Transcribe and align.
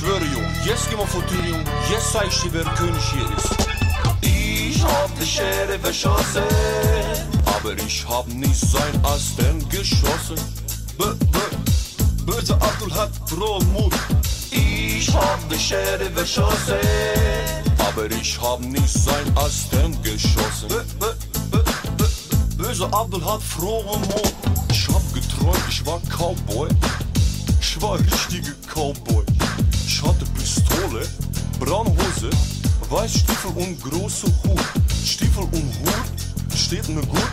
schwöre, 0.00 0.24
Jung, 0.32 0.46
jetzt 0.64 0.88
gehen 0.88 0.98
wir 0.98 1.06
vor 1.06 1.26
Tür, 1.26 1.44
Jung, 1.44 1.64
jetzt 1.90 2.12
zeig 2.12 2.28
ich 2.28 2.40
dir, 2.40 2.52
wer 2.54 2.64
König 2.74 3.02
hier 3.12 3.28
ist. 3.36 3.50
Ich 4.22 4.82
hab 4.82 5.10
die 5.20 5.26
Schere 5.26 5.78
verschossen, 5.78 6.42
aber 7.44 7.72
ich 7.74 8.06
hab 8.08 8.26
nicht 8.28 8.56
sein 8.56 9.04
Asten 9.04 9.68
geschossen. 9.68 10.38
B 10.96 11.04
-b 11.04 11.38
Böse 12.24 12.54
Abdul 12.54 12.92
hat 12.94 13.10
frohen 13.26 13.72
Mut. 13.72 13.92
Ich 14.50 15.12
hab 15.14 15.40
die 15.50 15.58
Schere 15.58 16.10
verschossen, 16.14 16.80
aber 17.78 18.06
ich 18.10 18.40
hab 18.40 18.60
nicht 18.60 18.94
sein 19.06 19.26
Asten 19.36 19.90
geschossen. 20.02 20.68
B 21.50 21.56
Böse 22.56 22.86
Abdul 22.92 23.24
hat 23.24 23.42
frohen 23.42 24.00
Mut. 24.12 24.34
Ich 24.70 24.88
hab 24.88 25.04
geträumt, 25.12 25.64
ich 25.68 25.84
war 25.84 26.00
Cowboy. 26.08 26.68
Ich 27.60 27.82
war 27.82 27.98
richtige 27.98 28.54
Cowboy. 28.74 29.24
Ich 29.92 30.00
hatte 30.04 30.24
Pistole, 30.38 31.04
braune 31.58 31.90
Hose, 31.90 32.30
Weißstiefel 32.90 33.50
und 33.56 33.82
große 33.82 34.28
Hut. 34.44 34.60
Stiefel 35.04 35.42
und 35.42 35.74
Hut 35.80 36.56
steht 36.56 36.88
mir 36.88 37.04
gut. 37.04 37.32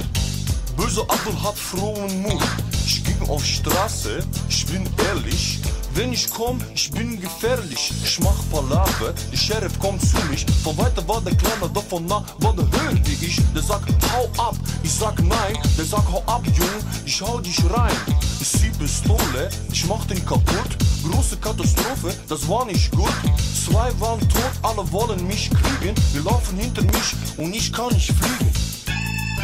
Böse 0.76 1.02
Abdul 1.02 1.40
hat 1.44 1.56
frohen 1.56 2.24
Mut. 2.24 2.42
Ich 2.84 3.04
ging 3.04 3.22
auf 3.30 3.46
Straße, 3.46 4.24
ich 4.50 4.66
bin 4.66 4.90
ehrlich. 5.08 5.60
Wenn 5.98 6.14
ich 6.14 6.30
komm, 6.30 6.60
ich 6.76 6.92
bin 6.92 7.20
gefährlich. 7.20 7.92
Ich 8.04 8.20
mach 8.20 8.38
Palaver, 8.52 9.16
der 9.32 9.36
Sheriff 9.36 9.80
kommt 9.80 10.00
zu 10.00 10.16
mich. 10.30 10.46
Von 10.64 10.78
weiter 10.78 11.02
war 11.08 11.22
der 11.22 11.36
Kleine, 11.36 11.68
doch 11.74 11.86
von 11.86 12.06
nah 12.06 12.24
war 12.38 12.54
der 12.54 12.66
höher 12.66 12.94
wie 13.04 13.26
ich. 13.26 13.42
Der 13.56 13.64
sagt, 13.64 13.90
hau 14.14 14.30
ab, 14.38 14.56
ich 14.84 14.94
sag 14.94 15.20
nein. 15.24 15.58
Der 15.76 15.86
sagt, 15.86 16.08
hau 16.12 16.22
ab, 16.28 16.44
Junge, 16.56 16.86
ich 17.04 17.20
hau 17.20 17.40
dich 17.40 17.58
rein. 17.72 17.96
Ich 18.40 18.48
zieh 18.48 18.70
Pistole, 18.78 19.50
ich 19.72 19.88
mach 19.88 20.06
den 20.06 20.24
kaputt. 20.24 20.78
Große 21.10 21.38
Katastrophe, 21.38 22.14
das 22.30 22.48
war 22.48 22.66
nicht 22.66 22.92
gut. 22.92 23.18
Zwei 23.66 23.92
waren 24.00 24.20
tot, 24.20 24.54
alle 24.62 24.92
wollen 24.92 25.26
mich 25.26 25.50
kriegen. 25.50 25.96
Wir 26.14 26.22
laufen 26.22 26.60
hinter 26.60 26.84
mich 26.84 27.16
und 27.38 27.56
ich 27.56 27.74
kann 27.74 27.92
nicht 27.92 28.14
fliegen. 28.14 28.54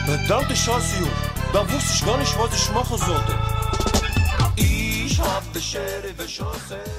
Verdammte 0.05 0.55
Scheiße, 0.55 0.97
Junge, 0.99 1.11
da 1.51 1.61
wusste 1.61 1.93
ich 1.95 2.05
gar 2.05 2.19
nicht, 2.19 2.37
was 2.37 2.55
ich 2.55 2.71
machen 2.75 2.99
sollte. 2.99 3.52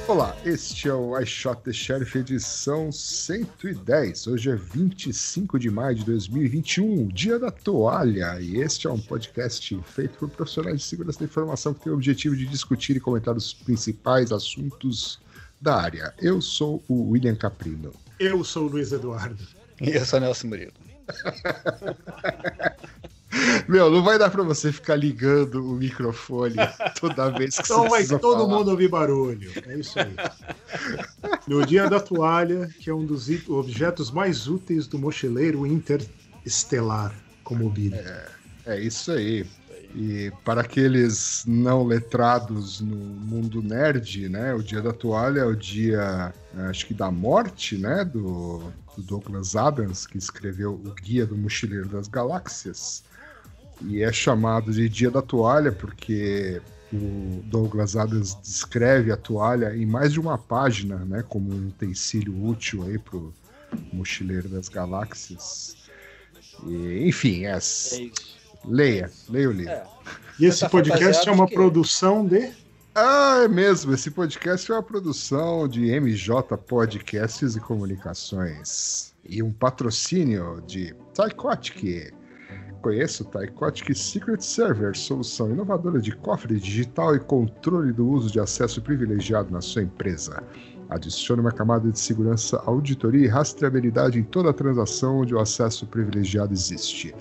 Olá, 0.06 0.36
este 0.44 0.88
é 0.88 0.94
o 0.94 1.18
I 1.18 1.26
Shot 1.26 1.62
the 1.62 1.72
Sheriff 1.72 2.16
edição 2.16 2.92
110. 2.92 4.28
Hoje 4.28 4.50
é 4.50 4.54
25 4.54 5.58
de 5.58 5.68
maio 5.68 5.96
de 5.96 6.04
2021, 6.04 7.08
dia 7.08 7.40
da 7.40 7.50
toalha, 7.50 8.40
e 8.40 8.60
este 8.60 8.86
é 8.86 8.90
um 8.90 9.00
podcast 9.00 9.76
feito 9.84 10.16
por 10.16 10.30
profissionais 10.30 10.78
de 10.78 10.84
segurança 10.84 11.18
da 11.18 11.24
informação 11.24 11.74
que 11.74 11.80
tem 11.80 11.92
o 11.92 11.96
objetivo 11.96 12.36
de 12.36 12.46
discutir 12.46 12.96
e 12.96 13.00
comentar 13.00 13.36
os 13.36 13.52
principais 13.52 14.30
assuntos 14.30 15.18
da 15.60 15.74
área. 15.74 16.14
Eu 16.20 16.40
sou 16.40 16.84
o 16.88 17.10
William 17.10 17.34
Caprino. 17.34 17.92
Eu 18.20 18.44
sou 18.44 18.68
o 18.68 18.70
Luiz 18.70 18.92
Eduardo. 18.92 19.44
E 19.80 19.90
eu 19.90 20.04
sou 20.04 20.20
Nelson 20.20 20.46
Murilo. 20.46 20.72
Meu, 23.68 23.90
não 23.90 24.02
vai 24.02 24.18
dar 24.18 24.30
pra 24.30 24.42
você 24.42 24.72
ficar 24.72 24.96
ligando 24.96 25.64
o 25.64 25.74
microfone 25.74 26.56
toda 27.00 27.30
vez 27.30 27.56
que 27.56 27.62
Então 27.62 27.82
você 27.82 27.88
vai 27.88 27.98
precisa 28.00 28.18
todo 28.18 28.44
falar. 28.44 28.58
mundo 28.58 28.70
ouvir 28.70 28.88
barulho. 28.88 29.50
É 29.66 29.78
isso 29.78 29.98
aí. 29.98 30.14
No 31.46 31.64
dia 31.66 31.88
da 31.88 32.00
toalha, 32.00 32.68
que 32.80 32.90
é 32.90 32.94
um 32.94 33.04
dos 33.04 33.28
objetos 33.48 34.10
mais 34.10 34.46
úteis 34.48 34.86
do 34.86 34.98
mochileiro 34.98 35.66
interestelar, 35.66 37.14
como 37.42 37.66
o 37.66 37.70
Billy. 37.70 37.98
É 38.66 38.80
isso 38.80 39.12
aí. 39.12 39.46
E 39.96 40.32
para 40.44 40.62
aqueles 40.62 41.44
não 41.46 41.84
letrados 41.86 42.80
no 42.80 42.96
mundo 42.96 43.62
nerd, 43.62 44.28
né? 44.28 44.52
O 44.52 44.62
dia 44.62 44.82
da 44.82 44.92
toalha 44.92 45.40
é 45.40 45.44
o 45.44 45.54
dia, 45.54 46.34
acho 46.68 46.86
que 46.86 46.94
da 46.94 47.12
morte, 47.12 47.78
né? 47.78 48.04
Do, 48.04 48.72
do 48.96 49.02
Douglas 49.02 49.54
Adams, 49.54 50.04
que 50.04 50.18
escreveu 50.18 50.72
o 50.72 50.92
Guia 51.00 51.24
do 51.24 51.36
Mochileiro 51.36 51.88
das 51.88 52.08
Galáxias. 52.08 53.04
E 53.82 54.02
é 54.02 54.12
chamado 54.12 54.72
de 54.72 54.88
Dia 54.88 55.10
da 55.10 55.22
Toalha 55.22 55.72
porque 55.72 56.60
o 56.92 57.42
Douglas 57.44 57.96
Adams 57.96 58.36
descreve 58.40 59.10
a 59.10 59.16
toalha 59.16 59.74
em 59.76 59.84
mais 59.84 60.12
de 60.12 60.20
uma 60.20 60.38
página, 60.38 60.98
né? 60.98 61.24
Como 61.28 61.52
um 61.52 61.68
utensílio 61.68 62.46
útil 62.46 62.84
aí 62.84 62.98
pro 62.98 63.34
Mochileiro 63.92 64.48
das 64.48 64.68
Galáxias. 64.68 65.76
E, 66.66 67.08
enfim, 67.08 67.44
é, 67.44 67.58
É 67.58 67.60
leia, 68.64 69.10
leia 69.28 69.48
o 69.48 69.52
livro. 69.52 69.72
É. 69.72 69.86
E 70.38 70.46
esse 70.46 70.68
podcast 70.68 71.28
é 71.28 71.32
uma 71.32 71.46
quê? 71.46 71.54
produção 71.54 72.26
de. 72.26 72.52
Ah, 72.94 73.42
é 73.44 73.48
mesmo. 73.48 73.92
Esse 73.92 74.10
podcast 74.10 74.70
é 74.70 74.74
uma 74.74 74.82
produção 74.82 75.66
de 75.66 75.90
MJ 76.00 76.56
Podcasts 76.58 77.56
e 77.56 77.60
Comunicações. 77.60 79.14
E 79.28 79.42
um 79.42 79.52
patrocínio 79.52 80.62
de 80.66 80.94
Tycotic. 81.12 82.12
Conheça 82.84 83.22
o 83.22 83.26
Tycotic 83.26 83.96
Secret 83.96 84.42
Server, 84.42 84.94
solução 84.94 85.50
inovadora 85.50 85.98
de 86.02 86.14
cofre 86.14 86.60
digital 86.60 87.16
e 87.16 87.18
controle 87.18 87.94
do 87.94 88.06
uso 88.06 88.30
de 88.30 88.38
acesso 88.38 88.82
privilegiado 88.82 89.50
na 89.50 89.62
sua 89.62 89.84
empresa. 89.84 90.42
Adicione 90.90 91.40
uma 91.40 91.50
camada 91.50 91.90
de 91.90 91.98
segurança, 91.98 92.62
auditoria 92.66 93.24
e 93.24 93.26
rastreabilidade 93.26 94.18
em 94.18 94.22
toda 94.22 94.52
transação 94.52 95.20
onde 95.20 95.34
o 95.34 95.40
acesso 95.40 95.86
privilegiado 95.86 96.52
existe. 96.52 97.14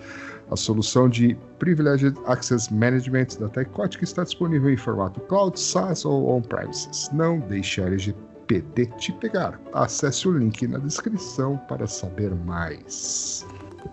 A 0.52 0.57
solução 0.57 1.07
de 1.07 1.38
Privileged 1.59 2.19
Access 2.25 2.69
Management 2.69 3.28
da 3.40 3.47
Tycotic 3.47 4.03
está 4.03 4.25
disponível 4.25 4.69
em 4.69 4.75
formato 4.75 5.22
cloud, 5.22 5.57
SaaS 5.57 6.03
ou 6.03 6.29
on-premises. 6.29 7.09
Não 7.13 7.40
deixe 7.40 7.81
a 7.81 7.85
LGPD 7.85 8.88
te 8.97 9.13
pegar. 9.13 9.57
Acesse 9.72 10.28
o 10.28 10.38
link 10.38 10.68
na 10.68 10.79
descrição 10.79 11.56
para 11.69 11.88
saber 11.88 12.35
mais. 12.35 13.47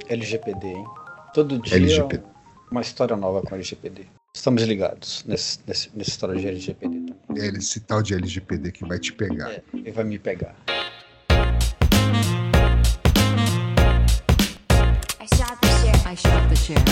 LGPD, 0.09 0.67
hein? 0.67 1.00
Todo 1.33 1.59
dia 1.61 1.77
LGPD. 1.77 2.25
uma 2.71 2.81
história 2.81 3.17
nova 3.17 3.41
com 3.43 3.55
LGPD. 3.55 4.07
Estamos 4.35 4.63
ligados 4.65 5.25
nesse, 5.27 5.61
nesse, 5.67 5.91
nessa 5.95 6.11
história 6.11 6.35
de 6.37 6.49
LGPD. 6.49 7.15
É 7.37 7.47
esse 7.47 7.81
tal 7.81 8.03
de 8.03 8.15
LGPD 8.15 8.73
que 8.73 8.85
vai 8.85 8.99
te 8.99 9.13
pegar. 9.13 9.51
É, 9.51 9.63
ele 9.73 9.93
vai 9.93 10.05
me 10.05 10.19
pegar. 10.19 10.57
I 15.21 15.27
shot 15.37 15.57
the 15.61 15.69
sheriff. 15.69 16.07
I 16.07 16.15
shot 16.17 16.49
the 16.49 16.57
sheriff. 16.57 16.85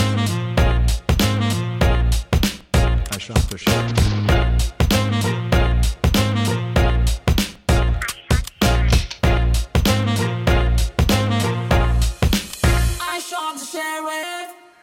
I 3.11 3.19
shot 3.19 3.49
the 3.49 3.57
sheriff. 3.57 4.78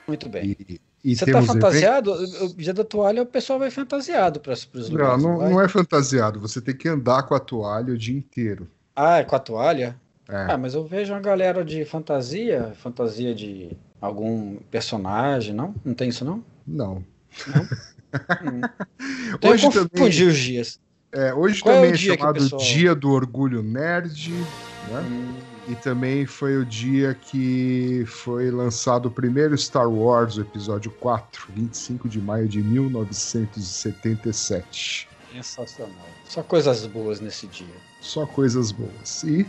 Muito 0.07 0.29
bem. 0.29 0.57
E, 0.69 0.81
e 1.05 1.17
Você 1.17 1.25
tá 1.27 1.33
temos 1.33 1.47
fantasiado? 1.47 2.13
O 2.13 2.55
dia 2.55 2.73
da 2.75 2.85
toalha, 2.85 3.23
o 3.23 3.27
pessoal 3.27 3.59
vai 3.59 3.71
fantasiado 3.71 4.41
para 4.41 4.53
os 4.53 4.69
Não, 4.73 4.83
lugares. 4.91 5.23
não, 5.23 5.39
vai? 5.39 5.51
não 5.51 5.61
é 5.61 5.69
fantasiado. 5.69 6.41
Você 6.41 6.61
tem 6.61 6.75
que 6.77 6.89
andar 6.89 7.23
com 7.25 7.35
a 7.35 7.41
toalha 7.41 7.93
o 7.93 7.99
dia 7.99 8.17
inteiro. 8.17 8.69
Ah, 8.95 9.19
é 9.19 9.25
com 9.25 9.37
a 9.37 9.39
toalha? 9.39 9.97
É. 10.29 10.53
Ah, 10.53 10.59
mas 10.59 10.75
eu 10.75 10.85
vejo 10.85 11.13
uma 11.13 11.21
galera 11.21 11.65
de 11.65 11.85
fantasia, 11.85 12.73
fantasia 12.77 13.35
de 13.35 13.71
algum 14.01 14.57
personagem, 14.71 15.55
não? 15.55 15.75
Não 15.85 15.95
tem 15.95 16.09
isso, 16.09 16.25
não? 16.25 16.43
Não. 16.67 17.05
Hum. 17.49 18.61
Então 19.35 19.51
Hoje 19.51 19.67
eu 19.67 19.71
também- 19.73 19.89
confundi 19.91 20.25
os 20.25 20.39
dias. 20.39 20.81
É, 21.13 21.35
hoje 21.35 21.61
Qual 21.63 21.75
é 21.75 21.77
também 21.79 21.91
é, 21.91 21.95
o 21.95 21.99
chamado 21.99 22.35
pessoal- 22.35 22.63
Dia 22.63 22.95
do 22.95 23.11
Orgulho 23.11 23.63
Nerd, 23.63 24.31
né? 24.31 25.01
Hum, 25.01 25.35
E 25.69 25.75
também 25.75 26.25
foi 26.27 26.59
o 26.59 26.65
dia 26.65 27.13
que 27.15 28.05
foi 28.07 28.53
lançado 28.53 29.07
o 29.07 29.11
primeiro 29.11 29.59
Star 29.59 29.91
Wars, 29.91 30.37
o 30.37 30.43
episódio 30.43 30.93
4, 30.93 31.49
25 31.55 32.09
de 32.09 32.21
maio 32.21 32.47
de 32.49 32.63
1977. 32.63 35.09
sensacional. 35.33 36.07
Só 36.25 36.41
coisas 36.43 36.87
boas 36.87 37.21
nesse 37.21 37.49
dia. 37.49 37.75
Só 38.01 38.25
coisas 38.27 38.71
boas. 38.71 39.25
E 39.25 39.45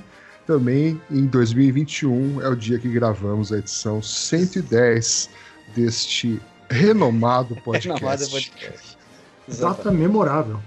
também 0.48 1.00
em 1.12 1.28
2021 1.28 2.42
é 2.42 2.50
o 2.50 2.56
dia 2.56 2.80
que 2.80 2.90
gravamos 2.90 3.52
a 3.52 3.60
edição 3.60 4.02
110 4.02 5.30
deste 5.76 6.42
renomado 6.70 7.56
podcast. 7.64 8.02
Renomado 8.02 8.30
podcast. 8.30 8.98
Data 9.60 9.92
memorável. 9.92 10.60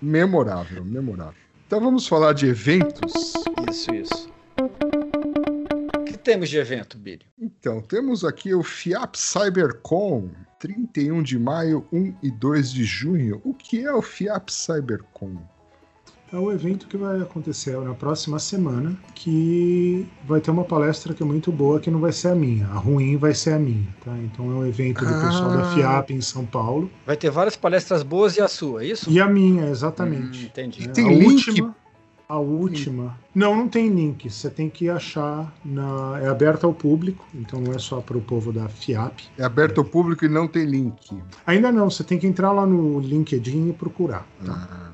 Memorável, 0.00 0.84
memorável. 0.84 1.49
Então 1.70 1.80
vamos 1.80 2.08
falar 2.08 2.32
de 2.32 2.46
eventos. 2.46 3.32
Isso, 3.70 3.94
isso. 3.94 4.28
O 5.96 6.02
que 6.02 6.18
temos 6.18 6.48
de 6.48 6.58
evento, 6.58 6.98
Billy? 6.98 7.24
Então, 7.38 7.80
temos 7.80 8.24
aqui 8.24 8.52
o 8.52 8.60
FIAP 8.60 9.14
CyberCon, 9.14 10.30
31 10.58 11.22
de 11.22 11.38
maio, 11.38 11.86
1 11.92 12.16
e 12.24 12.30
2 12.32 12.72
de 12.72 12.82
junho. 12.82 13.40
O 13.44 13.54
que 13.54 13.84
é 13.84 13.92
o 13.92 14.02
FIAP 14.02 14.50
CyberCon? 14.50 15.36
É 16.32 16.36
o 16.36 16.52
evento 16.52 16.86
que 16.86 16.96
vai 16.96 17.20
acontecer 17.20 17.76
na 17.80 17.92
próxima 17.92 18.38
semana, 18.38 18.96
que 19.16 20.06
vai 20.24 20.40
ter 20.40 20.52
uma 20.52 20.62
palestra 20.62 21.12
que 21.12 21.22
é 21.24 21.26
muito 21.26 21.50
boa, 21.50 21.80
que 21.80 21.90
não 21.90 21.98
vai 21.98 22.12
ser 22.12 22.28
a 22.28 22.34
minha. 22.36 22.68
A 22.68 22.74
ruim 22.78 23.16
vai 23.16 23.34
ser 23.34 23.54
a 23.54 23.58
minha, 23.58 23.88
tá? 24.04 24.16
Então 24.16 24.46
é 24.48 24.54
um 24.54 24.64
evento 24.66 25.04
do 25.04 25.12
pessoal 25.12 25.50
da 25.50 25.62
Ah. 25.62 25.74
FIAP 25.74 26.10
em 26.12 26.20
São 26.20 26.46
Paulo. 26.46 26.88
Vai 27.04 27.16
ter 27.16 27.30
várias 27.30 27.56
palestras 27.56 28.04
boas 28.04 28.36
e 28.36 28.40
a 28.40 28.46
sua, 28.46 28.84
é 28.84 28.86
isso? 28.86 29.10
E 29.10 29.20
a 29.20 29.26
minha, 29.26 29.64
Hum, 29.64 29.70
exatamente. 29.70 30.44
entendi. 30.46 30.84
É, 30.84 30.92
tem 30.92 31.06
a 31.06 31.10
link? 31.10 31.24
última 31.48 31.76
A 32.28 32.38
última. 32.38 33.18
Não, 33.34 33.56
não 33.56 33.66
tem 33.68 33.88
link. 33.88 34.30
Você 34.30 34.48
tem 34.48 34.70
que 34.70 34.88
achar. 34.88 35.52
Na... 35.64 36.16
É 36.22 36.28
aberta 36.28 36.64
ao 36.64 36.72
público, 36.72 37.26
então 37.34 37.60
não 37.60 37.72
é 37.72 37.78
só 37.80 38.00
para 38.00 38.16
o 38.16 38.20
povo 38.20 38.52
da 38.52 38.68
FIAP. 38.68 39.22
É 39.36 39.42
aberto 39.42 39.78
ao 39.78 39.84
público 39.84 40.24
e 40.24 40.28
não 40.28 40.46
tem 40.46 40.64
link. 40.64 41.20
Ainda 41.44 41.72
não, 41.72 41.90
você 41.90 42.04
tem 42.04 42.20
que 42.20 42.28
entrar 42.28 42.52
lá 42.52 42.64
no 42.64 43.00
LinkedIn 43.00 43.70
e 43.70 43.72
procurar. 43.72 44.24
Tá? 44.46 44.68
Ah, 44.70 44.89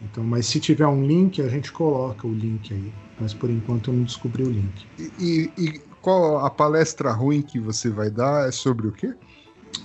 Então, 0.00 0.24
mas 0.24 0.46
se 0.46 0.60
tiver 0.60 0.86
um 0.86 1.06
link, 1.06 1.40
a 1.42 1.48
gente 1.48 1.72
coloca 1.72 2.26
o 2.26 2.34
link 2.34 2.72
aí. 2.72 2.92
Mas 3.18 3.34
por 3.34 3.50
enquanto 3.50 3.90
eu 3.90 3.94
não 3.94 4.04
descobri 4.04 4.42
o 4.44 4.50
link. 4.50 4.86
e, 4.98 5.52
e- 5.58 5.64
e 5.66 5.88
qual 6.00 6.38
a 6.44 6.50
palestra 6.50 7.12
ruim 7.12 7.42
que 7.42 7.58
você 7.60 7.90
vai 7.90 8.10
dar 8.10 8.48
é 8.48 8.52
sobre 8.52 8.86
o 8.88 8.92
quê? 8.92 9.14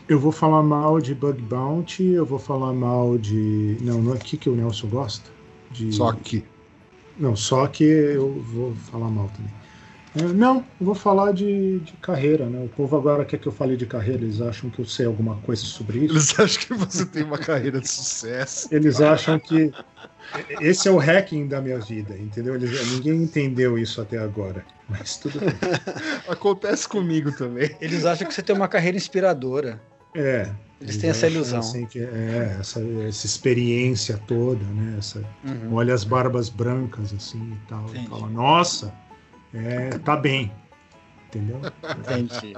Eu 0.07 0.19
vou 0.19 0.31
falar 0.31 0.63
mal 0.63 0.99
de 0.99 1.13
Bug 1.15 1.41
Bounty, 1.43 2.03
eu 2.03 2.25
vou 2.25 2.39
falar 2.39 2.73
mal 2.73 3.17
de. 3.17 3.77
Não, 3.81 4.01
não 4.01 4.13
é 4.13 4.17
aqui 4.17 4.37
que 4.37 4.49
o 4.49 4.55
Nelson 4.55 4.89
gosta. 4.89 5.31
De... 5.69 5.85
Só 5.89 6.11
que. 6.13 6.47
Não, 7.17 7.35
só 7.35 7.67
que 7.67 7.83
eu 7.83 8.41
vou 8.41 8.75
falar 8.75 9.09
mal 9.09 9.29
também. 9.29 9.53
Não, 10.15 10.57
eu 10.79 10.85
vou 10.85 10.95
falar 10.95 11.31
de, 11.33 11.79
de 11.79 11.93
carreira, 11.93 12.45
né? 12.45 12.63
O 12.63 12.69
povo 12.69 12.95
agora 12.95 13.25
quer 13.25 13.37
que 13.37 13.47
eu 13.47 13.51
fale 13.51 13.75
de 13.75 13.85
carreira, 13.85 14.23
eles 14.23 14.39
acham 14.41 14.69
que 14.69 14.79
eu 14.79 14.85
sei 14.85 15.05
alguma 15.05 15.35
coisa 15.37 15.63
sobre 15.63 15.99
isso. 16.05 16.13
Eles 16.13 16.39
acham 16.39 16.61
que 16.63 16.73
você 16.73 17.05
tem 17.05 17.23
uma 17.23 17.37
carreira 17.37 17.81
de 17.81 17.89
sucesso. 17.89 18.67
Eles 18.71 19.01
acham 19.01 19.37
que 19.37 19.71
esse 20.61 20.87
é 20.87 20.91
o 20.91 20.97
hacking 20.97 21.47
da 21.47 21.61
minha 21.61 21.79
vida, 21.79 22.17
entendeu? 22.17 22.55
Eles, 22.55 22.91
ninguém 22.93 23.23
entendeu 23.23 23.77
isso 23.77 24.01
até 24.01 24.17
agora. 24.17 24.65
Mas 24.87 25.17
tudo 25.17 25.39
bem. 25.39 25.49
Acontece 26.29 26.87
comigo 26.87 27.31
também. 27.31 27.75
Eles 27.81 28.05
acham 28.05 28.27
que 28.27 28.33
você 28.33 28.41
tem 28.43 28.55
uma 28.55 28.67
carreira 28.67 28.97
inspiradora. 28.97 29.81
É. 30.15 30.49
Eles 30.79 30.97
têm 30.97 31.09
essa 31.09 31.27
ilusão. 31.27 31.59
assim, 31.59 31.85
que 31.85 31.99
é, 31.99 32.57
essa, 32.59 32.79
essa 33.07 33.25
experiência 33.25 34.19
toda, 34.27 34.63
né? 34.65 34.95
Essa, 34.97 35.19
Uhum. 35.43 35.73
olha 35.73 35.93
as 35.93 36.03
barbas 36.03 36.49
brancas 36.49 37.13
assim 37.13 37.53
e 37.53 37.67
tal. 37.67 37.85
E 37.93 38.07
fala, 38.07 38.27
nossa, 38.29 38.93
é, 39.55 39.97
tá 39.99 40.15
bem. 40.17 40.51
Entendeu? 41.27 41.59
Entendi. 41.99 42.53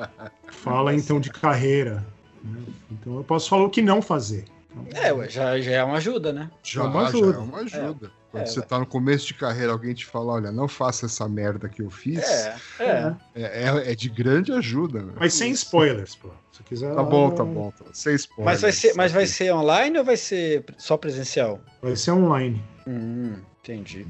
Fala 0.49 0.93
então 0.93 1.19
de 1.19 1.31
carreira. 1.31 2.05
né? 2.43 2.61
Então 2.91 3.17
eu 3.17 3.23
posso 3.23 3.49
falar 3.49 3.63
o 3.63 3.69
que 3.69 3.81
não 3.81 4.01
fazer. 4.01 4.45
É, 4.93 5.29
já, 5.29 5.59
já 5.59 5.71
é 5.71 5.83
uma 5.83 5.97
ajuda, 5.97 6.31
né? 6.31 6.51
Já, 6.61 6.83
uma 6.83 7.01
já 7.03 7.07
ajuda. 7.07 7.37
é 7.37 7.41
uma 7.41 7.59
ajuda. 7.61 8.11
Quando 8.29 8.43
É, 8.43 8.45
você 8.45 8.61
tá 8.61 8.77
no 8.77 8.85
começo 8.85 9.25
de 9.25 9.33
carreira, 9.33 9.71
alguém 9.71 9.93
te 9.95 10.05
fala, 10.05 10.33
olha, 10.33 10.51
não 10.51 10.67
faça 10.67 11.07
essa 11.07 11.27
merda 11.27 11.67
que 11.67 11.81
eu 11.81 11.89
fiz, 11.89 12.19
É, 12.19 12.55
é. 12.79 12.83
É. 12.83 13.15
é, 13.41 13.63
é- 13.69 13.91
é 13.91 13.95
de 13.95 14.09
grande 14.09 14.51
ajuda. 14.51 15.01
né? 15.01 15.13
Mas 15.19 15.33
sem 15.33 15.51
spoilers, 15.51 16.15
pô. 16.15 16.29
Se 16.51 16.61
quiser. 16.61 16.93
Tá 16.93 17.01
bom, 17.01 17.31
tá 17.31 17.43
bom. 17.43 17.71
Tá. 17.71 17.85
Sem 17.93 18.13
spoilers. 18.13 18.45
Mas 18.45 18.61
vai, 18.61 18.71
ser, 18.71 18.93
mas 18.95 19.11
vai 19.11 19.25
ser 19.25 19.51
online 19.53 19.97
ou 19.97 20.05
vai 20.05 20.17
ser 20.17 20.63
só 20.77 20.95
presencial? 20.97 21.59
Vai 21.81 21.95
ser 21.95 22.11
online. 22.11 22.61
Hum, 22.85 23.37
entendi. 23.63 24.05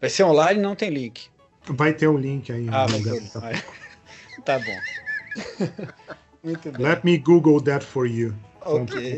Vai 0.00 0.08
ser 0.08 0.22
online 0.24 0.62
não 0.62 0.74
tem 0.74 0.88
link. 0.88 1.28
Vai 1.70 1.92
ter 1.94 2.08
o 2.08 2.16
link 2.16 2.52
aí. 2.52 2.68
Ah, 2.68 2.82
no 2.86 2.88
vai 2.88 2.98
lugar 2.98 3.14
ter. 3.14 3.30
tá. 3.30 3.62
Tá 4.44 4.58
bom. 4.58 4.80
Muito 6.42 6.72
bem. 6.72 6.86
Let 6.86 7.04
me 7.04 7.18
Google 7.18 7.60
that 7.62 7.84
for 7.84 8.06
you. 8.06 8.34
Ok. 8.62 9.16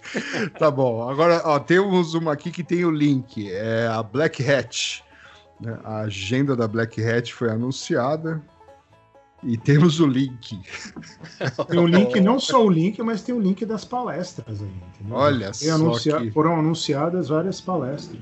Tá 0.58 0.70
bom. 0.70 1.08
Agora, 1.08 1.42
ó, 1.44 1.58
temos 1.58 2.14
uma 2.14 2.32
aqui 2.32 2.50
que 2.50 2.62
tem 2.64 2.84
o 2.84 2.90
link. 2.90 3.50
É 3.50 3.86
a 3.88 4.02
Black 4.02 4.42
Hat. 4.48 5.02
né? 5.60 5.78
A 5.84 6.00
agenda 6.00 6.54
da 6.56 6.66
Black 6.68 7.02
Hat 7.02 7.32
foi 7.34 7.50
anunciada. 7.50 8.40
E 9.42 9.56
temos 9.56 10.00
o 10.00 10.06
link. 10.06 10.58
Tem 11.68 11.78
o 11.78 11.86
link, 11.86 12.18
não 12.20 12.40
só 12.40 12.64
o 12.64 12.70
link, 12.70 13.00
mas 13.02 13.22
tem 13.22 13.34
o 13.34 13.38
link 13.38 13.64
das 13.66 13.84
palestras 13.84 14.62
aí. 14.62 14.68
Entendeu? 14.94 15.14
Olha 15.16 15.46
Tem 15.52 15.68
só 15.68 15.74
anuncia- 15.74 16.18
que- 16.18 16.30
Foram 16.30 16.58
anunciadas 16.58 17.28
várias 17.28 17.60
palestras. 17.60 18.18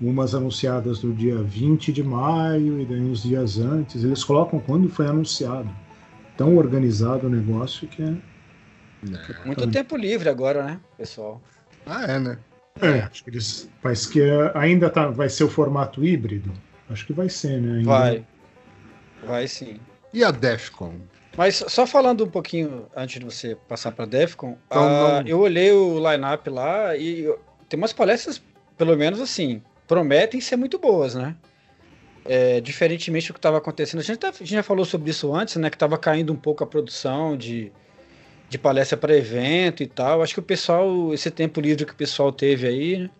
Umas 0.00 0.34
anunciadas 0.34 1.02
no 1.02 1.12
dia 1.12 1.36
20 1.42 1.92
de 1.92 2.02
maio 2.02 2.80
e 2.80 2.86
daí 2.86 3.00
uns 3.00 3.22
dias 3.22 3.58
antes. 3.58 4.02
Eles 4.02 4.24
colocam 4.24 4.58
quando 4.58 4.88
foi 4.88 5.06
anunciado. 5.06 5.68
Tão 6.36 6.56
organizado 6.56 7.26
o 7.26 7.30
negócio 7.30 7.86
que 7.86 8.02
é. 8.02 8.14
Muito 9.44 9.70
tempo 9.70 9.96
livre 9.96 10.28
agora, 10.28 10.62
né, 10.64 10.80
pessoal? 10.96 11.40
Ah, 11.86 12.04
é, 12.04 12.18
né? 12.18 12.38
É, 12.80 13.00
acho 13.00 13.24
que 13.24 13.30
eles. 13.30 13.68
Mas 13.82 14.06
que 14.06 14.22
é- 14.22 14.52
ainda 14.54 14.88
tá, 14.88 15.08
vai 15.08 15.28
ser 15.28 15.44
o 15.44 15.48
formato 15.50 16.02
híbrido? 16.04 16.50
Acho 16.88 17.06
que 17.06 17.12
vai 17.12 17.28
ser, 17.28 17.60
né? 17.60 17.78
Ainda- 17.78 17.88
Vai. 17.90 18.26
Vai 19.26 19.48
sim. 19.48 19.78
E 20.14 20.24
a 20.24 20.30
Defcon? 20.30 20.94
Mas 21.36 21.62
só 21.68 21.86
falando 21.86 22.24
um 22.24 22.28
pouquinho 22.30 22.86
antes 22.96 23.18
de 23.20 23.24
você 23.24 23.54
passar 23.68 23.92
para 23.92 24.04
Defcon, 24.06 24.56
Então, 24.66 24.82
ah, 24.82 25.22
eu 25.26 25.38
olhei 25.40 25.70
o 25.72 25.98
line-up 25.98 26.48
lá 26.50 26.96
e 26.96 27.32
tem 27.68 27.78
umas 27.78 27.92
palestras, 27.92 28.42
pelo 28.76 28.96
menos 28.96 29.20
assim, 29.20 29.62
prometem 29.90 30.40
ser 30.40 30.54
muito 30.54 30.78
boas, 30.78 31.16
né? 31.16 31.34
É, 32.24 32.60
diferentemente 32.60 33.26
do 33.26 33.32
que 33.32 33.38
estava 33.40 33.58
acontecendo, 33.58 33.98
a 33.98 34.04
gente, 34.04 34.18
tá- 34.20 34.28
a 34.28 34.32
gente 34.32 34.52
já 34.54 34.62
falou 34.62 34.84
sobre 34.84 35.10
isso 35.10 35.34
antes, 35.34 35.56
né? 35.56 35.68
Que 35.68 35.74
estava 35.74 35.98
caindo 35.98 36.32
um 36.32 36.36
pouco 36.36 36.62
a 36.62 36.66
produção 36.66 37.36
de, 37.36 37.72
de 38.48 38.56
palestra 38.56 38.96
para 38.96 39.16
evento 39.16 39.82
e 39.82 39.88
tal. 39.88 40.22
Acho 40.22 40.34
que 40.34 40.38
o 40.38 40.44
pessoal, 40.44 41.12
esse 41.12 41.28
tempo 41.28 41.60
livre 41.60 41.84
que 41.84 41.92
o 41.92 41.96
pessoal 41.96 42.30
teve 42.30 42.68
aí, 42.68 42.98
né, 42.98 43.10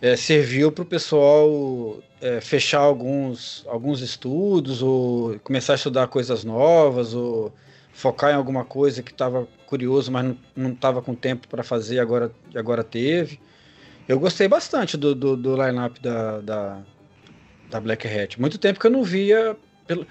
é, 0.00 0.16
serviu 0.16 0.72
para 0.72 0.82
o 0.84 0.86
pessoal 0.86 1.98
é, 2.18 2.40
fechar 2.40 2.80
alguns, 2.80 3.62
alguns 3.68 4.00
estudos 4.00 4.82
ou 4.82 5.38
começar 5.40 5.74
a 5.74 5.76
estudar 5.76 6.06
coisas 6.06 6.44
novas 6.44 7.12
ou 7.12 7.52
focar 7.92 8.30
em 8.32 8.36
alguma 8.36 8.64
coisa 8.64 9.02
que 9.02 9.12
estava 9.12 9.46
curioso, 9.66 10.10
mas 10.10 10.34
não- 10.56 10.72
estava 10.72 11.02
com 11.02 11.14
tempo 11.14 11.46
para 11.46 11.62
fazer, 11.62 11.98
agora, 11.98 12.32
agora 12.54 12.82
teve. 12.82 13.38
Eu 14.08 14.20
gostei 14.20 14.48
bastante 14.48 14.96
do, 14.96 15.14
do, 15.14 15.36
do 15.36 15.56
line-up 15.56 16.00
da, 16.00 16.40
da, 16.40 16.82
da 17.70 17.80
Black 17.80 18.06
Hat. 18.06 18.40
Muito 18.40 18.58
tempo 18.58 18.78
que 18.78 18.86
eu 18.86 18.90
não 18.90 19.02
via. 19.02 19.56
Pelo... 19.86 20.06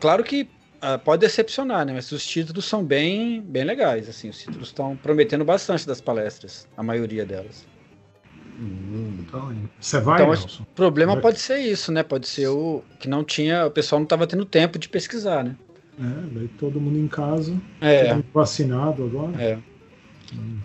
Claro 0.00 0.24
que 0.24 0.48
ah, 0.80 0.98
pode 0.98 1.20
decepcionar, 1.20 1.86
né? 1.86 1.92
Mas 1.92 2.12
os 2.12 2.26
títulos 2.26 2.64
são 2.66 2.84
bem, 2.84 3.40
bem 3.40 3.64
legais. 3.64 4.08
Assim, 4.08 4.28
os 4.28 4.38
títulos 4.38 4.68
estão 4.68 4.96
prometendo 4.96 5.44
bastante 5.44 5.86
das 5.86 6.00
palestras, 6.00 6.68
a 6.76 6.82
maioria 6.82 7.24
delas. 7.24 7.66
Então, 8.58 9.52
Você 9.80 9.98
vai, 9.98 10.16
Então, 10.16 10.28
Nelson? 10.28 10.62
O 10.62 10.66
problema 10.66 11.16
pode 11.16 11.40
ser 11.40 11.58
isso, 11.58 11.90
né? 11.90 12.02
Pode 12.02 12.28
ser 12.28 12.48
o 12.48 12.82
que 13.00 13.08
não 13.08 13.24
tinha, 13.24 13.66
o 13.66 13.70
pessoal 13.70 13.98
não 13.98 14.04
estava 14.04 14.26
tendo 14.26 14.44
tempo 14.44 14.78
de 14.78 14.88
pesquisar, 14.88 15.42
né? 15.42 15.56
É, 15.98 16.34
daí 16.34 16.48
todo 16.48 16.80
mundo 16.80 16.98
em 16.98 17.08
casa, 17.08 17.56
É, 17.80 18.16
vacinado 18.32 19.04
agora. 19.04 19.42
é. 19.42 19.58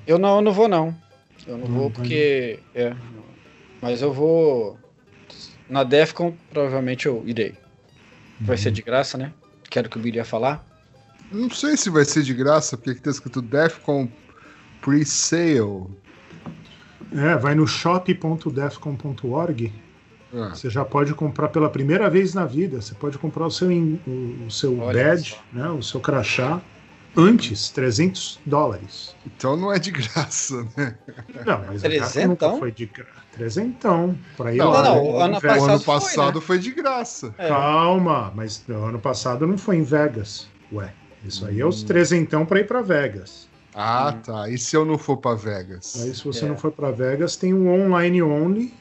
Eu 0.08 0.18
não, 0.18 0.38
eu 0.38 0.42
não 0.42 0.52
vou 0.52 0.68
não. 0.68 0.96
Eu 1.48 1.58
não 1.58 1.68
Não, 1.68 1.74
vou 1.76 1.90
vai 1.90 1.92
porque 1.92 2.60
é. 2.76 2.96
Mas 3.82 4.02
eu 4.02 4.12
vou 4.14 4.78
na 5.70 5.84
Defcon, 5.84 6.34
provavelmente 6.50 7.06
eu 7.06 7.24
irei. 7.26 7.56
Vai 8.42 8.56
Uhum. 8.56 8.62
ser 8.62 8.72
de 8.72 8.82
graça, 8.82 9.18
né? 9.18 9.32
Quero 9.70 9.90
que 9.90 9.98
o 9.98 10.02
Billy 10.02 10.18
ia 10.18 10.26
falar. 10.26 10.66
Não 11.32 11.50
sei 11.50 11.78
se 11.78 11.90
vai 11.90 12.04
ser 12.06 12.24
de 12.24 12.34
graça, 12.34 12.76
porque 12.76 12.90
aqui 12.92 13.02
tá 13.02 13.12
escrito 13.12 13.42
Defcon 13.42 14.10
Pre-Sale. 14.82 15.86
É, 17.14 17.36
vai 17.38 17.56
no 17.56 17.66
shop.defcon.org. 17.68 19.72
Ah, 20.34 20.50
Você 20.54 20.70
já 20.70 20.84
pode 20.86 21.14
comprar 21.16 21.50
pela 21.50 21.70
primeira 21.70 22.10
vez 22.10 22.34
na 22.34 22.46
vida. 22.46 22.82
Você 22.82 22.94
pode 22.96 23.18
comprar 23.18 23.46
o 23.48 23.52
seu, 23.52 23.72
in- 23.72 24.00
o, 24.06 24.46
o 24.48 24.52
seu 24.52 24.78
Olha 24.80 25.04
badge, 25.04 25.36
né, 25.52 25.68
o 25.70 25.82
seu 25.82 26.00
crachá, 26.00 26.62
antes, 27.16 27.70
300 27.70 28.40
dólares. 28.46 29.16
então 29.26 29.56
não 29.58 29.72
é 29.74 29.80
de 29.80 29.92
graça, 29.92 30.66
né? 30.78 30.96
Não, 31.46 31.64
mas 31.68 31.84
a 31.84 31.88
Defcon 31.88 32.06
Trezentão? 32.12 32.28
nunca 32.52 32.60
foi 32.60 32.72
de 32.72 32.86
graça. 32.86 33.20
Trezentão. 33.32 34.18
Pra 34.38 34.54
ir 34.54 34.58
Não, 34.58 34.70
lá, 34.72 34.84
não, 34.84 34.96
né, 34.96 35.02
o 35.02 35.18
ano 35.20 35.40
Vegas. 35.40 35.58
O 35.62 35.66
ano 35.66 35.80
foi, 35.80 35.94
né? 35.96 36.00
passado 36.00 36.42
foi 36.42 36.60
de 36.60 36.72
graça. 36.72 37.34
É. 37.38 37.48
Calma, 37.48 38.32
mas 38.36 38.64
no 38.68 38.84
ano 38.86 39.00
passado 39.00 39.46
não 39.48 39.58
foi 39.58 39.78
em 39.78 39.84
Vegas. 39.84 40.48
Ué, 40.74 40.92
isso 41.26 41.46
aí 41.46 41.60
é 41.60 41.66
os 41.66 41.84
trezentão 41.84 42.46
pra 42.46 42.60
ir 42.60 42.68
pra 42.68 42.82
Vegas. 42.82 43.48
Ah, 43.74 44.14
tá. 44.26 44.50
E 44.50 44.58
se 44.58 44.76
eu 44.76 44.84
não 44.84 44.98
for 44.98 45.18
pra 45.18 45.36
Vegas? 45.36 46.02
Aí 46.04 46.14
se 46.14 46.24
você 46.26 46.46
É. 46.46 46.48
não 46.50 46.58
for 46.58 46.72
pra 46.72 46.92
Vegas, 46.92 47.36
tem 47.38 47.54
um 47.54 47.70
online 47.70 48.22
only, 48.22 48.74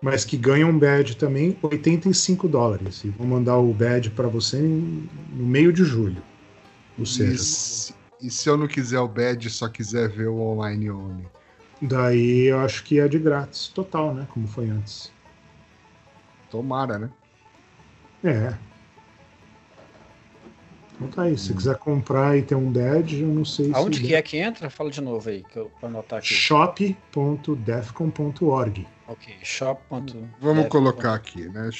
mas 0.00 0.24
que 0.24 0.36
ganha 0.36 0.66
um 0.66 0.78
badge 0.78 1.16
também, 1.16 1.56
85 1.62 2.46
dólares. 2.46 3.02
E 3.04 3.08
vou 3.08 3.26
mandar 3.26 3.56
o 3.56 3.72
badge 3.72 4.10
pra 4.10 4.28
você 4.28 4.58
no 4.58 5.46
meio 5.46 5.72
de 5.72 5.82
julho. 5.84 6.22
Ou 6.98 7.04
E 7.04 7.06
seja, 7.06 7.38
se, 7.38 7.94
e 8.20 8.30
se 8.30 8.48
eu 8.48 8.56
não 8.56 8.66
quiser 8.68 9.00
o 9.00 9.08
badge, 9.08 9.50
só 9.50 9.68
quiser 9.68 10.08
ver 10.08 10.28
o 10.28 10.38
online 10.40 10.90
only? 10.90 11.26
daí 11.80 12.44
eu 12.46 12.60
acho 12.60 12.84
que 12.84 13.00
é 13.00 13.08
de 13.08 13.18
grátis, 13.18 13.66
total, 13.68 14.14
né? 14.14 14.26
Como 14.30 14.46
foi 14.46 14.68
antes. 14.70 15.10
Tomara, 16.50 16.98
né? 16.98 17.10
É. 18.22 18.54
Então 20.94 21.08
tá 21.08 21.22
aí, 21.22 21.36
se 21.36 21.52
quiser 21.52 21.76
comprar 21.78 22.38
e 22.38 22.42
ter 22.42 22.54
um 22.54 22.70
badge, 22.70 23.22
eu 23.22 23.28
não 23.28 23.44
sei 23.44 23.72
Aonde 23.74 23.98
se. 23.98 24.06
que 24.06 24.14
é 24.14 24.22
que 24.22 24.36
entra? 24.36 24.70
Fala 24.70 24.88
de 24.90 25.00
novo 25.00 25.28
aí, 25.28 25.42
que 25.42 25.58
eu 25.58 25.68
pra 25.80 25.88
anotar 25.88 26.20
aqui. 26.20 26.28
shop.defcon.org. 26.28 28.86
Ok, 29.08 29.36
shop. 29.42 29.82
Vamos 30.40 30.68
colocar 30.68 31.14
aqui, 31.14 31.48
né? 31.48 31.70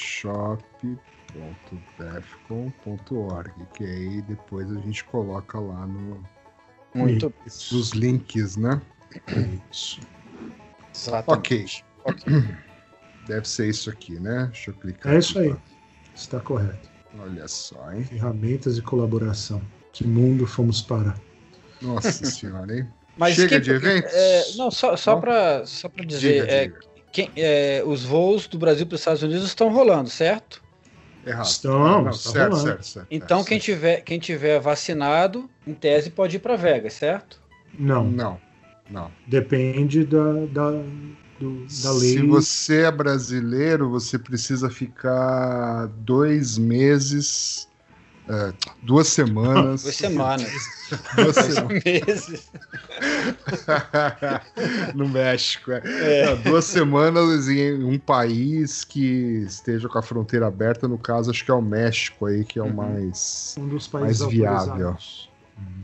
shop.defcon.org, 1.33 3.51
que 3.73 3.83
aí 3.83 4.21
depois 4.23 4.69
a 4.71 4.79
gente 4.79 5.03
coloca 5.05 5.59
lá 5.59 5.85
no, 5.87 6.23
Muito 6.93 7.33
nos 7.71 7.89
links, 7.91 8.55
né? 8.55 8.81
Isso. 9.71 9.99
exatamente. 10.93 11.83
Ok. 12.05 12.23
Deve 13.27 13.47
ser 13.47 13.69
isso 13.69 13.89
aqui, 13.89 14.19
né? 14.19 14.47
Deixa 14.51 14.71
eu 14.71 14.75
clicar. 14.75 15.13
É 15.13 15.19
isso 15.19 15.39
aí. 15.39 15.55
Está 16.13 16.39
correto. 16.41 16.91
Olha 17.19 17.47
só, 17.47 17.91
hein? 17.91 18.03
Ferramentas 18.03 18.75
de 18.75 18.81
colaboração. 18.81 19.61
Que 19.93 20.05
mundo 20.05 20.45
fomos 20.45 20.81
para? 20.81 21.15
Nossa 21.81 22.11
senhora, 22.11 22.75
hein? 22.77 22.87
Mas 23.15 23.35
Chega 23.35 23.49
quem- 23.49 23.61
de 23.61 23.71
eventos? 23.71 24.11
é, 24.11 24.53
não, 24.55 24.71
só, 24.71 24.97
só 24.97 25.15
para 25.17 25.65
só 25.67 25.87
pra 25.87 26.03
dizer, 26.03 26.41
Diga, 26.41 26.51
é, 26.51 26.65
diga. 26.67 26.79
quem- 27.11 27.31
é, 27.35 27.83
os 27.85 28.03
voos 28.03 28.47
do 28.47 28.57
Brasil 28.57 28.87
para 28.87 28.95
os 28.95 29.01
Estados 29.01 29.21
Unidos 29.21 29.43
estão 29.45 29.71
rolando, 29.71 30.09
certo? 30.09 30.63
Errado. 31.25 31.45
Estão, 31.45 31.79
Não, 31.79 32.03
tá 32.05 32.13
certo, 32.13 32.55
certo, 32.57 32.83
certo. 32.85 33.07
Então 33.09 33.39
é, 33.41 33.43
quem 33.43 33.59
certo. 33.59 33.63
tiver, 33.63 34.01
quem 34.01 34.19
tiver 34.19 34.59
vacinado, 34.59 35.49
em 35.65 35.73
tese, 35.73 36.09
pode 36.09 36.35
ir 36.35 36.39
para 36.39 36.55
Vegas, 36.57 36.93
certo? 36.93 37.41
Não. 37.77 38.03
Não, 38.03 38.39
não. 38.89 39.09
Depende 39.25 40.03
da, 40.05 40.33
da, 40.51 40.71
do- 41.39 41.65
da 41.81 41.91
lei. 41.93 42.11
Se 42.11 42.21
você 42.27 42.81
é 42.81 42.91
brasileiro, 42.91 43.89
você 43.89 44.19
precisa 44.19 44.69
ficar 44.69 45.87
dois 45.99 46.57
meses, 46.57 47.67
é, 48.29 48.53
duas 48.81 49.07
semanas. 49.07 49.83
Duas 49.83 49.95
semanas, 49.95 50.51
duas 51.15 51.35
semanas 51.35 51.83
meses. 51.83 52.51
no 54.95 55.07
México. 55.09 55.71
é. 55.71 55.81
É. 55.85 56.25
Não, 56.25 56.41
duas 56.41 56.65
semanas 56.65 57.49
em 57.49 57.83
um 57.83 57.97
país 57.99 58.83
que 58.83 59.43
esteja 59.45 59.87
com 59.89 59.97
a 59.97 60.01
fronteira 60.01 60.47
aberta. 60.47 60.87
No 60.87 60.97
caso, 60.97 61.31
acho 61.31 61.43
que 61.43 61.51
é 61.51 61.53
o 61.53 61.61
México 61.61 62.25
aí, 62.25 62.43
que 62.45 62.59
é 62.59 62.61
o 62.61 62.65
Uhum. 62.65 62.73
mais. 62.73 63.55
um 63.57 63.67
dos 63.67 63.87
países 63.87 64.21
mais 64.21 64.31
viável. 64.33 64.95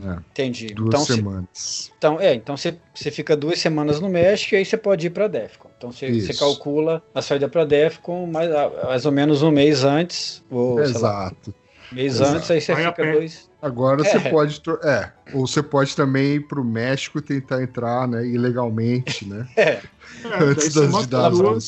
É, 0.04 0.12
Entendi. 0.32 0.74
duas 0.74 0.88
Então, 0.88 1.04
se- 1.04 1.14
semanas. 1.14 1.92
então, 1.96 2.20
é, 2.20 2.34
então 2.34 2.56
você, 2.56 2.76
você 2.94 3.10
fica 3.10 3.36
duas 3.36 3.58
semanas 3.60 4.00
no 4.00 4.08
México 4.08 4.54
e 4.54 4.58
aí 4.58 4.64
você 4.64 4.76
pode 4.76 5.06
ir 5.06 5.10
para 5.10 5.28
Defcon. 5.28 5.70
Então 5.76 5.92
você, 5.92 6.34
calcula 6.34 7.02
a 7.14 7.22
saída 7.22 7.48
para 7.48 7.64
Defcon 7.64 8.26
mais, 8.26 8.50
mais 8.84 9.06
ou 9.06 9.12
menos 9.12 9.42
um 9.42 9.50
mês 9.50 9.84
antes, 9.84 10.42
ou 10.50 10.76
sei 10.84 11.00
lá, 11.00 11.26
Exato. 11.26 11.50
um 11.50 11.69
mês 11.92 12.14
Exato. 12.14 12.36
antes, 12.36 12.50
aí 12.50 12.60
você 12.60 12.74
Vai 12.74 12.84
fica 12.86 13.12
dois. 13.12 13.50
Agora 13.62 14.02
É. 14.02 14.04
você 14.04 14.30
pode. 14.30 14.62
É, 14.84 15.12
ou 15.34 15.46
você 15.46 15.62
pode 15.62 15.94
também 15.94 16.34
ir 16.36 16.40
para 16.48 16.60
o 16.60 16.64
México 16.64 17.18
e 17.18 17.22
tentar 17.22 17.62
entrar 17.62 18.08
né, 18.08 18.26
ilegalmente, 18.26 19.26
né? 19.28 19.46
É, 19.56 19.62
É, 19.62 19.82
Antes 20.42 20.74
das- 20.74 21.06
duas, 21.06 21.64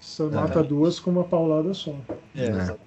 você 0.00 0.22
mata 0.30 0.62
duas 0.62 0.98
com 1.00 1.10
uma 1.10 1.24
paulada 1.24 1.74
só. 1.74 1.94
é, 2.34 2.44
É. 2.44 2.48
exatamente. 2.50 2.86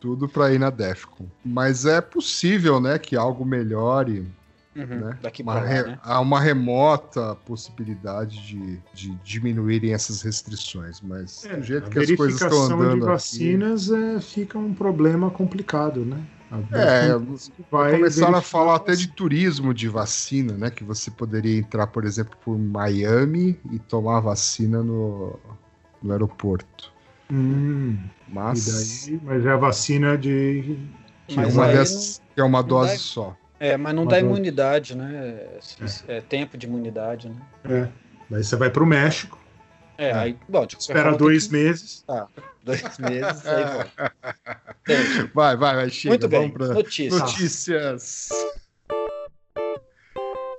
Tudo 0.00 0.28
para 0.28 0.52
ir 0.52 0.58
na 0.58 0.70
Defcon. 0.70 1.26
Mas 1.44 1.86
é 1.86 2.00
possível, 2.00 2.80
né, 2.80 2.98
que 2.98 3.16
algo 3.16 3.44
melhore 3.44 4.26
Uhum, 4.76 5.00
né? 5.00 5.18
Daqui 5.22 5.42
Uma 5.42 5.60
re- 5.60 5.82
né? 5.84 5.98
Há 6.02 6.20
uma 6.20 6.40
remota 6.40 7.34
possibilidade 7.46 8.44
de, 8.46 8.80
de 8.92 9.14
diminuírem 9.24 9.92
essas 9.92 10.22
restrições, 10.22 11.00
mas 11.00 11.44
É, 11.44 11.56
do 11.56 11.62
jeito 11.62 11.86
a 11.86 11.90
que 11.90 11.98
as 11.98 12.10
coisas 12.10 12.40
estão 12.40 12.58
verificação 12.58 12.76
andando 12.80 12.94
de 12.94 13.00
vacinas 13.00 13.90
é, 13.90 14.20
fica 14.20 14.58
um 14.58 14.74
problema 14.74 15.30
complicado, 15.30 16.04
né? 16.04 16.18
A 16.50 16.56
É, 16.76 17.14
começaram 17.90 18.38
a 18.38 18.42
falar 18.42 18.76
até 18.76 18.94
de 18.96 19.08
turismo 19.08 19.72
de 19.72 19.88
vacina, 19.88 20.54
né? 20.56 20.70
Que 20.70 20.82
você 20.84 21.10
poderia 21.10 21.58
entrar, 21.58 21.86
por 21.86 22.04
exemplo, 22.04 22.36
por 22.44 22.58
Miami 22.58 23.56
e 23.70 23.78
tomar 23.78 24.18
a 24.18 24.20
vacina 24.20 24.82
no, 24.82 25.38
no 26.02 26.12
aeroporto. 26.12 26.92
Hum, 27.30 27.96
Mas 28.28 28.66
e 28.68 29.10
daí, 29.10 29.20
mas 29.22 29.46
é 29.46 29.50
a 29.50 29.56
vacina 29.56 30.16
de. 30.18 30.76
que 31.26 31.40
é 31.40 31.46
uma, 31.46 31.68
dessas- 31.68 32.20
que 32.34 32.40
é 32.40 32.44
uma 32.44 32.62
dose 32.62 32.98
só. 32.98 33.36
É, 33.64 33.76
mas 33.78 33.94
não 33.94 34.02
Uma 34.02 34.10
dá 34.10 34.20
imunidade, 34.20 34.94
né? 34.96 35.38
É, 36.08 36.16
é 36.16 36.20
tempo 36.20 36.58
de 36.58 36.66
imunidade, 36.66 37.28
né? 37.30 37.36
É. 37.64 37.88
Daí 38.28 38.44
você 38.44 38.56
vai 38.56 38.68
para 38.70 38.82
o 38.82 38.86
México, 38.86 39.38
É, 39.96 40.12
aí, 40.12 40.32
bom, 40.48 40.58
qualquer 40.60 40.76
espera 40.78 41.16
dois 41.16 41.46
que- 41.46 41.52
meses. 41.54 42.04
dois 42.62 42.82
meses, 42.98 43.46
aí 43.46 43.64
volta. 43.64 44.12
Vai, 45.34 45.56
vai, 45.56 45.76
vai, 45.76 45.88
chega. 45.90 46.10
Muito 46.12 46.28
bem. 46.28 46.40
Vamos 46.52 46.52
pra... 46.58 46.74
Notícia. 46.74 47.18
Notícias. 47.18 48.28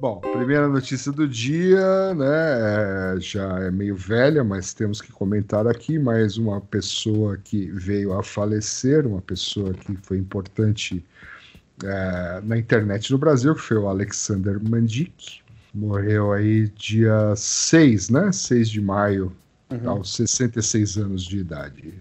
Bom, 0.02 0.20
primeira 0.20 0.68
notícia 0.68 1.12
do 1.12 1.28
dia, 1.28 2.14
né? 2.16 3.16
é, 3.16 3.20
já 3.20 3.60
é 3.60 3.72
meio 3.72 3.96
velha, 3.96 4.44
mas 4.44 4.74
temos 4.74 5.00
que 5.00 5.12
comentar 5.12 5.68
aqui 5.68 5.98
mais 6.00 6.38
uma 6.38 6.60
pessoa 6.60 7.38
que 7.38 7.68
veio 7.72 8.14
a 8.14 8.22
falecer, 8.24 9.06
uma 9.08 9.22
pessoa 9.22 9.74
que 9.74 9.96
foi 9.98 10.18
importante 10.18 11.06
é, 11.84 12.42
na 12.42 12.58
internet 12.58 13.12
no 13.12 13.18
Brasil, 13.18 13.54
que 13.56 13.62
foi 13.62 13.78
o 13.78 13.88
Alexander 13.88 14.62
Mandic. 14.64 15.42
Morreu 15.74 16.32
aí 16.32 16.70
dia 16.70 17.36
6, 17.36 18.10
né? 18.10 18.32
6 18.32 18.70
de 18.70 18.80
maio, 18.82 19.36
Uhum. 19.72 19.90
aos 19.90 20.16
66 20.16 20.98
anos 20.98 21.24
de 21.24 21.40
idade. 21.40 21.94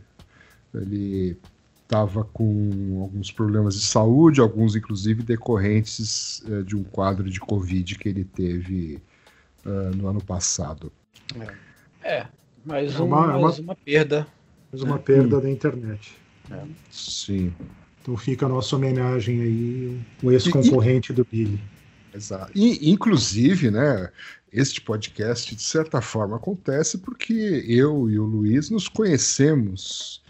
Ele 0.74 1.36
estava 1.82 2.24
com 2.24 3.00
alguns 3.02 3.30
problemas 3.30 3.74
de 3.74 3.84
saúde, 3.84 4.40
alguns 4.40 4.76
inclusive 4.76 5.22
decorrentes 5.22 6.42
eh, 6.48 6.62
de 6.62 6.76
um 6.76 6.82
quadro 6.84 7.28
de 7.30 7.40
Covid 7.40 7.96
que 7.96 8.08
ele 8.08 8.24
teve 8.24 9.00
ah, 9.64 9.90
no 9.94 10.08
ano 10.08 10.20
passado. 10.20 10.92
É, 12.02 12.26
mais, 12.64 12.94
É 12.94 13.00
um, 13.00 13.06
uma- 13.06 13.38
é 13.38 13.42
mais 13.42 13.58
uma 13.58 13.74
perda. 13.74 14.26
Mais 14.72 14.82
uma 14.82 14.96
Hum. 14.96 15.02
perda 15.02 15.40
da 15.40 15.50
internet. 15.50 16.16
Sim, 16.90 17.52
Então 18.04 18.18
fica 18.18 18.44
a 18.44 18.48
nossa 18.50 18.76
homenagem 18.76 19.40
aí, 19.40 19.98
o 20.22 20.30
ex-concorrente 20.30 21.10
do 21.10 21.24
Billy. 21.24 21.58
exato. 22.14 22.52
E, 22.54 22.90
inclusive, 22.90 23.70
né, 23.70 24.10
este 24.52 24.82
podcast, 24.82 25.54
de 25.56 25.62
certa 25.62 26.02
forma, 26.02 26.36
acontece 26.36 26.98
porque 26.98 27.64
eu 27.66 28.10
e 28.10 28.18
o 28.18 28.24
Luiz 28.24 28.68
nos 28.68 28.88
conhecemos 28.88 30.22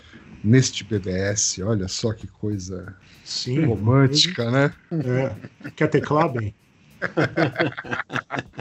neste 0.44 0.84
BBS. 0.84 1.58
Olha 1.62 1.88
só 1.88 2.12
que 2.12 2.28
coisa 2.28 2.94
Sim. 3.24 3.64
romântica, 3.64 4.48
né? 4.52 4.72
É. 4.92 5.70
Quer 5.72 5.88
teclar 5.88 6.32
bem? 6.32 6.54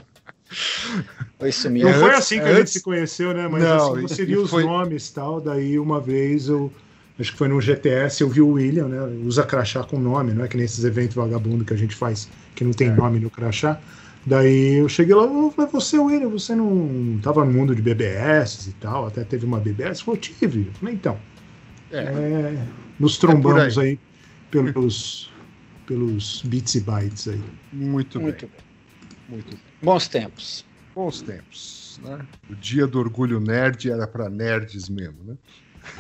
Foi 1.39 1.49
isso 1.49 1.67
Não 1.67 1.73
mesmo. 1.73 1.93
Foi 1.99 2.13
assim 2.15 2.35
que 2.39 2.41
a 2.41 2.47
antes- 2.47 2.57
gente 2.57 2.69
se 2.71 2.81
conheceu, 2.81 3.31
né? 3.33 3.47
Mas 3.47 3.61
Não, 3.63 3.93
assim, 3.93 4.01
você 4.07 4.25
viu 4.25 4.41
e 4.41 4.43
os 4.43 4.49
foi- 4.49 4.63
nomes 4.63 5.07
e 5.09 5.13
tal. 5.13 5.39
Daí 5.39 5.77
uma 5.77 5.99
vez 6.01 6.47
eu. 6.47 6.71
Acho 7.19 7.31
que 7.31 7.37
foi 7.37 7.47
no 7.47 7.61
GTS, 7.61 8.21
eu 8.21 8.29
vi 8.29 8.41
o 8.41 8.53
William, 8.53 8.87
né? 8.87 8.99
Usa 9.23 9.43
crachá 9.43 9.83
com 9.83 9.99
nome, 9.99 10.33
não 10.33 10.43
é 10.43 10.47
que 10.47 10.57
nesses 10.57 10.83
eventos 10.83 11.15
vagabundo 11.15 11.63
que 11.63 11.73
a 11.73 11.77
gente 11.77 11.95
faz 11.95 12.27
que 12.55 12.63
não 12.63 12.71
tem 12.71 12.87
É. 12.87 12.91
nome 12.91 13.19
no 13.19 13.29
crachá. 13.29 13.79
Daí 14.25 14.75
eu 14.79 14.87
cheguei 14.89 15.13
lá, 15.13 15.23
eu 15.23 15.51
falei, 15.51 15.69
você, 15.71 15.99
William, 15.99 16.29
você 16.29 16.55
não 16.55 17.19
tava 17.21 17.43
no 17.45 17.51
mundo 17.51 17.75
de 17.75 17.81
BBS 17.81 18.67
e 18.69 18.73
tal, 18.73 19.05
até 19.05 19.23
teve 19.23 19.45
uma 19.45 19.59
BBS? 19.59 20.01
Falou, 20.01 20.17
tive. 20.19 20.67
Eu 20.67 20.73
falei, 20.73 20.95
então, 20.95 21.19
É, 21.91 21.97
é, 21.99 22.67
nos 22.99 23.17
trombamos 23.17 23.75
por 23.75 23.83
aí. 23.83 23.99
pelos, 24.49 25.29
pelos 25.85 26.41
bits 26.43 26.75
e 26.75 26.79
bytes 26.79 27.27
aí. 27.27 27.41
muito, 27.71 28.19
Muito 28.19 28.47
bem, 28.47 28.49
bem. 28.49 29.37
muito 29.37 29.49
bem. 29.51 29.59
Bons 29.81 30.07
tempos. 30.07 30.65
Bons 30.95 31.21
tempos, 31.21 31.99
né? 32.03 32.19
O 32.49 32.55
dia 32.55 32.87
do 32.87 32.99
orgulho 32.99 33.39
nerd 33.39 33.91
era 33.91 34.07
para 34.07 34.29
nerds 34.29 34.87
mesmo, 34.89 35.17
né? 35.25 35.35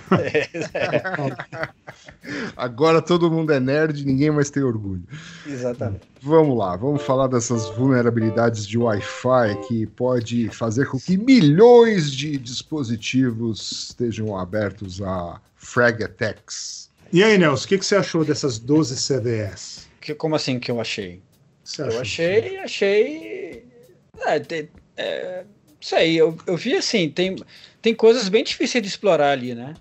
Agora 2.55 3.01
todo 3.01 3.29
mundo 3.29 3.51
é 3.51 3.59
nerd, 3.59 4.05
ninguém 4.05 4.31
mais 4.31 4.49
tem 4.49 4.63
orgulho. 4.63 5.03
Exatamente. 5.45 6.07
Vamos 6.21 6.57
lá, 6.57 6.75
vamos 6.75 7.01
falar 7.01 7.27
dessas 7.27 7.69
vulnerabilidades 7.69 8.65
de 8.65 8.77
Wi-Fi 8.77 9.67
que 9.67 9.85
pode 9.87 10.49
fazer 10.49 10.87
com 10.87 10.99
que 10.99 11.17
milhões 11.17 12.11
de 12.11 12.37
dispositivos 12.37 13.89
estejam 13.89 14.37
abertos 14.37 15.01
a 15.01 15.41
frag 15.55 16.03
attacks. 16.03 16.89
E 17.11 17.23
aí, 17.23 17.37
Nelson, 17.37 17.65
o 17.65 17.67
que, 17.67 17.77
que 17.77 17.85
você 17.85 17.95
achou 17.95 18.25
dessas 18.25 18.57
12 18.57 18.95
CVS? 18.95 19.87
Que, 20.01 20.15
como 20.15 20.35
assim 20.35 20.59
que 20.59 20.71
eu 20.71 20.81
achei? 20.81 21.21
Eu 21.77 22.01
achei, 22.01 22.57
achei. 22.57 23.65
É, 24.25 24.67
é, 24.97 25.45
sei, 25.79 26.15
eu, 26.15 26.37
eu 26.45 26.57
vi 26.57 26.75
assim, 26.75 27.09
tem, 27.09 27.35
tem 27.83 27.93
coisas 27.93 28.29
bem 28.29 28.43
difíceis 28.43 28.81
de 28.81 28.87
explorar 28.89 29.31
ali, 29.31 29.53
né? 29.53 29.75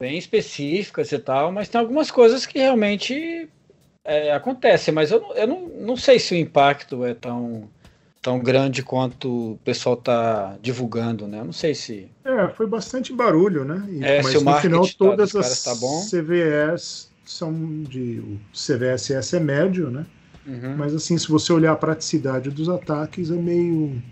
Bem 0.00 0.18
específicas 0.18 1.12
e 1.12 1.18
tal, 1.18 1.52
mas 1.52 1.68
tem 1.68 1.80
algumas 1.80 2.10
coisas 2.10 2.46
que 2.46 2.58
realmente 2.58 3.48
é, 4.04 4.32
acontecem, 4.32 4.92
mas 4.94 5.10
eu, 5.10 5.20
não- 5.20 5.34
eu 5.34 5.46
não, 5.46 5.68
não 5.68 5.96
sei 5.96 6.18
se 6.18 6.34
o 6.34 6.38
impacto 6.38 7.04
é 7.04 7.14
tão, 7.14 7.68
tão 8.22 8.38
grande 8.40 8.82
quanto 8.82 9.52
o 9.52 9.58
pessoal 9.64 9.94
está 9.96 10.56
divulgando, 10.62 11.28
né? 11.28 11.40
Eu 11.40 11.44
não 11.44 11.52
sei 11.52 11.74
se. 11.74 12.08
É, 12.24 12.48
foi 12.48 12.66
bastante 12.66 13.12
barulho, 13.12 13.64
né? 13.64 13.84
E- 13.90 14.04
É, 14.04 14.22
mas 14.22 14.42
no 14.42 14.54
final 14.56 14.86
tá- 14.86 14.94
todas 14.98 15.36
as 15.36 15.64
tá. 15.64 15.74
CVS 15.74 17.08
são 17.26 17.82
de. 17.82 18.20
O 18.20 18.38
CVSS 18.54 19.36
é 19.36 19.40
médio, 19.40 19.90
né? 19.90 20.06
Uhum. 20.46 20.76
Mas 20.76 20.94
assim, 20.94 21.18
se 21.18 21.28
você 21.28 21.52
olhar 21.52 21.72
a 21.72 21.76
praticidade 21.76 22.50
dos 22.50 22.68
ataques, 22.68 23.30
é 23.30 23.36
meio. 23.36 24.02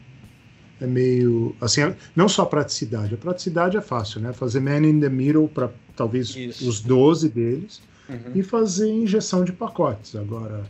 É 0.80 0.86
meio. 0.86 1.54
Assim, 1.60 1.82
é- 1.82 1.96
não 2.14 2.28
só 2.28 2.42
a 2.42 2.46
praticidade. 2.46 3.14
A 3.14 3.18
praticidade 3.18 3.76
é 3.76 3.80
fácil, 3.80 4.20
né? 4.20 4.32
Fazer 4.32 4.60
man 4.60 4.86
in 4.86 5.00
the 5.00 5.08
middle 5.08 5.48
para 5.48 5.70
talvez 5.96 6.34
Isso. 6.36 6.68
os 6.68 6.80
12 6.80 7.28
deles 7.28 7.80
Uhum. 8.08 8.16
e 8.34 8.42
fazer 8.42 8.88
injeção 8.90 9.44
de 9.44 9.52
pacotes. 9.52 10.14
Agora, 10.16 10.64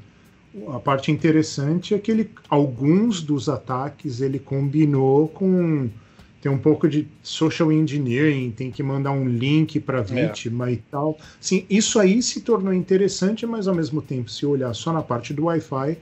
a 0.75 0.79
parte 0.81 1.13
interessante 1.13 1.95
é 1.95 1.99
que 1.99 2.11
ele, 2.11 2.31
alguns 2.49 3.21
dos 3.23 3.49
ataques 3.49 4.21
ele 4.21 4.39
combinou 4.39 5.29
com 5.29 5.89
tem 6.41 6.53
um 6.53 6.59
pouco 6.59 6.89
de 6.89 7.07
social 7.21 7.73
engineering, 7.73 8.53
tem 8.53 8.71
que 8.71 8.81
mandar 8.81 9.11
um 9.11 9.27
link 9.29 9.81
para 9.81 10.01
vítima 10.03 10.71
e 10.71 10.77
tal. 10.77 11.19
Sim, 11.41 11.67
isso 11.69 11.99
aí 11.99 12.23
se 12.23 12.43
tornou 12.43 12.73
interessante, 12.73 13.45
mas 13.45 13.67
ao 13.67 13.75
mesmo 13.75 14.01
tempo, 14.01 14.31
se 14.31 14.47
olhar 14.47 14.73
só 14.73 14.93
na 14.93 15.03
parte 15.03 15.35
do 15.35 15.47
Wi-Fi, 15.47 15.99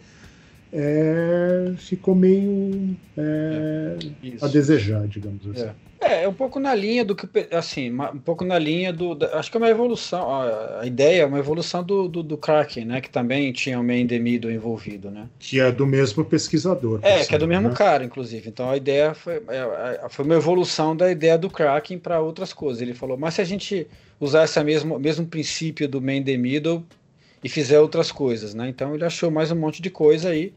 é, 0.78 1.74
ficou 1.78 2.14
meio 2.14 2.96
é, 3.16 3.96
Isso. 4.22 4.44
a 4.44 4.48
desejar, 4.48 5.08
digamos 5.08 5.46
assim. 5.48 5.66
É. 5.66 5.86
É, 5.98 6.24
é 6.24 6.28
um 6.28 6.34
pouco 6.34 6.60
na 6.60 6.74
linha 6.74 7.04
do 7.04 7.16
que, 7.16 7.26
assim, 7.50 7.90
um 7.90 8.18
pouco 8.18 8.44
na 8.44 8.58
linha 8.58 8.92
do, 8.92 9.14
da- 9.14 9.38
acho 9.38 9.50
que 9.50 9.56
é 9.56 9.60
uma 9.60 9.68
evolução, 9.70 10.30
a, 10.30 10.82
a 10.82 10.86
ideia 10.86 11.22
é 11.22 11.26
uma 11.26 11.38
evolução 11.38 11.82
do, 11.82 12.06
do, 12.06 12.22
do 12.22 12.36
Kraken, 12.36 12.84
né, 12.84 13.00
que 13.00 13.08
também 13.08 13.50
tinha 13.52 13.80
o 13.80 13.82
main 13.82 14.06
middle 14.20 14.52
envolvido, 14.52 15.10
né. 15.10 15.26
Que 15.38 15.58
é 15.58 15.72
do 15.72 15.86
mesmo 15.86 16.22
pesquisador. 16.24 17.00
É, 17.02 17.24
que 17.24 17.34
é 17.34 17.38
do 17.38 17.48
mesmo 17.48 17.70
né? 17.70 17.74
cara, 17.74 18.04
inclusive. 18.04 18.48
Então 18.48 18.70
a 18.70 18.76
ideia 18.76 19.14
foi, 19.14 19.36
é, 19.48 20.00
é, 20.04 20.08
foi 20.10 20.24
uma 20.24 20.34
evolução 20.34 20.94
da 20.94 21.10
ideia 21.10 21.38
do 21.38 21.48
Kraken 21.50 21.98
para 21.98 22.20
outras 22.20 22.52
coisas. 22.52 22.82
Ele 22.82 22.94
falou, 22.94 23.16
mas 23.16 23.34
se 23.34 23.40
a 23.40 23.44
gente 23.44 23.88
usar 24.20 24.44
esse 24.44 24.62
mesmo, 24.62 24.98
mesmo 24.98 25.26
princípio 25.26 25.88
do 25.88 26.00
main 26.00 26.22
middle 26.38 26.84
e 27.42 27.48
fizer 27.48 27.80
outras 27.80 28.12
coisas, 28.12 28.54
né? 28.54 28.68
Então 28.68 28.94
ele 28.94 29.04
achou 29.04 29.30
mais 29.30 29.50
um 29.50 29.56
monte 29.56 29.80
de 29.82 29.90
coisa 29.90 30.28
aí. 30.30 30.52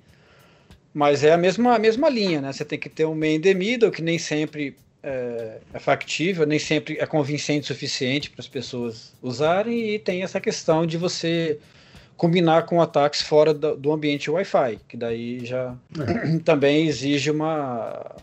Mas 0.94 1.24
é 1.24 1.32
a 1.32 1.38
mesma, 1.38 1.76
a 1.76 1.80
mesma 1.80 2.10
linha, 2.10 2.42
né? 2.42 2.52
Você 2.52 2.66
tem 2.66 2.80
que 2.80 2.90
ter 2.90 3.06
um 3.06 3.16
main 3.16 3.40
the 3.40 3.54
middle 3.54 3.92
que 3.92 4.02
nem 4.02 4.18
sempre 4.18 4.76
é, 5.04 5.58
é 5.74 5.80
factível, 5.80 6.46
nem 6.46 6.60
sempre 6.60 6.98
é 7.00 7.06
convincente 7.06 7.64
o 7.64 7.68
suficiente 7.68 8.30
para 8.30 8.42
as 8.42 8.48
pessoas 8.48 9.14
usarem, 9.22 9.92
e 9.92 10.00
tem 10.00 10.24
essa 10.24 10.40
questão 10.40 10.86
de 10.86 10.98
você 10.98 11.60
combinar 12.18 12.64
com 12.66 12.82
ataques 12.82 13.22
fora 13.22 13.54
do, 13.54 13.78
do 13.78 13.92
ambiente 13.94 14.30
Wi-Fi, 14.30 14.80
que 14.88 14.98
daí 14.98 15.46
já 15.46 15.76
também 16.44 16.88
exige 16.88 17.32
uma 17.32 18.16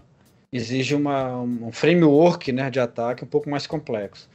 exige 0.53 0.95
uma, 0.95 1.37
um 1.41 1.73
framework 1.73 2.53
né, 2.53 2.71
de 2.71 2.81
ataque 2.81 3.25
um 3.25 3.27
pouco 3.27 3.49
mais 3.51 3.67
complexo. 3.67 4.29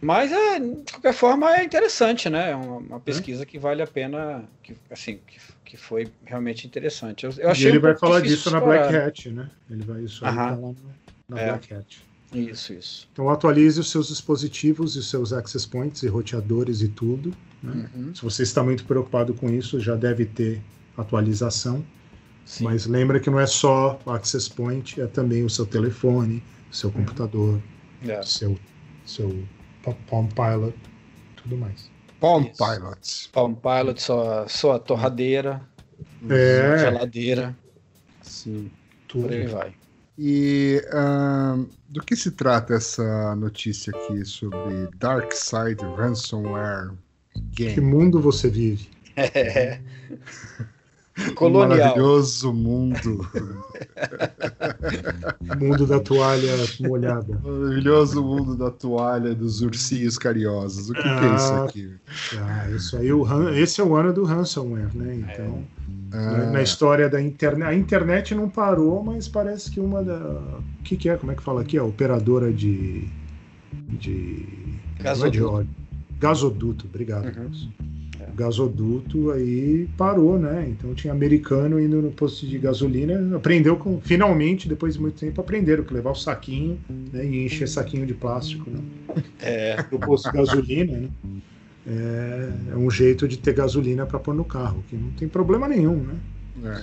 Mas 0.00 0.32
é, 0.32 0.58
de 0.58 0.92
qualquer 0.92 1.14
forma 1.14 1.56
é 1.56 1.64
interessante, 1.64 2.28
né? 2.28 2.50
É 2.50 2.56
uma, 2.56 2.76
uma 2.78 3.00
pesquisa 3.00 3.46
que 3.46 3.56
vale 3.56 3.82
a 3.82 3.86
pena, 3.86 4.44
que, 4.62 4.74
assim, 4.90 5.20
que, 5.24 5.38
que 5.72 5.76
foi 5.78 6.06
realmente 6.26 6.66
interessante. 6.66 7.24
Eu, 7.24 7.30
eu 7.38 7.48
E 7.48 7.50
achei 7.50 7.68
ele 7.70 7.78
um 7.78 7.80
vai 7.80 7.96
falar 7.96 8.20
disso 8.20 8.50
na. 8.50 8.60
Black 8.60 8.94
Hat, 8.94 9.30
né? 9.30 9.48
Ele 9.70 9.82
vai 9.82 10.02
isso 10.02 10.22
aí 10.22 10.34
tá 10.34 10.50
lá 10.50 10.56
no- 10.56 10.76
na 11.26 11.40
É. 11.40 11.48
Black 11.48 11.72
Hat. 11.72 12.04
Isso, 12.34 12.74
isso. 12.74 13.08
Então 13.10 13.30
atualize 13.30 13.80
os 13.80 13.90
seus 13.90 14.08
dispositivos 14.08 14.96
e 14.96 14.98
os 14.98 15.08
seus 15.08 15.32
access 15.32 15.66
points 15.66 16.02
e 16.02 16.08
roteadores 16.08 16.82
e 16.82 16.88
tudo. 16.88 17.32
né? 17.62 17.88
Uhum. 17.94 18.14
Se 18.14 18.20
você 18.22 18.42
está 18.42 18.62
muito 18.62 18.84
preocupado 18.84 19.32
com 19.32 19.48
isso, 19.48 19.80
já 19.80 19.96
deve 19.96 20.26
ter 20.26 20.60
atualização. 20.94 21.82
Sim. 22.44 22.64
Mas 22.64 22.84
lembra 22.86 23.18
que 23.18 23.30
não 23.30 23.40
é 23.40 23.46
só 23.46 23.98
o 24.04 24.10
access 24.10 24.50
point, 24.50 25.00
é 25.00 25.06
também 25.06 25.42
o 25.42 25.48
seu 25.48 25.64
telefone, 25.64 26.42
o 26.70 26.74
seu 26.76 26.90
computador, 26.90 27.58
É. 28.06 28.20
seu, 28.22 28.58
seu 29.06 29.42
Pa- 29.82 29.94
Palm 30.10 30.26
Pilot, 30.26 30.76
tudo 31.36 31.56
mais. 31.56 31.90
Palm 32.22 32.44
Isso. 32.44 32.56
Pilots. 32.56 33.26
Palm 33.32 33.54
Pilot, 33.54 34.00
sua, 34.02 34.48
sua 34.48 34.78
torradeira, 34.78 35.60
É, 36.28 36.76
geladeira, 36.76 37.56
Sim. 38.22 38.70
tudo. 39.08 39.22
por 39.22 39.32
aí 39.32 39.46
vai. 39.46 39.74
E 40.18 40.82
ahn, 40.92 41.66
do 41.88 42.02
que 42.04 42.14
se 42.16 42.32
trata 42.32 42.74
essa 42.74 43.34
notícia 43.36 43.92
aqui 43.92 44.24
sobre 44.24 44.88
Dark 44.98 45.32
Side 45.32 45.84
Ransomware 45.96 46.92
Que 47.66 47.80
Game? 47.80 47.80
mundo 47.80 48.20
você 48.20 48.48
vive? 48.50 48.90
É. 49.16 49.80
Um 51.18 51.32
Colonial. 51.34 51.78
maravilhoso 51.78 52.52
mundo. 52.52 53.26
Mundo 55.58 55.86
da 55.86 56.00
toalha 56.00 56.52
molhada. 56.80 57.38
maravilhoso 57.44 58.22
mundo 58.22 58.56
da 58.56 58.70
toalha 58.70 59.34
dos 59.34 59.60
ursinhos 59.60 60.18
carinhosos. 60.18 60.90
O 60.90 60.94
que, 60.94 61.02
que 61.02 61.08
é 61.08 61.34
isso 61.34 61.52
Ah, 61.52 61.64
aqui? 61.64 61.94
Ah, 62.38 62.70
isso 62.70 62.96
aí, 62.96 63.12
o, 63.12 63.22
ran- 63.22 63.54
esse 63.56 63.80
é 63.80 63.84
o 63.84 63.94
ano 63.94 64.12
do 64.12 64.24
ransomware, 64.24 64.88
né? 64.94 65.14
Então, 65.16 65.62
na, 66.10 66.18
Ah, 66.18 66.50
na 66.50 66.62
história 66.62 67.08
da 67.08 67.20
internet. 67.20 67.68
A 67.68 67.74
internet 67.74 68.34
não 68.34 68.48
parou, 68.48 69.02
mas 69.02 69.28
parece 69.28 69.70
que 69.70 69.80
uma 69.80 70.02
da. 70.02 70.16
O 70.18 70.82
que, 70.84 70.96
que 70.96 71.08
é? 71.08 71.16
Como 71.16 71.32
é 71.32 71.34
que 71.34 71.42
fala 71.42 71.60
aqui? 71.62 71.78
A 71.78 71.84
operadora 71.84 72.52
de. 72.52 73.08
de. 73.88 74.46
é 74.98 74.98
de 74.98 75.02
Gasoduto. 75.04 75.50
óleo. 75.50 75.68
Gasoduto, 76.18 76.86
obrigado. 76.86 77.24
Uhum. 77.36 77.70
Gasoduto 78.34 79.30
aí 79.30 79.88
parou, 79.96 80.38
né? 80.38 80.66
Então 80.68 80.94
tinha 80.94 81.12
americano 81.12 81.80
indo 81.80 82.00
no 82.00 82.10
posto 82.10 82.46
de 82.46 82.58
gasolina, 82.58 83.36
aprendeu 83.36 83.76
com. 83.76 84.00
Finalmente, 84.00 84.68
depois 84.68 84.94
de 84.94 85.00
muito 85.00 85.18
tempo, 85.18 85.40
aprenderam 85.40 85.84
que 85.84 85.92
levar 85.92 86.10
o 86.10 86.14
saquinho 86.14 86.78
né, 87.12 87.24
e 87.24 87.44
encher 87.44 87.68
saquinho 87.68 88.06
de 88.06 88.14
plástico 88.14 88.70
né, 88.70 88.78
É, 89.40 89.84
no 89.90 89.98
posto 89.98 90.30
de 90.30 90.36
gasolina, 90.36 90.92
né? 90.98 91.08
É, 91.86 92.72
é 92.72 92.76
um 92.76 92.90
jeito 92.90 93.26
de 93.26 93.36
ter 93.38 93.54
gasolina 93.54 94.06
para 94.06 94.18
pôr 94.18 94.34
no 94.34 94.44
carro, 94.44 94.84
que 94.88 94.96
não 94.96 95.10
tem 95.10 95.28
problema 95.28 95.66
nenhum, 95.66 95.96
né? 95.96 96.14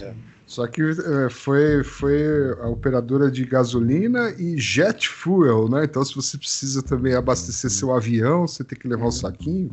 é. 0.01 0.13
Só 0.49 0.65
que 0.65 0.81
é, 0.81 1.29
foi, 1.29 1.83
foi 1.83 2.23
a 2.59 2.67
operadora 2.69 3.29
de 3.29 3.45
gasolina 3.45 4.31
e 4.35 4.57
jet 4.57 5.07
fuel, 5.07 5.69
né? 5.69 5.83
Então, 5.83 6.03
se 6.03 6.15
você 6.15 6.39
precisa 6.39 6.81
também 6.81 7.13
abastecer 7.13 7.69
seu 7.69 7.93
avião, 7.93 8.47
você 8.47 8.63
tem 8.63 8.75
que 8.77 8.88
levar 8.88 9.05
o 9.05 9.12
saquinho. 9.12 9.69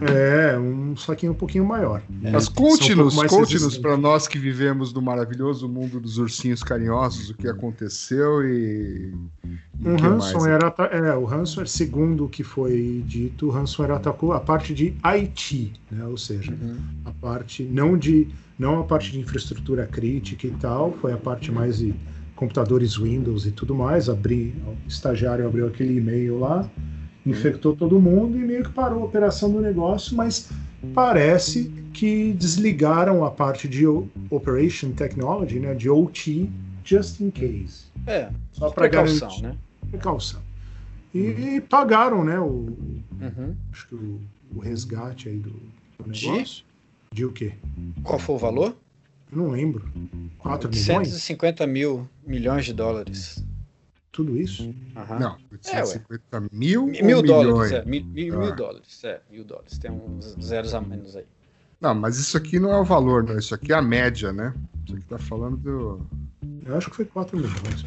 É, 0.00 0.58
um 0.58 0.96
saquinho 0.96 1.32
um 1.32 1.34
pouquinho 1.34 1.66
maior. 1.66 2.02
Mas 2.08 2.44
São 2.44 2.52
um 2.52 2.56
conte-nos, 2.56 3.22
conte-nos 3.24 3.76
para 3.76 3.98
nós 3.98 4.26
que 4.26 4.38
vivemos 4.38 4.94
no 4.94 5.02
maravilhoso 5.02 5.68
mundo 5.68 6.00
dos 6.00 6.16
ursinhos 6.16 6.62
carinhosos, 6.62 7.28
o 7.28 7.34
que 7.34 7.46
aconteceu 7.46 8.42
e. 8.48 9.12
e 9.44 9.86
Um 9.86 9.92
o 9.92 9.96
que 9.98 10.02
mais? 10.04 10.24
ransomware, 10.32 10.64
ata- 10.64 10.84
é, 10.84 11.14
o 11.14 11.26
ransomware, 11.26 11.68
segundo 11.68 12.24
o 12.24 12.28
que 12.30 12.42
foi 12.42 13.04
dito, 13.06 13.48
o 13.48 13.50
ransomware 13.50 13.94
atacou 13.96 14.32
a 14.32 14.40
parte 14.40 14.72
de 14.72 14.94
IT, 15.04 15.74
né? 15.90 16.06
ou 16.06 16.16
seja, 16.16 16.50
Uhum. 16.52 16.78
a 17.04 17.10
parte 17.10 17.62
não 17.62 17.98
de 17.98 18.26
não 18.58 18.80
a 18.80 18.84
parte 18.84 19.10
de 19.10 19.18
infraestrutura 19.18 19.86
crítica 19.86 20.46
e 20.46 20.50
tal, 20.52 20.92
foi 20.92 21.12
a 21.12 21.16
parte 21.16 21.50
mais 21.50 21.78
de 21.78 21.94
computadores 22.36 22.96
Windows 22.96 23.46
e 23.46 23.50
tudo 23.50 23.74
mais. 23.74 24.08
Abri, 24.08 24.54
o 24.66 24.88
estagiário 24.88 25.46
abriu 25.46 25.66
aquele 25.66 25.96
e-mail 25.98 26.38
lá, 26.38 26.68
infectou 27.24 27.74
todo 27.74 28.00
mundo 28.00 28.36
e 28.38 28.40
meio 28.42 28.64
que 28.64 28.70
parou 28.70 29.02
a 29.02 29.06
operação 29.06 29.50
do 29.50 29.60
negócio, 29.60 30.16
mas 30.16 30.50
parece 30.94 31.70
que 31.92 32.32
desligaram 32.32 33.24
a 33.24 33.30
parte 33.30 33.68
de 33.68 33.86
Operation 34.30 34.92
Technology, 34.92 35.58
né, 35.58 35.74
de 35.74 35.88
OT, 35.88 36.50
just 36.84 37.20
in 37.20 37.30
case. 37.30 37.84
é 38.06 38.28
Só 38.52 38.70
para 38.70 38.88
precaução, 38.88 39.28
garantir 39.28 39.42
né? 39.42 39.56
precaução. 39.90 40.40
E, 41.14 41.18
e 41.56 41.60
pagaram, 41.60 42.24
né, 42.24 42.38
o, 42.38 42.76
Uhum. 43.20 43.54
acho 43.72 43.88
que 43.88 43.94
o, 43.94 44.20
o 44.54 44.58
resgate 44.58 45.28
aí 45.28 45.36
do, 45.38 45.50
do 45.50 46.06
negócio. 46.06 46.64
De 46.64 46.73
o 47.22 47.30
quê? 47.30 47.52
Qual 48.02 48.18
foi 48.18 48.34
o 48.34 48.38
valor? 48.38 48.74
Eu 49.30 49.38
não 49.38 49.50
lembro. 49.50 49.84
4 50.38 50.68
milhões? 50.68 51.08
150 51.08 51.66
mil 51.66 52.08
milhões 52.26 52.64
de 52.64 52.72
dólares. 52.72 53.44
Tudo 54.10 54.36
isso? 54.40 54.72
Aham. 54.96 55.18
Não, 55.18 55.36
850 55.52 56.48
mil 56.52 56.86
Mi- 56.86 57.00
ou 57.00 57.04
Mil 57.06 57.22
milhões? 57.22 57.46
dólares, 57.48 57.72
é. 57.72 57.84
Mil, 57.84 58.04
mil, 58.04 58.34
Ah. 58.40 58.44
mil 58.46 58.56
dólares, 58.56 59.04
é. 59.04 59.20
Mil 59.30 59.44
dólares. 59.44 59.76
Tem 59.78 59.90
uns 59.90 60.36
zeros 60.42 60.72
a 60.72 60.80
menos 60.80 61.14
aí. 61.16 61.24
Não, 61.80 61.94
mas 61.94 62.16
isso 62.18 62.36
aqui 62.36 62.58
não 62.60 62.70
é 62.72 62.78
o 62.80 62.84
valor, 62.84 63.22
não. 63.24 63.36
Isso 63.36 63.54
aqui 63.54 63.72
é 63.72 63.76
a 63.76 63.82
média, 63.82 64.32
né? 64.32 64.54
Isso 64.86 64.96
aqui 64.96 65.04
tá 65.06 65.18
falando 65.18 65.56
do. 65.56 66.00
Eu 66.64 66.76
acho 66.76 66.88
que 66.90 66.96
foi 66.96 67.04
4 67.04 67.36
milhões. 67.36 67.84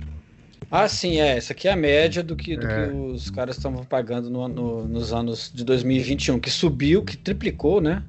Ah, 0.69 0.87
sim, 0.89 1.17
é. 1.21 1.37
Essa 1.37 1.53
aqui 1.53 1.67
é 1.69 1.71
a 1.71 1.75
média 1.77 2.21
do 2.21 2.35
que, 2.35 2.57
do 2.57 2.67
É. 2.67 2.87
que 2.89 2.93
os 2.93 3.29
caras 3.29 3.55
estavam 3.55 3.85
pagando 3.85 4.29
no, 4.29 4.47
no- 4.49 4.85
nos 4.87 5.13
anos 5.13 5.49
de 5.53 5.63
2021, 5.63 6.39
que 6.39 6.49
subiu, 6.51 7.01
que 7.03 7.15
triplicou, 7.15 7.79
né? 7.79 8.03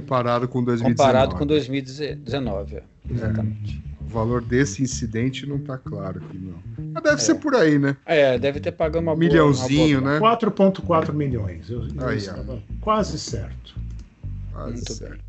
Comparado 0.00 0.48
com 0.48 0.62
2019. 0.62 0.96
Comparado 0.96 1.34
com 1.36 1.46
2019, 1.46 2.76
é. 2.76 2.82
Exatamente. 3.10 3.82
O 4.00 4.06
valor 4.14 4.42
desse 4.42 4.82
incidente 4.82 5.46
não 5.46 5.58
tá 5.58 5.76
claro 5.78 6.20
aqui, 6.24 6.38
não. 6.38 6.54
Mas 6.92 7.02
deve 7.02 7.22
ser 7.22 7.34
por 7.36 7.54
aí, 7.54 7.78
né? 7.78 7.96
É, 8.06 8.38
deve 8.38 8.60
ter 8.60 8.72
pago 8.72 8.98
uma 8.98 9.12
Um 9.12 9.16
boa- 9.16 9.18
milhãozinho, 9.28 9.98
uma 10.00 10.18
boa- 10.20 10.30
né? 10.36 10.36
4,4 10.38 11.12
milhões. 11.12 11.68
Eu, 11.70 11.82
eu 11.88 12.06
Aí, 12.06 12.14
ó. 12.16 12.18
estava 12.18 12.62
quase 12.80 13.18
certo. 13.18 13.74
Quase 14.52 14.72
Muito 14.74 14.92
certo. 14.92 15.24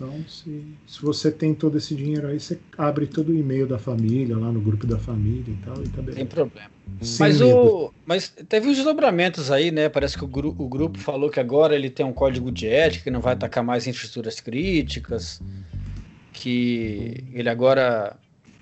Então, 0.00 0.26
se, 0.26 0.78
se 0.86 1.02
você 1.02 1.30
tem 1.30 1.54
todo 1.54 1.76
esse 1.76 1.94
dinheiro 1.94 2.26
aí, 2.28 2.40
você 2.40 2.64
abre 2.78 3.06
todo 3.06 3.30
o 3.30 3.34
e-mail 3.34 3.66
da 3.68 3.78
família, 3.78 4.36
lá 4.38 4.50
no 4.50 4.60
grupo 4.62 4.86
da 4.86 4.98
família 4.98 5.52
e 5.52 5.56
tal, 5.58 5.84
e 5.84 5.88
tá 5.90 6.00
Tem 6.10 6.24
beleza. 6.24 6.26
problema. 6.26 6.70
Sem 7.02 7.18
Mas, 7.20 7.40
medo. 7.40 7.76
o, 7.76 7.94
mas 8.04 8.28
teve 8.48 8.68
uns 8.68 8.76
desdobramentos 8.76 9.50
aí, 9.50 9.70
né? 9.70 9.88
Parece 9.88 10.16
que 10.18 10.24
o, 10.24 10.28
gru- 10.28 10.54
o 10.58 10.68
grupo 10.68 10.98
falou 10.98 11.30
que 11.30 11.40
agora 11.40 11.74
ele 11.74 11.90
tem 11.90 12.04
um 12.04 12.12
código 12.14 12.50
de 12.52 12.66
ética 12.68 13.04
que 13.04 13.10
não 13.10 13.20
vai 13.20 13.34
atacar 13.34 13.64
mais 13.64 13.86
infraestruturas 13.86 14.40
críticas, 14.40 15.42
que 16.32 17.28
ele 17.32 17.48
agora 17.48 18.18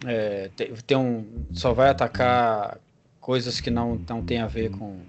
é, 0.06 0.48
te- 0.50 0.72
tem 0.84 0.96
um, 0.96 1.46
só 1.52 1.72
vai 1.74 1.90
atacar 1.90 2.80
coisas 3.20 3.60
que 3.60 3.70
não, 3.70 4.04
não 4.08 4.22
tem 4.24 4.38
a 4.40 4.46
ver 4.46 4.70
com. 4.70 5.06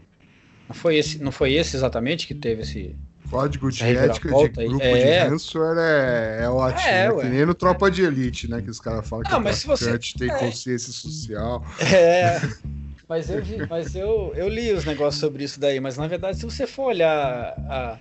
Não 0.68 0.76
foi, 0.76 0.98
esse, 0.98 1.20
não 1.22 1.32
foi 1.32 1.54
esse 1.54 1.76
exatamente 1.78 2.28
que 2.28 2.36
teve 2.36 2.62
esse. 2.63 3.00
Código 3.30 3.70
de 3.72 3.84
ética 3.84 4.30
de 4.30 4.50
grupo 4.68 4.84
É. 4.84 5.24
de 5.24 5.30
ransomware 5.30 5.78
é, 5.80 6.39
é 6.44 6.50
ótimo. 6.50 6.88
É, 6.89 7.10
né? 7.13 7.22
Que 7.22 7.28
nem 7.30 7.46
no 7.46 7.54
Tropa 7.54 7.92
de 7.92 8.02
Elite, 8.04 8.50
né? 8.50 8.62
Que 8.62 8.70
os 8.70 8.80
caras 8.80 9.08
falam 9.08 9.24
que 9.24 9.32
Ah, 9.34 9.38
o 9.38 9.42
mas 9.44 9.58
se 9.58 9.68
você- 9.68 9.86
traficante 9.86 10.18
tem 10.18 10.30
é. 10.32 10.38
consciência 10.38 10.92
social. 10.92 11.63
É. 11.94 12.39
Mas 13.10 13.28
eu, 13.28 13.42
vi- 13.44 13.65
mas 13.68 13.96
eu, 13.96 14.32
eu 14.36 14.48
li 14.48 14.72
os 14.72 14.86
negócios 14.86 15.20
sobre 15.20 15.44
isso 15.44 15.60
daí, 15.60 15.80
mas 15.80 15.98
na 15.98 16.06
verdade, 16.06 16.38
se 16.38 16.46
você 16.46 16.68
for 16.68 16.89
olhar 16.89 17.56
a, 17.68 17.98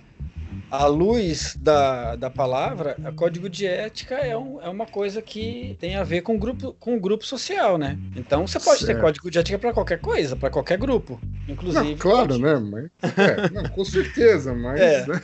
a 0.71 0.85
luz 0.85 1.55
da, 1.59 2.15
da 2.15 2.29
palavra, 2.29 2.95
o 3.07 3.13
código 3.13 3.49
de 3.49 3.65
ética 3.65 4.15
é, 4.15 4.37
um, 4.37 4.61
é 4.61 4.69
uma 4.69 4.85
coisa 4.85 5.21
que 5.21 5.75
tem 5.79 5.95
a 5.95 6.03
ver 6.03 6.21
com 6.21 6.35
o 6.35 6.39
grupo, 6.39 6.75
com 6.79 6.99
grupo 6.99 7.25
social, 7.25 7.77
né? 7.77 7.97
Então 8.15 8.45
você 8.47 8.59
pode 8.59 8.81
ter 8.81 8.87
Certo. 8.87 9.01
código 9.01 9.31
de 9.31 9.39
ética 9.39 9.57
para 9.59 9.73
qualquer 9.73 9.99
coisa, 9.99 10.35
para 10.35 10.49
qualquer 10.49 10.77
grupo. 10.77 11.19
Inclusive. 11.47 11.89
Não, 11.91 11.97
claro, 11.97 12.27
pode- 12.29 12.41
né? 12.41 12.55
Mas, 13.01 13.17
é, 13.17 13.49
não, 13.51 13.63
com 13.69 13.83
certeza, 13.85 14.53
mas. 14.53 14.79
É. 14.79 15.05
né? 15.07 15.21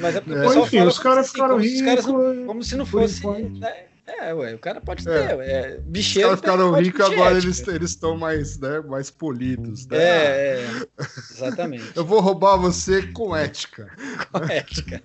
Mas 0.00 0.16
é 0.16 0.20
porque 0.20 0.34
É. 0.38 0.40
o 0.42 0.42
pessoal 0.46 0.66
Enfim, 0.66 0.78
fala 0.78 0.90
os 0.90 0.98
como 0.98 1.08
caras 1.10 1.26
se- 1.26 1.32
ficaram 1.32 1.54
como 2.02 2.30
ricos. 2.32 2.46
Como 2.46 2.62
se 2.62 2.76
não 2.76 2.86
fosse. 2.86 3.26
né? 3.26 3.84
É, 4.06 4.32
ué, 4.32 4.54
o 4.54 4.58
cara 4.58 4.80
pode 4.80 5.06
É. 5.08 5.26
ter. 5.26 5.40
É, 5.40 5.78
Os 5.78 5.84
bicheiro 5.84 6.28
caras 6.28 6.40
tem 6.40 6.50
ficaram 6.52 6.72
ricos 6.74 7.00
agora, 7.06 7.38
ética. 7.38 7.70
eles 7.72 7.90
estão 7.90 8.16
mais, 8.16 8.58
né, 8.58 8.80
mais 8.80 9.10
polidos. 9.10 9.86
Né? 9.86 9.96
É, 9.98 10.60
é, 10.62 10.86
exatamente. 11.32 11.90
Eu 11.94 12.04
vou 12.04 12.20
roubar 12.20 12.56
você 12.56 13.02
com 13.08 13.34
ética. 13.34 13.90
ética. 14.48 15.02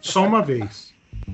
Só 0.00 0.26
uma 0.26 0.42
vez. 0.44 0.92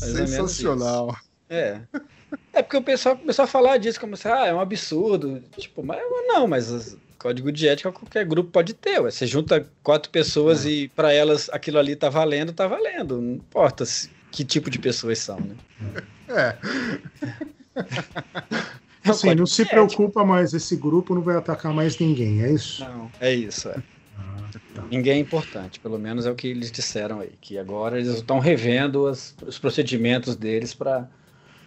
Sensacional. 0.00 1.14
É. 1.52 1.80
É 2.52 2.62
porque 2.62 2.76
o 2.78 2.82
pessoal 2.82 3.14
começou 3.16 3.44
a 3.44 3.48
falar 3.48 3.76
disso, 3.76 4.00
como 4.00 4.16
se, 4.16 4.26
ah, 4.26 4.46
é 4.46 4.54
um 4.54 4.60
absurdo. 4.60 5.42
Tipo, 5.58 5.82
mas 5.84 6.00
não, 6.26 6.48
mas 6.48 6.96
código 7.18 7.52
de 7.52 7.68
ética 7.68 7.92
qualquer 7.92 8.24
grupo 8.24 8.50
pode 8.50 8.72
ter. 8.74 9.00
Ué. 9.00 9.10
Você 9.10 9.26
junta 9.26 9.66
quatro 9.82 10.10
pessoas 10.10 10.64
e 10.64 10.90
para 10.96 11.12
elas 11.12 11.50
aquilo 11.52 11.78
ali 11.78 11.94
tá 11.94 12.08
valendo, 12.08 12.52
tá 12.52 12.66
valendo. 12.66 13.20
Não 13.20 13.34
importa 13.34 13.84
se- 13.84 14.08
que 14.30 14.44
tipo 14.44 14.70
de 14.70 14.78
pessoas 14.78 15.18
são, 15.18 15.38
né? 15.40 15.54
É. 16.28 16.56
É 19.04 19.10
Assim, 19.10 19.34
não 19.34 19.46
se 19.46 19.62
ética. 19.62 19.74
preocupa 19.84 20.24
mais, 20.24 20.54
esse 20.54 20.76
grupo 20.76 21.12
não 21.12 21.22
vai 21.22 21.34
atacar 21.36 21.72
mais 21.74 21.98
ninguém, 21.98 22.40
é 22.44 22.52
isso? 22.52 22.84
Não, 22.84 23.10
é 23.20 23.34
isso, 23.34 23.68
é. 23.68 23.74
Ah, 24.16 24.36
tá. 24.76 24.84
Ninguém 24.88 25.14
é 25.14 25.18
importante, 25.18 25.80
pelo 25.80 25.98
menos 25.98 26.24
é 26.24 26.30
o 26.30 26.36
que 26.36 26.46
eles 26.46 26.70
disseram 26.70 27.18
aí, 27.18 27.32
que 27.40 27.58
agora 27.58 27.98
eles 27.98 28.14
estão 28.14 28.38
revendo 28.38 29.08
as- 29.08 29.34
os 29.44 29.58
procedimentos 29.58 30.36
deles 30.36 30.72
para 30.72 31.08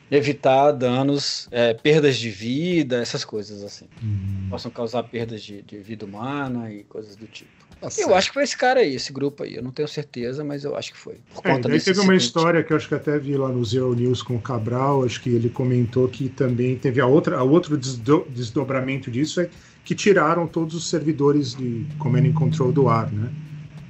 evitar 0.09 0.71
danos, 0.71 1.47
é, 1.51 1.73
perdas 1.73 2.17
de 2.17 2.29
vida, 2.29 2.97
essas 2.97 3.25
coisas 3.25 3.63
assim. 3.63 3.85
Hum. 4.03 4.47
Possam 4.49 4.69
causar 4.71 5.03
perdas 5.03 5.41
de, 5.41 5.61
de 5.61 5.77
vida 5.79 6.05
humana 6.05 6.71
e 6.71 6.83
coisas 6.83 7.15
do 7.15 7.25
tipo. 7.27 7.49
Tá 7.81 7.87
Eu 7.87 7.91
certo. 7.91 8.13
acho 8.13 8.27
que 8.29 8.33
foi 8.35 8.43
esse 8.43 8.57
cara 8.57 8.79
aí, 8.79 8.95
esse 8.95 9.11
grupo 9.11 9.43
aí. 9.43 9.55
Eu 9.55 9.61
não 9.63 9.71
tenho 9.71 9.87
certeza, 9.87 10.43
mas 10.43 10.63
eu 10.63 10.75
acho 10.77 10.93
que 10.93 10.97
foi. 10.97 11.15
Por 11.33 11.45
É, 11.45 11.51
conta 11.55 11.67
daí 11.67 11.77
desse 11.77 11.87
teve 11.87 11.99
uma 11.99 12.15
história 12.15 12.63
que 12.63 12.71
eu 12.71 12.77
acho 12.77 12.87
que 12.87 12.95
até 12.95 13.19
vi 13.19 13.35
lá 13.35 13.49
no 13.49 13.63
Zero 13.65 13.93
News 13.93 14.21
com 14.23 14.35
o 14.35 14.41
Cabral, 14.41 15.03
acho 15.03 15.21
que 15.21 15.29
ele 15.29 15.49
comentou 15.49 16.07
que 16.07 16.29
também 16.29 16.77
teve 16.77 17.01
a 17.01 17.05
outra, 17.05 17.37
a 17.37 17.43
outro 17.43 17.77
desdo- 17.77 18.25
desdobramento 18.29 19.11
disso 19.11 19.41
é 19.41 19.49
que 19.83 19.93
tiraram 19.93 20.47
todos 20.47 20.73
os 20.73 20.89
servidores 20.89 21.53
de 21.53 21.85
Command 21.99 22.25
and 22.27 22.33
Control 22.33 22.71
do 22.71 22.87
ar, 22.87 23.11
né? 23.11 23.29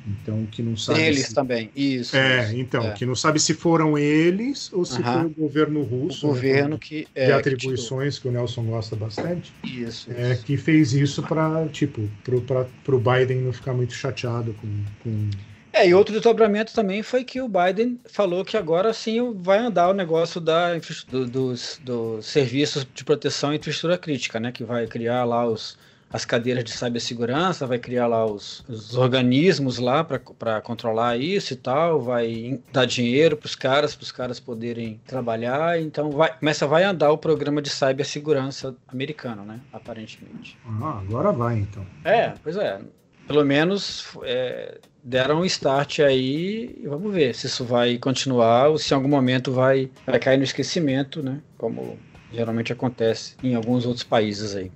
Então, 0.08 0.46
que 0.52 0.62
não 0.62 0.78
sabe 0.78 1.00
Deles 1.00 1.28
se... 1.28 1.34
também, 1.34 1.72
isso. 1.76 2.16
É, 2.16 2.46
isso. 2.46 2.56
então, 2.58 2.84
É. 2.84 2.92
que 2.92 3.06
não 3.06 3.16
sabe 3.16 3.40
se 3.40 3.54
foram 3.56 3.98
eles 3.98 4.72
ou 4.72 4.86
se 4.86 5.02
foi 5.02 5.26
o 5.26 5.30
governo 5.30 5.80
O 5.80 5.84
russo. 5.84 6.28
né, 6.28 6.34
governo 6.34 6.78
que. 6.78 7.08
É, 7.16 7.26
de 7.26 7.32
que 7.32 7.32
atribuições 7.40 8.20
que, 8.20 8.28
o 8.28 8.32
Nelson 8.32 8.64
gosta 8.66 8.96
bastante. 8.96 9.52
Isso. 9.64 10.12
é, 10.12 10.34
isso. 10.34 10.46
que 10.46 10.58
fez 10.58 10.94
isso 10.94 11.24
para 11.24 11.68
tipo, 11.70 12.08
pra, 12.46 12.66
pro 12.84 13.00
Biden 13.00 13.42
não 13.42 13.52
ficar 13.54 13.74
muito 13.74 13.94
chateado 13.94 14.54
com, 14.54 14.68
com 15.04 15.30
É, 15.74 15.88
e 15.90 15.94
outro 15.94 16.14
desdobramento 16.14 16.72
também 16.74 17.02
foi 17.02 17.24
que 17.24 17.42
o 17.42 17.50
Biden 17.50 18.00
falou 18.06 18.46
que 18.46 18.56
agora 18.56 18.94
sim 18.94 19.34
vai 19.34 19.58
andar 19.58 19.90
o 19.90 19.94
negócio 19.94 20.40
da, 20.40 20.76
do- 21.10 21.26
dos, 21.28 21.80
dos 21.84 22.26
serviços 22.28 22.86
de 22.94 23.04
proteção 23.04 23.52
e 23.54 23.58
infraestrutura 23.58 23.98
crítica, 23.98 24.40
né? 24.40 24.52
Que 24.52 24.64
vai 24.64 24.86
criar 24.88 25.24
lá 25.26 25.46
os, 25.48 25.78
as 26.12 26.24
cadeiras 26.24 26.64
de 26.64 26.72
cibersegurança, 26.72 27.68
vai 27.68 27.78
criar 27.78 28.08
lá 28.08 28.26
os, 28.26 28.64
os 28.70 28.96
organismos 28.96 29.80
lá 29.80 30.04
para 30.04 30.62
controlar 30.62 31.18
isso 31.18 31.54
e 31.54 31.56
tal, 31.56 32.02
vai 32.02 32.60
dar 32.72 32.86
dinheiro 32.86 33.36
para 33.36 33.48
os 33.48 33.56
caras, 33.56 33.96
para 33.96 34.04
os 34.04 34.12
caras 34.12 34.40
poderem 34.40 35.00
trabalhar. 35.06 35.82
Então 35.82 36.12
vai, 36.12 36.38
começa, 36.38 36.66
vai 36.68 36.84
andar 36.84 37.12
o 37.12 37.18
programa 37.18 37.62
de 37.62 37.70
cibersegurança 37.70 38.76
americano, 38.88 39.44
né? 39.44 39.60
Aparentemente. 39.74 40.58
Ah, 40.82 41.00
agora 41.00 41.32
vai 41.32 41.60
então. 41.60 41.86
É, 42.04 42.34
pois 42.42 42.56
é. 42.56 42.80
Pelo 43.28 43.44
menos 43.44 44.08
é, 44.24 44.78
deram 45.04 45.42
um 45.42 45.46
start 45.46 46.00
aí 46.00 46.80
e 46.82 46.88
vamos 46.88 47.14
ver 47.14 47.34
se 47.34 47.48
isso 47.48 47.66
vai 47.66 47.98
continuar 47.98 48.70
ou 48.70 48.78
se 48.78 48.94
em 48.94 48.96
algum 48.96 49.10
momento 49.10 49.52
vai, 49.52 49.90
vai 50.06 50.20
cair 50.20 50.38
no 50.38 50.44
esquecimento, 50.44 51.24
né? 51.24 51.42
Como 51.58 51.98
geralmente 52.32 52.72
acontece 52.72 53.36
em 53.44 53.56
alguns 53.56 53.86
outros 53.86 54.04
países 54.04 54.56
aí. 54.56 54.72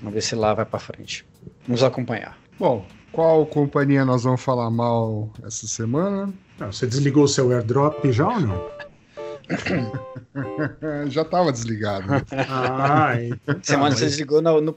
Vamos 0.00 0.14
ver 0.14 0.20
se 0.22 0.34
lá 0.34 0.54
vai 0.54 0.64
para 0.64 0.78
frente. 0.78 1.26
Vamos 1.66 1.82
acompanhar. 1.82 2.38
Bom, 2.58 2.86
qual 3.12 3.44
companhia 3.46 4.04
nós 4.04 4.24
vamos 4.24 4.40
falar 4.40 4.70
mal 4.70 5.30
essa 5.44 5.66
semana? 5.66 6.32
Ah, 6.60 6.66
você 6.66 6.86
desligou 6.86 7.24
o 7.24 7.28
seu 7.28 7.50
airdrop 7.52 8.04
já 8.12 8.28
ou 8.28 8.40
não? 8.40 8.68
Já 11.08 11.22
estava 11.22 11.50
desligado. 11.50 12.04
Ah, 12.48 13.14
então, 13.22 13.58
Semana 13.62 13.96
você 13.96 14.04
desligou 14.04 14.42
no, 14.42 14.60
no, 14.60 14.76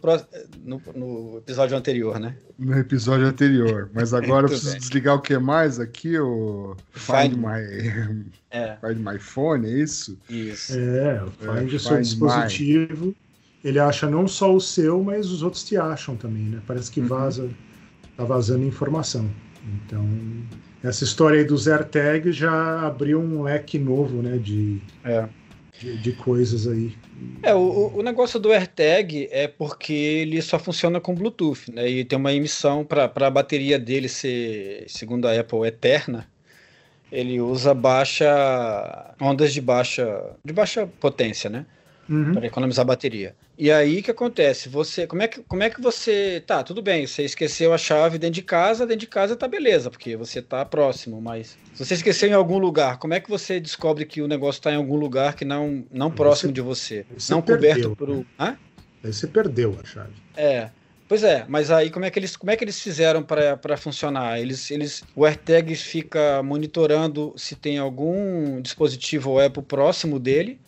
no- 0.63 0.81
no 0.95 1.37
episódio 1.39 1.75
anterior, 1.77 2.19
né? 2.19 2.35
No 2.57 2.77
episódio 2.79 3.27
anterior. 3.27 3.89
Mas 3.93 4.13
agora 4.13 4.45
eu 4.45 4.49
preciso 4.49 4.71
bem. 4.71 4.79
desligar 4.79 5.15
o 5.15 5.21
que 5.21 5.37
mais 5.37 5.79
aqui? 5.79 6.17
O 6.17 6.75
Find 6.93 7.33
Find 7.33 7.37
My, 7.37 8.31
É, 8.49 8.77
Find 8.77 8.97
My 9.05 9.19
Phone, 9.19 9.67
é 9.67 9.71
isso? 9.83 10.17
isso. 10.29 10.73
É, 10.73 11.21
o 11.23 11.27
É, 11.27 11.59
Find 11.61 11.73
o 11.73 11.79
seu 11.79 11.91
Find 11.97 12.01
dispositivo. 12.03 13.15
Ele 13.63 13.79
acha 13.79 14.09
não 14.09 14.27
só 14.27 14.53
o 14.53 14.59
seu, 14.59 15.03
mas 15.03 15.29
os 15.29 15.43
outros 15.43 15.63
te 15.63 15.77
acham 15.77 16.15
também, 16.15 16.43
né? 16.43 16.61
Parece 16.65 16.89
que 16.91 16.99
Uhum. 16.99 17.07
vaza, 17.07 17.49
tá 18.17 18.23
vazando 18.23 18.65
informação. 18.65 19.29
Então, 19.85 20.03
essa 20.83 21.03
história 21.03 21.37
aí 21.39 21.45
dos 21.45 21.67
AirTags 21.67 22.35
já 22.35 22.87
abriu 22.87 23.19
um 23.21 23.43
leque 23.43 23.77
novo, 23.77 24.21
né? 24.23 24.37
De, 24.37 24.81
É. 25.03 25.27
de, 25.79 25.97
de 25.97 26.11
coisas 26.13 26.67
aí. 26.67 26.95
É, 27.43 27.53
o- 27.53 27.91
o, 27.97 28.01
negócio 28.01 28.39
do 28.39 28.51
AirTag 28.51 29.27
é 29.31 29.47
porque 29.47 29.93
ele 29.93 30.41
só 30.41 30.57
funciona 30.57 30.99
com 30.99 31.13
Bluetooth, 31.13 31.71
né? 31.71 31.87
E 31.87 32.03
tem 32.03 32.17
uma 32.17 32.33
emissão 32.33 32.83
para 32.83 33.05
a 33.15 33.29
bateria 33.29 33.77
dele 33.77 34.07
ser, 34.09 34.85
segundo 34.87 35.27
a 35.27 35.39
Apple, 35.39 35.67
eterna. 35.67 36.27
Ele 37.11 37.39
usa 37.41 37.73
baixa 37.73 39.13
ondas 39.21 39.53
de 39.53 39.61
baixa 39.61 40.31
de 40.43 40.53
baixa 40.53 40.87
potência, 40.99 41.49
né? 41.49 41.65
Uhum. 42.09 42.33
Para 42.33 42.47
economizar 42.47 42.83
a 42.83 42.87
bateria. 42.87 43.35
E 43.61 43.69
aí 43.71 43.99
o 43.99 44.03
que 44.03 44.09
acontece? 44.09 44.67
Você, 44.69 45.05
como 45.05 45.21
é 45.21 45.27
que, 45.27 45.43
como 45.43 45.61
é 45.61 45.69
que 45.69 45.79
você, 45.79 46.43
tá, 46.47 46.63
tudo 46.63 46.81
bem, 46.81 47.05
você 47.05 47.21
esqueceu 47.21 47.71
a 47.71 47.77
chave 47.77 48.17
dentro 48.17 48.33
de 48.33 48.41
casa, 48.41 48.87
dentro 48.87 49.01
de 49.01 49.05
casa 49.05 49.35
tá 49.35 49.47
beleza, 49.47 49.91
porque 49.91 50.17
você 50.17 50.41
tá 50.41 50.65
próximo, 50.65 51.21
mas 51.21 51.59
se 51.71 51.85
você 51.85 51.93
esqueceu 51.93 52.27
em 52.27 52.33
algum 52.33 52.57
lugar, 52.57 52.97
como 52.97 53.13
é 53.13 53.19
que 53.19 53.29
você 53.29 53.59
descobre 53.59 54.03
que 54.03 54.19
o 54.19 54.27
negócio 54.27 54.57
está 54.57 54.71
em 54.71 54.77
algum 54.77 54.95
lugar 54.95 55.35
que 55.35 55.45
não 55.45 55.85
não 55.91 56.09
próximo 56.09 56.51
de 56.51 56.59
você, 56.59 57.05
você 57.15 57.31
não 57.31 57.39
perdeu, 57.43 57.69
coberto 57.69 57.95
por 57.95 58.09
um, 58.09 58.25
Hã? 58.39 58.57
Aí 59.03 59.13
você 59.13 59.27
perdeu 59.27 59.77
a 59.79 59.85
chave. 59.85 60.09
É. 60.35 60.71
Pois 61.07 61.23
é, 61.23 61.45
mas 61.47 61.69
aí 61.69 61.91
como 61.91 62.05
é 62.05 62.09
que 62.09 62.17
eles, 62.17 62.35
como 62.35 62.49
é 62.49 62.55
que 62.55 62.63
eles 62.63 62.81
fizeram 62.81 63.21
para 63.21 63.77
funcionar? 63.77 64.39
Eles, 64.39 64.71
eles, 64.71 65.03
o 65.15 65.23
AirTag 65.23 65.75
fica 65.75 66.41
monitorando 66.41 67.31
se 67.37 67.55
tem 67.55 67.77
algum 67.77 68.59
dispositivo 68.59 69.39
Apple 69.39 69.61
próximo 69.61 70.17
dele, 70.17 70.59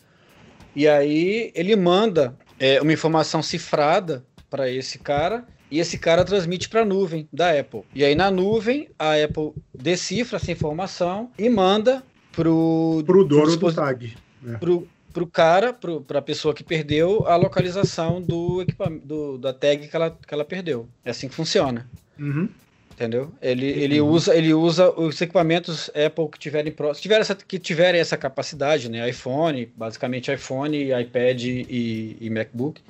e 0.76 0.86
aí 0.86 1.50
ele 1.56 1.74
manda 1.74 2.36
é, 2.64 2.80
uma 2.80 2.94
informação 2.94 3.42
cifrada 3.42 4.24
para 4.48 4.70
esse 4.70 4.98
cara, 4.98 5.46
e 5.70 5.78
esse 5.78 5.98
cara 5.98 6.24
transmite 6.24 6.66
para 6.70 6.80
a 6.80 6.84
nuvem 6.84 7.28
da 7.30 7.50
Apple. 7.50 7.82
E 7.94 8.02
aí 8.02 8.14
na 8.14 8.30
nuvem 8.30 8.88
a 8.98 9.22
Apple 9.22 9.52
decifra 9.74 10.36
essa 10.38 10.50
informação 10.50 11.30
e 11.38 11.50
manda 11.50 12.02
pro 12.32 13.02
Pro 13.04 13.22
dono 13.24 13.54
do 13.54 13.72
tag. 13.72 14.16
pro, 14.60 14.88
pro 15.12 15.26
cara, 15.26 15.74
pro, 15.74 16.00
pra 16.00 16.22
pessoa 16.22 16.54
que 16.54 16.64
perdeu, 16.64 17.26
a 17.26 17.36
localização 17.36 18.22
do 18.22 18.62
equipamento, 18.62 19.06
do, 19.06 19.36
da 19.36 19.52
tag 19.52 19.86
que 19.86 19.94
ela, 19.94 20.10
que 20.10 20.32
ela 20.32 20.44
perdeu. 20.44 20.88
É 21.04 21.10
assim 21.10 21.28
que 21.28 21.34
funciona. 21.34 21.86
Uhum. 22.18 22.48
Entendeu? 22.94 23.32
Ele, 23.42 23.66
ele, 23.66 24.00
usa, 24.00 24.36
ele 24.36 24.54
usa 24.54 24.88
os 24.88 25.20
equipamentos 25.20 25.90
Apple 25.90 26.28
que 26.30 26.38
tiverem 26.38 26.70
próximo, 26.70 27.02
tiver 27.02 27.20
essa, 27.20 27.34
que 27.34 27.58
tiverem 27.58 28.00
essa 28.00 28.16
capacidade, 28.16 28.88
né? 28.88 29.08
iPhone, 29.10 29.68
basicamente 29.76 30.32
iPhone, 30.32 30.92
iPad 30.92 31.42
e, 31.42 32.16
e 32.20 32.30
MacBook, 32.30 32.80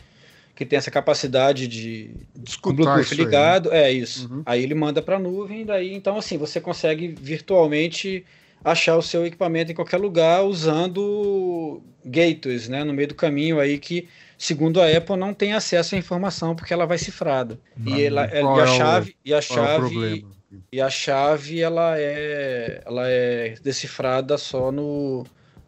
que 0.54 0.66
tem 0.66 0.76
essa 0.76 0.90
capacidade 0.90 1.66
de 1.66 2.10
Escutar 2.46 2.76
Bluetooth 2.76 3.00
isso 3.00 3.14
aí, 3.14 3.18
né? 3.18 3.24
ligado, 3.24 3.72
é 3.72 3.90
isso. 3.90 4.30
Uhum. 4.30 4.42
Aí 4.44 4.62
ele 4.62 4.74
manda 4.74 5.00
para 5.00 5.16
a 5.16 5.18
nuvem, 5.18 5.64
daí 5.64 5.94
então 5.94 6.18
assim 6.18 6.36
você 6.36 6.60
consegue 6.60 7.08
virtualmente 7.18 8.26
achar 8.62 8.98
o 8.98 9.02
seu 9.02 9.24
equipamento 9.24 9.72
em 9.72 9.74
qualquer 9.74 9.98
lugar 9.98 10.44
usando 10.44 11.82
gateways, 12.04 12.68
né, 12.68 12.84
no 12.84 12.92
meio 12.92 13.08
do 13.08 13.14
caminho 13.14 13.58
aí 13.58 13.78
que 13.78 14.06
segundo 14.38 14.80
a 14.80 14.86
Apple 14.96 15.16
não 15.16 15.34
tem 15.34 15.52
acesso 15.54 15.94
à 15.94 15.98
informação 15.98 16.54
porque 16.56 16.72
ela 16.72 16.86
vai 16.86 16.98
cifrada. 16.98 17.58
E, 17.84 18.02
ela, 18.02 18.26
Qual 18.40 18.58
e 18.58 18.60
a 18.60 18.66
é 18.66 18.70
o- 18.70 18.76
chave 18.76 19.16
e 19.24 19.34
a 19.34 19.40
é 19.40 19.40
chave 19.40 19.74
problema? 19.78 20.34
e 20.72 20.80
a 20.80 20.90
chave 20.90 21.60
ela 21.60 21.98
é 21.98 22.82
ela 22.84 23.08
é 23.08 23.50
decifrada 23.62 24.36
só 24.38 24.72
no 24.72 25.24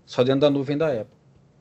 só 0.06 0.22
dentro 0.24 0.40
da 0.40 0.50
nuvem 0.50 0.76
da 0.78 0.88
Apple. 1.02 1.16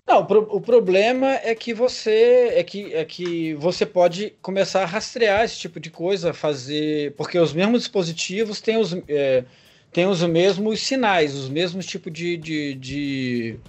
Não, 0.08 0.20
o, 0.20 0.26
pro- 0.26 0.48
o 0.56 0.62
problema 0.62 1.28
é 1.44 1.56
que 1.56 1.74
você 1.74 2.50
é 2.56 2.64
que, 2.64 2.94
é 2.94 3.04
que 3.06 3.56
você 3.56 3.86
pode 3.86 4.32
começar 4.42 4.84
a 4.84 4.86
rastrear 4.86 5.44
esse 5.44 5.58
tipo 5.58 5.80
de 5.80 5.90
coisa, 5.90 6.34
fazer. 6.34 7.14
Porque 7.16 7.40
os 7.40 7.54
mesmos 7.54 7.82
dispositivos 7.82 8.62
têm 8.62 8.78
os, 8.78 8.94
é, 9.08 9.44
têm 9.92 10.06
os 10.06 10.22
mesmos 10.24 10.82
sinais, 10.82 11.34
os 11.36 11.50
mesmos 11.50 11.86
tipos 11.88 12.14
de, 12.14 12.38
de, 12.38 12.76
de- 12.76 13.60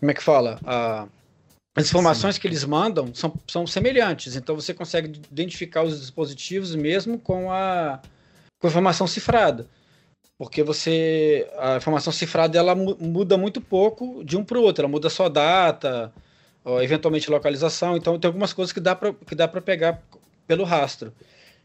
Como 0.00 0.10
é 0.10 0.14
que 0.14 0.22
fala? 0.22 0.60
A- 0.64 1.08
as 1.74 1.86
informações 1.86 2.36
que 2.38 2.46
eles 2.46 2.64
mandam 2.64 3.14
são, 3.14 3.32
são 3.46 3.66
semelhantes, 3.66 4.36
então 4.36 4.54
você 4.54 4.74
consegue 4.74 5.20
identificar 5.30 5.82
os 5.82 6.00
dispositivos 6.00 6.74
mesmo 6.74 7.18
com 7.18 7.50
a, 7.50 8.00
com 8.58 8.66
a 8.66 8.70
informação 8.70 9.06
cifrada. 9.06 9.66
Porque 10.38 10.62
você. 10.62 11.48
A 11.56 11.76
informação 11.76 12.12
cifrada 12.12 12.58
ela 12.58 12.74
mu- 12.74 12.96
muda 12.98 13.38
muito 13.38 13.60
pouco 13.60 14.24
de 14.24 14.36
um 14.36 14.42
para 14.44 14.58
o 14.58 14.62
outro. 14.62 14.82
Ela 14.82 14.90
muda 14.90 15.08
só 15.08 15.28
data, 15.28 16.12
ó, 16.64 16.82
eventualmente 16.82 17.30
localização. 17.30 17.96
Então 17.96 18.18
tem 18.18 18.28
algumas 18.28 18.52
coisas 18.52 18.72
que 18.72 18.80
dá 18.80 18.96
para 18.96 19.12
que 19.12 19.36
dá 19.36 19.46
para 19.46 19.60
pegar 19.60 20.02
pelo 20.46 20.64
rastro. 20.64 21.12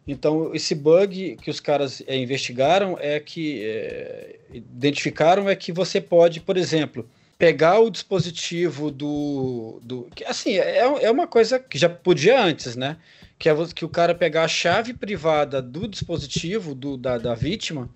Então 0.07 0.53
esse 0.53 0.75
bug 0.75 1.37
que 1.37 1.49
os 1.49 1.59
caras 1.59 2.03
é, 2.05 2.15
investigaram 2.17 2.97
é 2.99 3.19
que 3.19 3.63
é, 3.63 4.39
identificaram 4.53 5.49
é 5.49 5.55
que 5.55 5.71
você 5.71 5.99
pode, 5.99 6.39
por 6.39 6.55
exemplo, 6.55 7.09
pegar 7.37 7.79
o 7.79 7.89
dispositivo 7.89 8.89
do, 8.89 9.79
do 9.83 10.09
que, 10.15 10.23
assim 10.25 10.57
é, 10.57 10.79
é 10.79 11.11
uma 11.11 11.27
coisa 11.27 11.59
que 11.59 11.77
já 11.77 11.87
podia 11.89 12.41
antes, 12.41 12.75
né? 12.75 12.97
Que 13.37 13.49
é 13.49 13.53
que 13.75 13.85
o 13.85 13.89
cara 13.89 14.15
pegar 14.15 14.43
a 14.43 14.47
chave 14.47 14.93
privada 14.93 15.61
do 15.61 15.87
dispositivo 15.87 16.73
do, 16.73 16.97
da, 16.97 17.17
da 17.17 17.35
vítima 17.35 17.89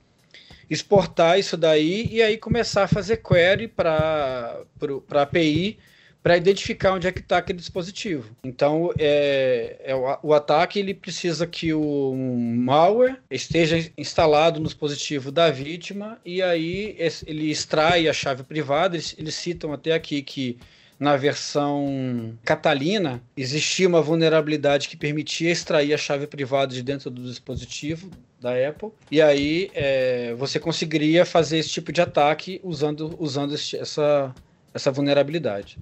exportar 0.72 1.38
isso 1.38 1.58
daí 1.58 2.08
e 2.10 2.22
aí 2.22 2.38
começar 2.38 2.84
a 2.84 2.88
fazer 2.88 3.18
query 3.18 3.68
para 3.68 4.64
a 5.12 5.22
API 5.22 5.78
para 6.24 6.38
identificar 6.38 6.94
onde 6.94 7.08
é 7.08 7.12
que 7.12 7.20
está 7.20 7.38
aquele 7.38 7.58
dispositivo. 7.60 8.36
Então, 8.44 8.94
é, 9.00 9.78
é 9.84 9.96
o, 9.96 10.18
o 10.30 10.34
ataque 10.34 10.80
ele 10.80 10.94
precisa 10.94 11.48
que 11.48 11.74
o 11.74 12.14
malware 12.16 13.18
esteja 13.30 13.92
instalado 13.98 14.60
no 14.60 14.66
dispositivo 14.68 15.32
da 15.32 15.50
vítima 15.50 16.20
e 16.24 16.42
aí 16.42 16.96
ele 17.26 17.50
extrai 17.50 18.08
a 18.08 18.14
chave 18.14 18.44
privada. 18.44 18.96
Eles, 18.96 19.16
eles 19.18 19.36
citam 19.36 19.74
até 19.74 19.94
aqui 19.94 20.22
que 20.22 20.58
na 21.00 21.18
versão 21.18 22.38
Catalina 22.46 23.24
existia 23.36 23.88
uma 23.88 24.04
vulnerabilidade 24.04 24.88
que 24.88 24.96
permitia 24.96 25.50
extrair 25.52 25.92
a 25.94 25.98
chave 25.98 26.28
privada 26.28 26.76
de 26.76 26.84
dentro 26.84 27.10
do 27.10 27.24
dispositivo 27.24 28.12
da 28.40 28.52
Apple. 28.70 28.90
E 29.10 29.20
aí 29.20 29.72
é, 29.74 30.36
você 30.36 30.60
conseguiria 30.60 31.26
fazer 31.26 31.58
esse 31.58 31.70
tipo 31.70 31.92
de 31.92 32.02
ataque 32.02 32.62
usando, 32.64 33.16
usando 33.20 33.56
esse- 33.56 33.78
essa, 33.78 34.34
essa 34.74 34.92
vulnerabilidade. 34.92 35.80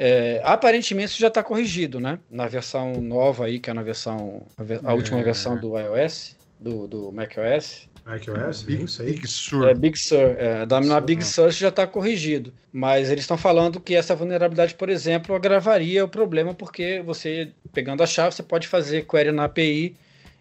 É, 0.00 0.40
aparentemente 0.44 1.10
isso 1.10 1.20
já 1.20 1.26
está 1.26 1.42
corrigido, 1.42 1.98
né? 1.98 2.20
Na 2.30 2.46
versão 2.46 3.00
nova 3.02 3.46
aí, 3.46 3.58
que 3.58 3.68
é 3.68 3.74
na 3.74 3.82
versão. 3.82 4.42
A, 4.56 4.62
ve- 4.62 4.80
a 4.84 4.94
última 4.94 5.18
É. 5.18 5.22
versão 5.24 5.58
do 5.58 5.76
iOS, 5.76 6.36
do, 6.60 6.86
do 6.86 7.10
macOS. 7.12 7.88
macOS, 8.06 8.62
Big. 8.62 8.84
Big 9.04 9.26
Sur. 9.26 9.68
É, 9.68 9.74
Big 9.74 9.98
Sur, 9.98 10.36
é, 10.38 10.64
da, 10.64 10.80
na 10.80 11.00
Big. 11.00 11.24
Sur 11.24 11.50
já 11.50 11.68
está 11.68 11.84
corrigido. 11.84 12.52
Mas 12.72 13.10
eles 13.10 13.24
estão 13.24 13.36
falando 13.36 13.80
que 13.80 13.94
essa 13.96 14.14
vulnerabilidade, 14.14 14.74
por 14.76 14.88
exemplo, 14.88 15.34
agravaria 15.34 16.04
o 16.04 16.08
problema, 16.08 16.54
porque 16.54 17.02
você, 17.04 17.50
pegando 17.72 18.00
a 18.02 18.06
chave, 18.06 18.34
você 18.36 18.42
pode 18.42 18.68
fazer 18.68 19.04
query 19.04 19.32
na 19.32 19.44
API 19.44 19.96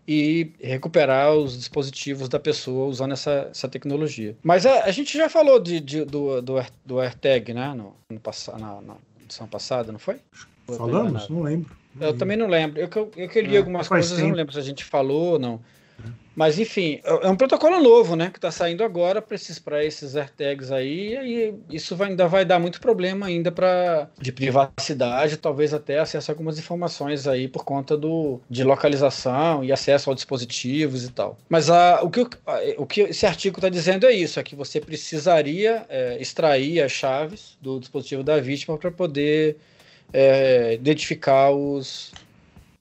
e 0.08 0.52
recuperar 0.62 1.34
os 1.34 1.58
dispositivos 1.58 2.30
da 2.30 2.40
pessoa 2.40 2.88
usando 2.88 3.12
essa, 3.14 3.48
essa 3.52 3.68
tecnologia. 3.68 4.36
Mas 4.44 4.66
a, 4.66 4.86
a 4.86 4.92
gente 4.92 5.18
já 5.18 5.28
falou 5.28 5.60
de, 5.60 5.80
de- 5.80 6.06
do, 6.06 6.42
do, 6.42 6.56
do 6.86 7.00
AirTag, 7.00 7.54
né? 7.54 7.74
No, 7.74 7.96
no, 8.10 8.22
na, 8.60 8.82
na 8.82 8.96
edição 9.28 9.48
passada, 9.48 9.92
não 9.92 10.00
foi? 10.00 10.20
Falamos? 10.66 11.30
Não 11.30 11.44
lembro. 11.44 11.76
Eu 12.00 12.18
também 12.18 12.38
não 12.38 12.48
lembro. 12.48 12.80
Eu, 12.80 12.88
que 12.88 12.98
eu, 12.98 13.12
eu 13.16 13.42
li 13.42 13.56
É, 13.56 13.60
algumas 13.60 13.88
faz 13.88 14.08
coisas, 14.08 14.26
não 14.26 14.36
lembro 14.36 14.54
se 14.54 14.60
a 14.60 14.64
gente 14.64 14.84
falou 14.84 15.34
ou 15.34 15.40
não. 15.40 15.62
Mas, 16.36 16.60
enfim, 16.60 17.02
é 17.04 17.26
é 17.26 17.30
um 17.30 17.36
protocolo 17.36 17.80
novo, 17.82 18.16
né? 18.16 18.30
Que 18.30 18.38
está 18.38 18.52
saindo 18.52 18.84
agora 18.84 19.22
para 19.24 19.34
esses, 19.36 19.60
esses 19.84 20.16
AirTags 20.16 20.72
aí. 20.72 21.16
E 21.70 21.76
isso 21.76 21.96
vai, 21.96 22.10
ainda 22.10 22.28
vai 22.28 22.46
dar 22.46 22.60
muito 22.60 22.80
problema 22.80 23.26
ainda 23.26 23.52
para 23.52 24.08
de 24.22 24.32
privacidade, 24.32 25.38
talvez 25.38 25.74
até 25.74 25.98
acesso 26.00 26.30
a 26.30 26.34
algumas 26.34 26.60
informações 26.60 27.28
aí 27.28 27.48
por 27.48 27.66
conta 27.66 27.98
do, 27.98 28.40
de 28.50 28.64
localização 28.64 29.64
e 29.64 29.72
acesso 29.72 30.10
aos 30.12 30.18
dispositivos 30.18 31.06
e 31.06 31.12
tal. 31.12 31.38
Mas 31.50 31.70
a, 31.72 32.04
o, 32.04 32.10
que, 32.12 32.20
a- 32.46 32.62
o 32.78 32.86
que 32.86 33.02
esse 33.02 33.26
artigo 33.26 33.58
está 33.58 33.70
dizendo 33.70 34.06
é 34.06 34.12
isso: 34.12 34.40
é 34.40 34.44
que 34.44 34.56
você 34.56 34.80
precisaria 34.80 35.86
é, 35.90 36.18
extrair 36.22 36.82
as 36.82 36.92
chaves 36.92 37.58
do 37.60 37.80
dispositivo 37.80 38.24
da 38.24 38.40
vítima 38.40 38.78
para 38.78 38.92
poder 38.92 39.58
é, 40.14 40.74
identificar 40.76 41.52
os. 41.52 42.12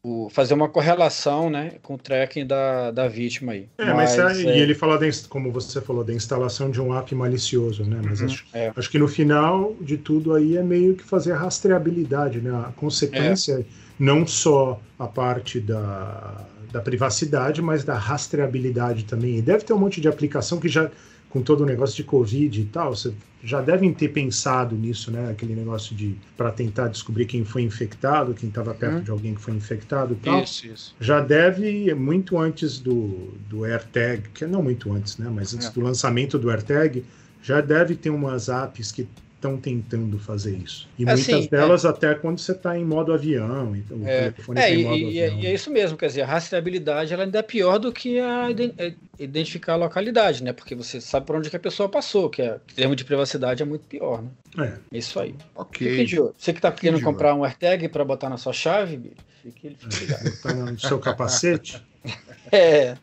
O- 0.07 0.31
fazer 0.31 0.55
uma 0.55 0.69
correlação 0.69 1.51
né, 1.51 1.73
com 1.83 1.95
o 1.95 1.99
tracking 1.99 2.47
da, 2.47 2.91
da 2.91 3.09
vítima 3.09 3.53
aí. 3.53 3.69
É, 3.79 3.93
mas, 3.93 4.17
é, 4.17 4.23
é, 4.43 4.57
e 4.57 4.61
ele 4.61 4.75
fala, 4.75 4.99
da, 4.99 5.07
ins- 5.07 5.27
como 5.27 5.51
você 5.51 5.81
falou, 5.81 6.05
da 6.05 6.13
instalação 6.13 6.71
de 6.71 6.81
um 6.81 6.97
app 6.97 7.13
malicioso, 7.15 7.85
né? 7.85 8.01
Mas 8.03 8.23
acho, 8.23 8.45
é. 8.53 8.73
acho 8.77 8.91
que 8.91 8.99
no 8.99 9.09
final 9.09 9.75
de 9.81 9.97
tudo 9.97 10.35
aí 10.35 10.57
é 10.57 10.63
meio 10.63 10.95
que 10.95 11.03
fazer 11.03 11.33
a 11.33 11.39
rastreabilidade, 11.39 12.41
né? 12.41 12.51
A 12.51 12.73
consequência, 12.73 13.67
não 13.99 14.27
só 14.27 14.81
a 14.99 15.07
parte 15.07 15.61
da, 15.61 16.47
da 16.77 16.83
privacidade, 16.83 17.63
mas 17.63 17.85
da 17.85 17.97
rastreabilidade 17.97 19.05
também. 19.05 19.39
E 19.39 19.43
deve 19.43 19.65
ter 19.65 19.73
um 19.73 19.79
monte 19.79 19.99
de 20.01 20.09
aplicação 20.09 20.61
que 20.61 20.69
já, 20.69 20.91
com 21.31 21.41
todo 21.41 21.63
o 21.63 21.67
negócio 21.67 21.97
de 21.97 22.05
Covid 22.05 22.61
e 22.61 22.65
tal, 22.67 22.95
você 22.95 23.13
já 23.43 23.61
devem 23.63 23.93
ter 23.95 24.09
pensado 24.09 24.75
nisso, 24.77 25.11
né? 25.11 25.31
Aquele 25.31 25.55
negócio 25.55 25.95
de 25.97 26.15
para 26.37 26.51
tentar 26.51 26.89
descobrir 26.89 27.25
quem 27.25 27.45
foi 27.45 27.63
infectado, 27.63 28.35
quem 28.35 28.49
estava 28.51 28.75
perto 28.75 28.99
Hum. 28.99 29.03
de 29.05 29.11
alguém 29.11 29.35
que 29.35 29.41
foi 29.41 29.55
infectado 29.55 30.13
e 30.15 30.17
tal 30.17 30.43
Isso, 30.43 30.67
isso. 30.67 30.95
já 31.01 31.21
deve, 31.21 31.95
muito 31.95 32.39
antes 32.39 32.79
do, 32.79 33.33
do 33.49 33.65
AirTag, 33.65 34.29
que 34.35 34.45
não 34.47 34.63
muito 34.63 34.93
antes, 34.93 35.17
né? 35.17 35.31
Mas 35.33 35.55
antes 35.55 35.69
É. 35.69 35.71
do 35.71 35.81
lançamento 35.81 36.39
do 36.39 36.51
AirTag, 36.51 37.05
já 37.43 37.61
deve 37.63 37.95
ter 37.95 38.11
umas 38.11 38.49
apps 38.49 38.93
que 38.93 39.09
estão 39.37 39.59
tentando 39.61 40.19
fazer 40.19 40.57
isso. 40.59 40.89
E 40.99 41.05
Assim, 41.05 41.33
muitas 41.33 41.49
delas 41.49 41.85
até 41.85 42.15
quando 42.15 42.39
você 42.41 42.53
está 42.53 42.77
em 42.79 42.85
modo 42.85 43.13
avião, 43.13 43.77
então 43.77 43.99
o 43.99 44.07
É, 44.07 44.31
telefone 44.31 44.61
É, 44.61 44.63
está 44.65 44.75
em 44.75 44.79
e, 44.79 44.83
modo 44.83 45.07
e- 45.07 45.21
avião. 45.21 45.41
e 45.41 45.47
é 45.47 45.55
isso 45.55 45.71
mesmo, 45.71 45.97
quer 45.97 46.07
dizer, 46.07 46.23
a 46.23 46.27
rastreabilidade 46.27 47.13
ela 47.13 47.25
ainda 47.25 47.39
é 47.39 47.43
pior 47.43 47.79
do 47.79 47.93
que 47.93 48.19
a 48.19 48.51
iden- 48.51 48.75
é, 48.79 48.95
identificar 49.19 49.75
a 49.75 49.77
localidade, 49.77 50.43
né? 50.43 50.53
Porque 50.53 50.75
você 50.75 51.01
sabe 51.01 51.27
por 51.27 51.37
onde 51.37 51.51
que 51.51 51.57
a 51.57 51.61
pessoa 51.61 51.89
passou, 51.89 52.29
que 52.31 52.43
é, 52.43 52.57
em 52.57 52.75
termos 52.75 52.97
de 52.97 53.05
privacidade 53.05 53.63
é 53.63 53.67
muito 53.67 53.87
pior, 53.87 54.23
né? 54.23 54.31
É. 54.59 54.79
É 54.93 54.99
isso 54.99 55.19
aí. 55.21 55.35
Ok. 55.55 55.89
Fique 55.91 56.05
de 56.05 56.21
olho. 56.21 56.35
Você 56.39 56.53
que 56.53 56.61
tá 56.61 56.73
querendo 56.73 57.01
comprar 57.03 57.35
um 57.35 57.45
AirTag 57.45 57.89
para 57.89 58.05
botar 58.05 58.29
na 58.31 58.37
sua 58.39 58.53
chave, 58.53 58.97
bicho, 58.97 59.17
fique, 59.43 59.71
fique 59.77 59.97
ligado. 59.97 60.31
Tá 60.43 60.53
no 60.55 60.79
seu 60.79 60.99
capacete? 60.99 61.83
é. 62.53 62.97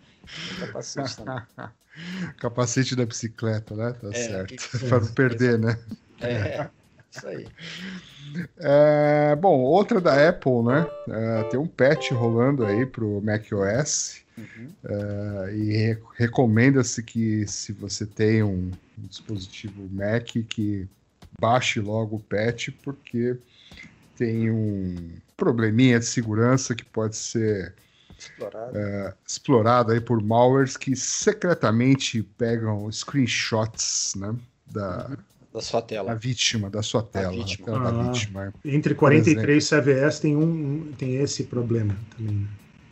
Capacete. 0.59 1.17
Capacete 2.39 2.95
da 2.95 3.05
bicicleta, 3.05 3.75
né? 3.75 3.93
Tá 3.93 4.11
É, 4.11 4.13
certo. 4.13 4.79
Para 4.87 4.99
não 5.01 5.07
perder, 5.13 5.59
né? 5.59 5.77
É. 6.23 6.69
Isso 7.11 7.27
aí. 7.27 7.47
É, 8.57 9.35
bom, 9.35 9.59
outra 9.59 10.01
da 10.01 10.29
Apple, 10.29 10.63
né? 10.63 10.87
É, 11.09 11.43
tem 11.43 11.59
um 11.59 11.67
patch 11.67 12.11
rolando 12.11 12.65
aí 12.65 12.85
pro 12.85 13.21
macOS. 13.21 14.21
Uhum. 14.35 14.67
é, 14.85 15.55
e 15.55 15.73
re- 15.77 16.01
recomenda-se 16.15 17.03
que 17.03 17.45
se 17.47 17.71
você 17.71 18.03
tem 18.03 18.41
um, 18.41 18.71
um 18.97 19.07
dispositivo 19.07 19.87
Mac 19.91 20.23
que 20.49 20.87
baixe 21.39 21.79
logo 21.79 22.15
o 22.15 22.19
patch, 22.19 22.69
porque 22.83 23.37
tem 24.17 24.49
um 24.49 25.11
probleminha 25.37 25.99
de 25.99 26.05
segurança 26.05 26.73
que 26.73 26.83
pode 26.83 27.15
ser 27.15 27.75
Explorado. 28.17 28.77
explorado 29.27 29.91
aí 29.91 30.01
por 30.01 30.19
malwares 30.23 30.77
que 30.77 30.95
secretamente 30.95 32.23
pegam 32.23 32.91
screenshots, 32.91 34.15
né? 34.15 34.33
Da, 34.65 35.11
Da 35.53 35.61
sua 35.61 35.81
da 35.81 35.85
tela. 35.85 36.15
vítima, 36.15 36.69
da 36.69 36.81
sua 36.81 37.03
tela, 37.03 37.31
vítima. 37.31 37.67
da 37.67 37.73
tela 37.73 37.91
da 37.91 37.99
Ah. 37.99 38.11
vítima. 38.11 38.53
Entre 38.65 38.95
43 38.95 39.63
CVS 39.69 40.19
tem 40.19 40.35
um, 40.35 40.91
tem 40.97 41.15
esse 41.17 41.43
problema 41.43 41.95
também. 42.17 42.35
né? 42.37 42.47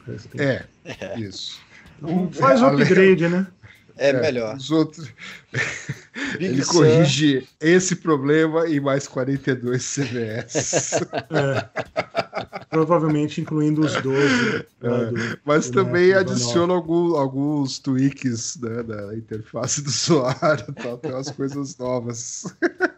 Parece 0.06 0.28
que 0.28 0.38
tem- 0.38 0.47
É, 0.47 0.65
isso. 1.19 1.60
Então, 1.97 2.32
faz 2.32 2.62
o 2.62 2.67
upgrade, 2.67 3.28
né? 3.28 3.47
É, 3.97 4.13
melhor. 4.13 4.56
Os 4.56 4.71
outros, 4.71 5.08
Big 6.38 6.45
ele 6.45 6.63
Sur. 6.63 6.73
corrige 6.73 7.47
esse 7.60 7.95
problema 7.95 8.67
e 8.67 8.80
mais 8.80 9.08
42 9.08 9.84
CVS. 9.95 11.01
É. 11.30 11.69
Provavelmente 12.69 13.41
incluindo 13.41 13.82
os 13.82 13.93
12. 14.01 14.65
lá 14.82 15.04
do- 15.06 15.39
Mas 15.43 15.69
do 15.69 15.73
também 15.84 16.13
adiciona 16.13 16.73
algum- 16.73 17.15
alguns 17.15 17.80
tweaks 17.80 18.58
né, 18.58 18.84
da 18.84 19.15
interface 19.15 19.82
do 19.82 19.89
usuário, 19.91 20.73
tal, 20.82 20.97
tem 20.97 21.12
umas 21.12 21.30
coisas 21.32 21.77
novas. 21.77 22.45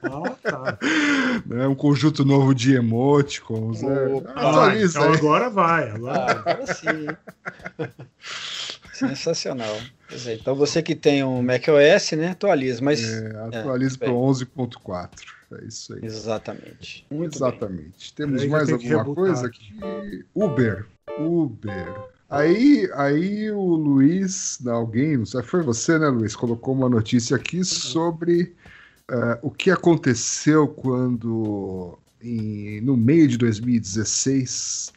Ah, 0.04 0.30
tá. 0.44 0.78
né, 1.46 1.68
um 1.68 1.76
conjunto 1.76 2.24
novo 2.24 2.54
de 2.54 2.76
emoticons. 2.76 3.82
Né? 3.82 3.96
Ah, 4.36 4.74
então 4.78 5.04
aí. 5.12 5.18
agora 5.18 5.50
vai. 5.50 5.90
Agora 5.90 6.20
Ah, 6.20 6.32
agora 6.32 6.66
sim. 6.74 7.08
Sensacional. 8.94 9.76
Pois 10.14 10.28
é, 10.28 10.36
então 10.36 10.54
você 10.54 10.84
que 10.84 10.94
tem 10.94 11.24
um 11.24 11.42
macOS, 11.42 12.12
né, 12.12 12.30
atualiza, 12.30 12.84
mas 12.84 13.04
É, 13.04 13.36
atualiza 13.48 13.96
é, 13.96 13.98
para 13.98 14.12
11.4. 14.12 15.10
É 15.60 15.66
isso 15.66 15.94
aí. 15.96 16.06
Exatamente. 16.06 17.04
Muito 17.10 17.40
bem. 17.40 17.48
Exatamente. 17.50 18.14
Temos 18.14 18.36
Peraí 18.36 18.46
que 18.48 18.52
mais 18.52 18.72
alguma 18.72 19.16
coisa 19.16 19.48
aqui? 19.48 19.74
Uber. 20.36 20.86
Uber. 21.20 21.96
Aí, 22.30 22.88
aí 22.94 23.50
o 23.52 23.62
Luiz, 23.76 24.60
alguém, 24.68 25.18
não 25.18 25.26
sei, 25.26 25.42
foi 25.42 25.64
você, 25.64 25.98
né, 25.98 26.08
Luiz? 26.10 26.36
Colocou 26.36 26.76
uma 26.76 26.90
notícia 26.90 27.36
aqui 27.36 27.64
sobre 27.64 28.56
eh, 29.10 29.40
o 29.42 29.50
que 29.52 29.70
aconteceu 29.72 30.68
quando, 30.68 31.98
em- 32.22 32.82
no 32.82 32.96
meio 32.96 33.28
de 33.28 33.38
2016, 33.38 34.94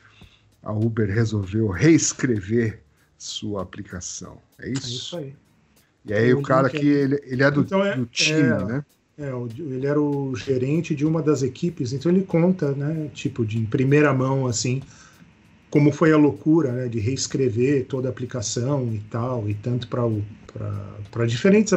a 0.63 0.73
Uber 0.73 1.09
resolveu 1.11 1.69
reescrever 1.69 2.83
sua 3.19 3.63
aplicação. 3.63 4.39
É 4.59 4.67
É 4.67 4.73
isso? 4.73 4.89
isso 4.89 5.17
aí. 5.17 5.35
E 6.05 6.15
aí 6.15 6.33
O 6.35 6.39
o 6.39 6.43
cara 6.43 6.71
que 6.71 6.77
é- 6.79 6.81
ele, 6.85 7.21
ele 7.25 7.43
é 7.43 7.51
do, 7.51 7.63
Então 7.63 7.85
é- 7.85 7.97
do 7.97 8.07
time, 8.07 8.41
é- 8.43 8.65
né? 8.65 8.85
É, 9.19 9.35
o- 9.35 9.49
ele 9.59 9.87
era 9.87 10.01
o 10.01 10.37
gerente 10.37 10.95
de 10.95 11.07
uma 11.07 11.23
das 11.23 11.43
equipes, 11.43 11.93
então 11.95 12.13
ele 12.13 12.23
conta, 12.23 12.73
né, 12.73 13.09
tipo, 13.15 13.47
de 13.47 13.59
em 13.59 13.65
primeira 13.65 14.13
mão, 14.13 14.47
assim, 14.47 14.83
como 15.71 15.91
foi 15.93 16.13
a 16.13 16.17
loucura, 16.17 16.73
né, 16.73 16.89
de 16.89 16.99
reescrever 17.01 17.87
toda 17.87 18.09
a 18.09 18.11
aplicação 18.11 18.93
e 18.95 19.01
tal, 19.11 19.49
e 19.49 19.55
tanto 19.55 19.89
para 19.89 21.27
diferentes 21.27 21.73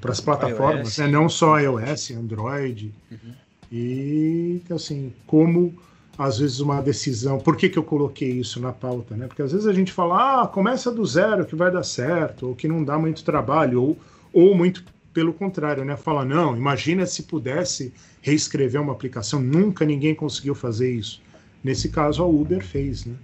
para 0.00 0.10
as 0.12 0.20
plataformas, 0.20 0.96
iOS. 0.96 0.98
né, 0.98 1.08
não 1.08 1.28
só 1.28 1.58
iOS, 1.60 2.10
Android, 2.12 2.92
Uhum. 3.10 3.32
e 3.72 4.60
assim, 4.70 5.12
como 5.26 5.74
às 6.16 6.38
vezes 6.38 6.60
uma 6.60 6.80
decisão, 6.80 7.38
por 7.38 7.56
que, 7.56 7.68
que 7.68 7.78
eu 7.78 7.82
coloquei 7.82 8.30
isso 8.30 8.60
na 8.60 8.72
pauta, 8.72 9.16
né? 9.16 9.26
Porque 9.26 9.42
às 9.42 9.52
vezes 9.52 9.66
a 9.66 9.72
gente 9.72 9.92
fala, 9.92 10.42
ah, 10.42 10.46
começa 10.46 10.90
do 10.92 11.04
zero 11.04 11.44
que 11.44 11.56
vai 11.56 11.70
dar 11.70 11.82
certo, 11.82 12.48
ou 12.48 12.54
que 12.54 12.68
não 12.68 12.84
dá 12.84 12.98
muito 12.98 13.24
trabalho, 13.24 13.82
ou, 13.82 13.98
ou 14.32 14.54
muito 14.54 14.84
pelo 15.12 15.32
contrário, 15.32 15.84
né? 15.84 15.96
Fala, 15.96 16.24
não, 16.24 16.56
imagina 16.56 17.04
se 17.06 17.24
pudesse 17.24 17.92
reescrever 18.22 18.80
uma 18.80 18.92
aplicação, 18.92 19.40
nunca 19.40 19.84
ninguém 19.84 20.14
conseguiu 20.14 20.54
fazer 20.54 20.92
isso. 20.92 21.20
Nesse 21.62 21.88
caso, 21.88 22.22
a 22.22 22.26
Uber 22.26 22.64
fez, 22.64 23.04
né? 23.06 23.14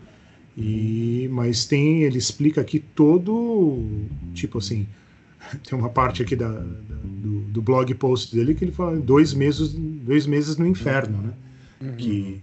E, 0.57 1.29
mas 1.33 1.65
tem, 1.67 2.03
ele 2.03 2.19
explica 2.19 2.61
aqui 2.61 2.81
todo, 2.81 3.83
tipo 4.35 4.59
assim, 4.59 4.87
tem 5.69 5.79
uma 5.79 5.89
parte 5.89 6.23
aqui 6.23 6.35
da, 6.35 6.49
da- 6.49 6.65
do, 7.05 7.41
do 7.43 7.63
blog 7.63 7.95
post 7.95 8.35
dele 8.35 8.55
que 8.55 8.65
ele 8.65 8.73
fala 8.73 8.97
dois 8.99 9.33
meses, 9.33 9.73
dois 9.73 10.27
meses 10.27 10.57
no 10.57 10.67
inferno, 10.67 11.19
né? 11.23 11.33
Uhum. 11.83 11.97
que 11.97 12.43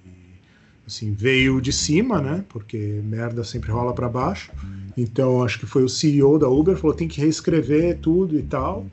assim 0.87 1.11
veio 1.11 1.59
de 1.59 1.73
cima, 1.73 2.21
né? 2.21 2.45
Porque 2.47 3.01
merda 3.03 3.43
sempre 3.43 3.71
rola 3.71 3.93
para 3.93 4.07
baixo. 4.07 4.51
Então 4.95 5.43
acho 5.43 5.59
que 5.59 5.65
foi 5.65 5.83
o 5.83 5.89
CEO 5.89 6.39
da 6.39 6.47
Uber 6.47 6.77
falou 6.77 6.95
tem 6.95 7.07
que 7.07 7.19
reescrever 7.19 7.99
tudo 7.99 8.39
e 8.39 8.41
tal. 8.41 8.85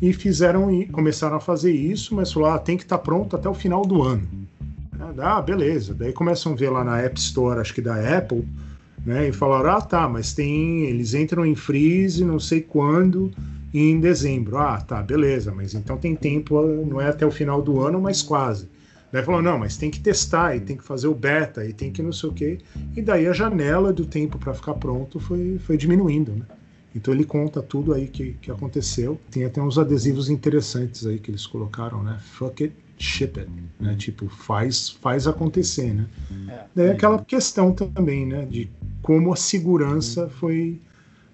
E 0.00 0.12
fizeram 0.12 0.68
começaram 0.90 1.36
a 1.36 1.40
fazer 1.40 1.72
isso, 1.72 2.14
mas 2.14 2.32
falou 2.32 2.48
ah, 2.48 2.58
tem 2.58 2.76
que 2.76 2.82
estar 2.82 2.98
pronto 2.98 3.36
até 3.36 3.48
o 3.48 3.54
final 3.54 3.82
do 3.82 4.02
ano. 4.02 4.26
Ah, 5.18 5.40
beleza. 5.42 5.94
Daí 5.94 6.12
começam 6.12 6.52
a 6.52 6.56
ver 6.56 6.70
lá 6.70 6.82
na 6.82 6.98
App 6.98 7.18
Store, 7.20 7.60
acho 7.60 7.74
que 7.74 7.82
da 7.82 7.94
Apple, 8.16 8.44
né? 9.04 9.28
E 9.28 9.32
falaram 9.32 9.70
ah 9.70 9.80
tá, 9.80 10.08
mas 10.08 10.32
tem 10.32 10.84
eles 10.84 11.12
entram 11.14 11.44
em 11.44 11.54
freeze 11.54 12.24
não 12.24 12.40
sei 12.40 12.62
quando 12.62 13.30
em 13.72 14.00
dezembro. 14.00 14.56
Ah, 14.56 14.80
tá, 14.80 15.02
beleza, 15.02 15.52
mas 15.52 15.74
então 15.74 15.98
tem 15.98 16.16
tempo, 16.16 16.60
não 16.86 17.00
é 17.00 17.08
até 17.08 17.26
o 17.26 17.30
final 17.30 17.60
do 17.60 17.80
ano, 17.80 18.00
mas 18.00 18.22
quase. 18.22 18.68
Daí 19.14 19.22
falou, 19.22 19.40
não, 19.40 19.56
mas 19.56 19.76
tem 19.76 19.92
que 19.92 20.00
testar, 20.00 20.56
e 20.56 20.60
tem 20.60 20.76
que 20.76 20.82
fazer 20.82 21.06
o 21.06 21.14
beta, 21.14 21.64
e 21.64 21.72
tem 21.72 21.92
que 21.92 22.02
não 22.02 22.10
sei 22.10 22.28
o 22.30 22.32
quê. 22.32 22.58
E 22.96 23.00
daí 23.00 23.28
a 23.28 23.32
janela 23.32 23.92
do 23.92 24.04
tempo 24.04 24.40
para 24.40 24.52
ficar 24.52 24.74
pronto 24.74 25.20
foi, 25.20 25.56
foi 25.64 25.76
diminuindo, 25.76 26.32
né? 26.32 26.44
Então 26.92 27.14
ele 27.14 27.22
conta 27.22 27.62
tudo 27.62 27.94
aí 27.94 28.08
que, 28.08 28.32
que 28.42 28.50
aconteceu. 28.50 29.16
Tem 29.30 29.44
até 29.44 29.62
uns 29.62 29.78
adesivos 29.78 30.28
interessantes 30.28 31.06
aí 31.06 31.20
que 31.20 31.30
eles 31.30 31.46
colocaram, 31.46 32.02
né? 32.02 32.18
Fuck 32.24 32.64
it, 32.64 32.74
ship 32.98 33.38
it. 33.38 33.48
Né? 33.78 33.94
Tipo, 33.94 34.28
faz, 34.28 34.88
faz 34.88 35.28
acontecer, 35.28 35.94
né? 35.94 36.06
É. 36.48 36.64
Daí 36.74 36.90
aquela 36.90 37.24
questão 37.24 37.72
também, 37.72 38.26
né? 38.26 38.44
De 38.44 38.68
como 39.00 39.32
a 39.32 39.36
segurança 39.36 40.28
foi. 40.28 40.80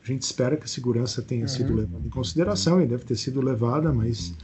A 0.04 0.06
gente 0.06 0.20
espera 0.20 0.54
que 0.54 0.64
a 0.64 0.68
segurança 0.68 1.22
tenha 1.22 1.48
sido 1.48 1.74
levada 1.74 2.06
em 2.06 2.10
consideração, 2.10 2.82
e 2.82 2.86
deve 2.86 3.04
ter 3.04 3.16
sido 3.16 3.40
levada, 3.40 3.90
mas 3.90 4.34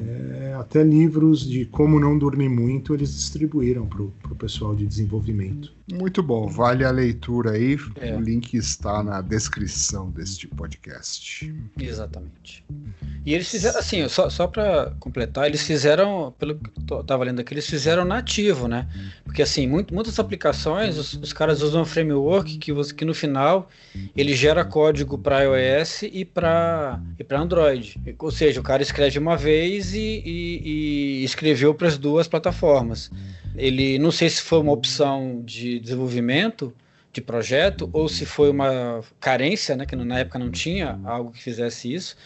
é, 0.00 0.54
até 0.58 0.82
livros 0.82 1.46
de 1.48 1.64
como 1.66 2.00
não 2.00 2.18
dormir 2.18 2.48
muito 2.48 2.94
eles 2.94 3.14
distribuíram 3.14 3.86
para 3.86 4.02
o 4.02 4.36
pessoal 4.36 4.74
de 4.74 4.86
desenvolvimento. 4.86 5.72
Muito 5.92 6.22
bom, 6.22 6.46
vale 6.48 6.82
a 6.82 6.90
leitura 6.90 7.50
aí. 7.52 7.76
É. 8.00 8.14
O 8.16 8.20
link 8.20 8.54
está 8.54 9.02
na 9.02 9.20
descrição 9.20 10.10
deste 10.10 10.48
podcast. 10.48 11.54
Exatamente. 11.78 12.64
E 13.26 13.34
eles 13.34 13.50
fizeram, 13.50 13.78
assim, 13.78 14.08
só, 14.08 14.30
só 14.30 14.46
para 14.46 14.92
completar, 14.98 15.46
eles 15.46 15.62
fizeram, 15.62 16.34
pelo 16.38 16.54
que 16.56 16.70
eu 16.90 17.04
tava 17.04 17.24
lendo 17.24 17.40
aqui, 17.40 17.52
eles 17.54 17.66
fizeram 17.66 18.04
nativo, 18.04 18.66
né? 18.66 18.86
Porque, 19.24 19.42
assim, 19.42 19.66
muito- 19.66 19.92
muitas 19.94 20.18
aplicações, 20.18 20.96
os, 20.96 21.14
os 21.14 21.32
caras 21.34 21.60
usam 21.60 21.82
um 21.82 21.86
framework 21.86 22.56
que, 22.58 22.72
você, 22.72 22.94
que 22.94 23.04
no 23.04 23.14
final 23.14 23.68
ele 24.16 24.34
gera 24.34 24.64
código 24.64 25.18
para 25.18 25.42
iOS 25.42 26.02
e 26.04 26.24
para 26.24 26.98
e 27.18 27.24
para 27.24 27.40
Android. 27.40 28.00
Ou 28.18 28.30
seja, 28.30 28.58
o 28.60 28.62
cara 28.64 28.82
escreve 28.82 29.18
uma 29.18 29.36
vez 29.36 29.92
e, 29.94 29.98
e- 30.24 31.20
e 31.20 31.24
escreveu 31.24 31.74
para 31.74 31.88
as 31.88 31.98
duas 31.98 32.26
plataformas. 32.26 33.10
Ele, 33.56 33.98
não 34.00 34.10
sei 34.10 34.28
se 34.28 34.42
foi 34.42 34.58
uma 34.58 34.72
opção 34.72 35.40
de 35.44 35.73
desenvolvimento, 35.80 36.72
de 37.14 37.20
projeto, 37.20 37.88
ou 37.92 38.08
se 38.08 38.26
foi 38.26 38.50
uma 38.50 39.00
carência, 39.20 39.76
né, 39.76 39.86
que 39.86 39.94
na 39.94 40.18
época 40.18 40.36
não 40.36 40.50
tinha 40.50 40.98
algo 41.04 41.30
que 41.30 41.40
fizesse 41.40 41.94
isso, 41.94 42.16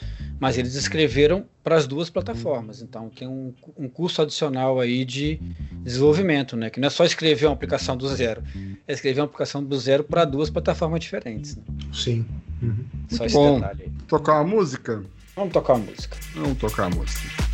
mas 0.41 0.57
eles 0.57 0.75
escreveram 0.75 1.45
para 1.63 1.77
as 1.77 1.87
duas 1.87 2.09
plataformas. 2.09 2.81
Então 2.81 3.11
tem 3.11 3.29
um, 3.29 3.53
um 3.77 3.87
curso 3.87 4.23
adicional 4.23 4.81
aí 4.81 5.05
de 5.05 5.39
desenvolvimento, 5.83 6.57
né, 6.57 6.71
que 6.71 6.81
não 6.81 6.87
é 6.87 6.91
só 6.91 7.05
escrever 7.05 7.45
uma 7.47 7.53
aplicação 7.53 7.99
do 7.99 8.09
zero, 8.09 8.43
é 8.87 8.93
escrever 8.95 9.21
uma 9.21 9.27
aplicação 9.27 9.63
do 9.63 9.79
zero 9.79 10.03
para 10.03 10.25
duas 10.25 10.49
plataformas 10.49 11.01
diferentes. 11.01 11.55
Né? 11.55 11.63
Sim. 11.93 12.25
Uhum. 12.63 12.85
Só 13.11 13.19
Muito 13.19 13.25
esse 13.27 13.35
bom. 13.35 13.61
detalhe 13.61 13.83
aí. 13.83 13.93
Tocar 14.09 14.41
uma 14.41 14.45
música? 14.45 15.05
Vamos 15.37 15.53
tocar 15.53 15.75
uma 15.75 15.85
música. 15.85 16.17
Vamos 16.35 16.59
tocar 16.59 16.85
a 16.87 16.91
música. 16.91 17.48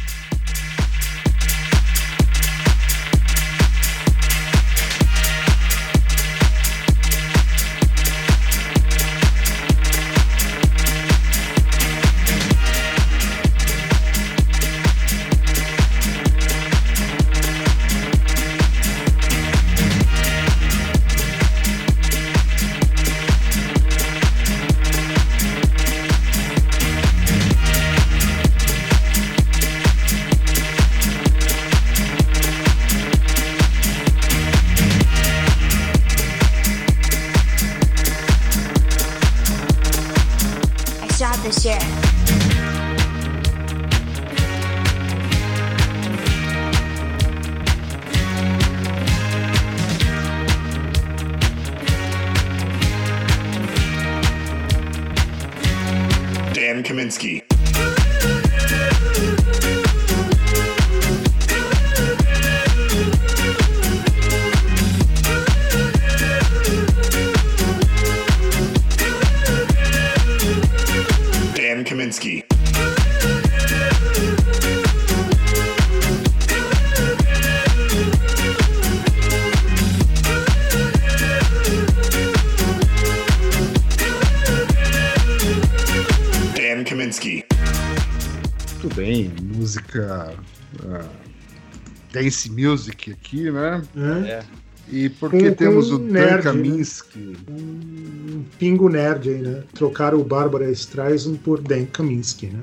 Dance 92.25 92.51
music 92.51 93.11
aqui, 93.12 93.51
né? 93.51 93.83
É. 93.97 94.29
É. 94.31 94.43
E 94.91 95.09
porque 95.09 95.51
Com- 95.51 95.55
temos 95.55 95.89
com 95.89 95.97
o 95.97 95.99
Dan 95.99 96.12
né? 96.12 96.39
Kaminsky. 96.43 97.37
Um 97.49 98.45
pingo 98.59 98.89
nerd 98.89 99.31
aí, 99.31 99.41
né? 99.41 99.62
Trocaram 99.72 100.18
o 100.18 100.25
Bárbara 100.25 100.70
Streisand 100.70 101.37
por 101.37 101.61
Dan 101.61 101.87
Kaminsky, 101.87 102.47
né? 102.49 102.61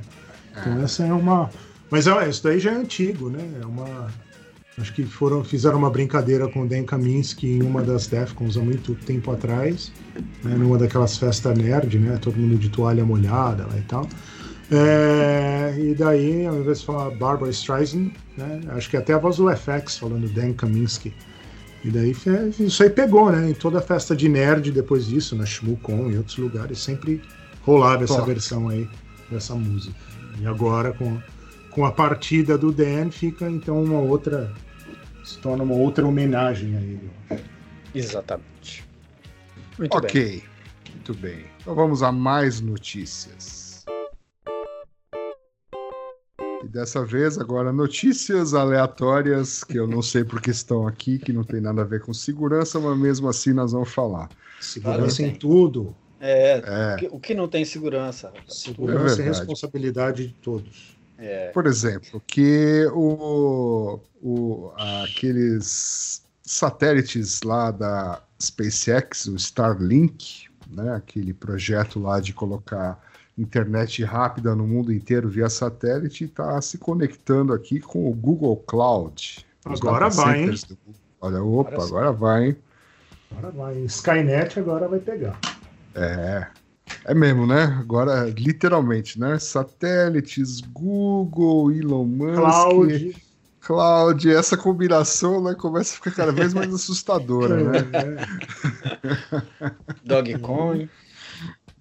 Então 0.52 0.84
essa 0.84 1.04
é 1.04 1.14
uma, 1.14 1.50
Mas 1.90 2.08
é, 2.08 2.30
isso 2.30 2.44
daí 2.44 2.60
já 2.60 2.72
é 2.72 2.76
antigo, 2.76 3.30
né? 3.30 3.44
É 3.62 3.66
uma. 3.66 4.08
Acho 4.78 4.94
que 4.94 5.04
foram, 5.04 5.44
fizeram 5.44 5.78
uma 5.78 5.90
brincadeira 5.90 6.48
com 6.48 6.62
o 6.64 6.68
Dan 6.68 6.84
Kaminsky 6.84 7.48
em 7.48 7.62
uma 7.64 7.82
das 7.82 8.08
Defcons 8.08 8.56
há 8.58 8.62
muito 8.62 8.96
tempo 8.96 9.32
atrás, 9.32 9.92
né? 10.44 10.56
numa 10.56 10.78
daquelas 10.78 11.18
festas 11.18 11.58
nerd, 11.58 12.00
né? 12.00 12.18
Todo 12.22 12.38
mundo 12.38 12.58
de 12.58 12.70
toalha 12.70 13.04
molhada 13.04 13.66
lá 13.68 13.78
e 13.78 13.82
tal. 13.82 14.08
É, 14.72 15.76
e 15.78 15.94
daí, 15.94 16.46
ao 16.46 16.56
invés 16.58 16.80
de 16.80 16.86
falar 16.86 17.12
Barbara 17.12 17.52
Streisand, 17.52 18.12
né? 18.38 18.62
Acho 18.70 18.90
que 18.90 18.96
até 18.96 19.14
a 19.14 19.18
voz 19.18 19.36
do 19.38 19.50
FX 19.54 19.98
falando 19.98 20.30
Dan 20.30 20.54
Kaminsky. 20.54 21.14
E 21.84 21.90
daí 21.90 22.14
fe- 22.14 22.52
isso 22.60 22.82
aí 22.84 22.90
pegou, 22.90 23.32
né? 23.32 23.50
Em 23.50 23.54
toda 23.54 23.82
festa 23.82 24.16
de 24.16 24.30
nerd 24.30 24.72
depois 24.72 25.06
disso, 25.08 25.36
na 25.36 25.46
ShmuCon 25.46 26.10
e 26.10 26.18
outros 26.18 26.38
lugares, 26.38 26.80
sempre 26.80 27.22
rolava 27.64 28.04
essa 28.06 28.14
Toca. 28.16 28.28
versão 28.28 28.70
aí 28.70 28.88
dessa 29.30 29.56
música. 29.56 29.96
E 30.40 30.46
agora 30.48 30.94
com, 30.94 31.20
com 31.70 31.86
a 31.86 31.92
partida 31.92 32.58
do 32.58 32.72
Dan 32.72 33.12
fica 33.12 33.50
então 33.50 33.84
uma 33.84 34.00
outra. 34.00 34.54
se 35.24 35.38
torna 35.40 35.64
uma 35.64 35.76
outra 35.76 36.06
homenagem 36.08 36.78
a 36.78 36.82
ele. 36.82 37.10
Exatamente. 37.94 38.86
Muito 39.78 40.00
bem. 40.00 40.10
ok, 40.10 40.44
muito 40.94 41.14
bem. 41.16 41.40
Então 41.60 41.76
vamos 41.76 42.02
a 42.04 42.12
mais 42.12 42.62
notícias. 42.62 43.61
E 46.64 46.68
dessa 46.68 47.04
vez, 47.04 47.38
agora, 47.38 47.72
notícias 47.72 48.54
aleatórias 48.54 49.64
que 49.64 49.78
eu 49.78 49.88
não 49.88 50.02
sei 50.02 50.24
porque 50.24 50.52
estão 50.52 50.88
aqui, 50.88 51.18
que 51.18 51.34
não 51.34 51.44
tem 51.44 51.60
nada 51.62 51.82
a 51.82 51.86
ver 51.86 52.02
com 52.02 52.14
segurança, 52.14 52.80
mas 52.80 52.98
mesmo 52.98 53.28
assim 53.28 53.54
nós 53.54 53.72
vamos 53.72 53.90
falar. 53.92 54.30
Segurança 54.60 55.18
Claro 55.18 55.32
em 55.32 55.36
tudo. 55.36 55.96
É, 56.20 56.62
É. 56.64 56.94
o 56.94 56.98
que- 56.98 57.08
o 57.16 57.20
que 57.20 57.34
não 57.34 57.48
tem 57.48 57.66
segurança? 57.66 58.32
Segurança 58.48 59.14
é, 59.14 59.16
verdade. 59.16 59.30
responsabilidade 59.40 60.28
de 60.28 60.34
todos. 60.36 60.96
É, 61.18 61.50
Por 61.50 61.66
exemplo, 61.68 62.22
que 62.28 62.86
o, 62.94 64.00
o, 64.22 64.72
aqueles 64.76 66.24
satélites 66.44 67.42
lá 67.44 67.72
da 67.72 68.22
SpaceX, 68.42 69.26
o 69.28 69.36
Starlink, 69.36 70.46
né, 70.70 70.94
aquele 70.96 71.34
projeto 71.34 72.00
lá 72.00 72.20
de 72.20 72.34
colocar 72.34 73.00
internet 73.42 74.04
rápida 74.04 74.56
no 74.56 74.68
mundo 74.68 74.94
inteiro 74.94 75.28
via 75.28 75.50
satélite, 75.50 76.26
está 76.26 76.62
se 76.62 76.78
conectando 76.78 77.54
aqui 77.54 77.80
com 77.80 78.10
o 78.10 78.14
Google 78.14 78.58
Cloud. 78.68 79.46
Agora 79.66 80.10
vai, 80.10 80.44
hein? 80.44 80.56
Olha, 81.20 81.44
opa, 81.44 81.72
Agora 81.72 81.86
agora 81.86 82.12
vai, 82.12 82.46
hein? 82.46 82.58
Agora 83.32 83.52
vai. 83.52 83.78
Skynet 83.86 84.60
agora 84.60 84.88
vai 84.88 85.00
pegar. 85.00 85.40
É. 85.96 86.48
É 87.06 87.14
mesmo, 87.14 87.48
né? 87.48 87.64
Agora, 87.80 88.26
literalmente, 88.30 89.20
né? 89.20 89.40
Satélites, 89.40 90.62
Google, 90.62 91.72
Elon 91.72 92.06
Musk. 92.06 92.36
Cloud. 92.36 93.16
Cloud, 93.62 94.30
essa 94.30 94.58
combinação 94.58 95.42
né, 95.44 95.54
começa 95.54 95.94
a 95.94 95.96
ficar 95.96 96.12
cada 96.12 96.32
vez 96.32 96.54
mais 96.54 96.74
assustadora, 96.74 97.58
né? 97.58 97.80
Dogecoin. 100.04 100.90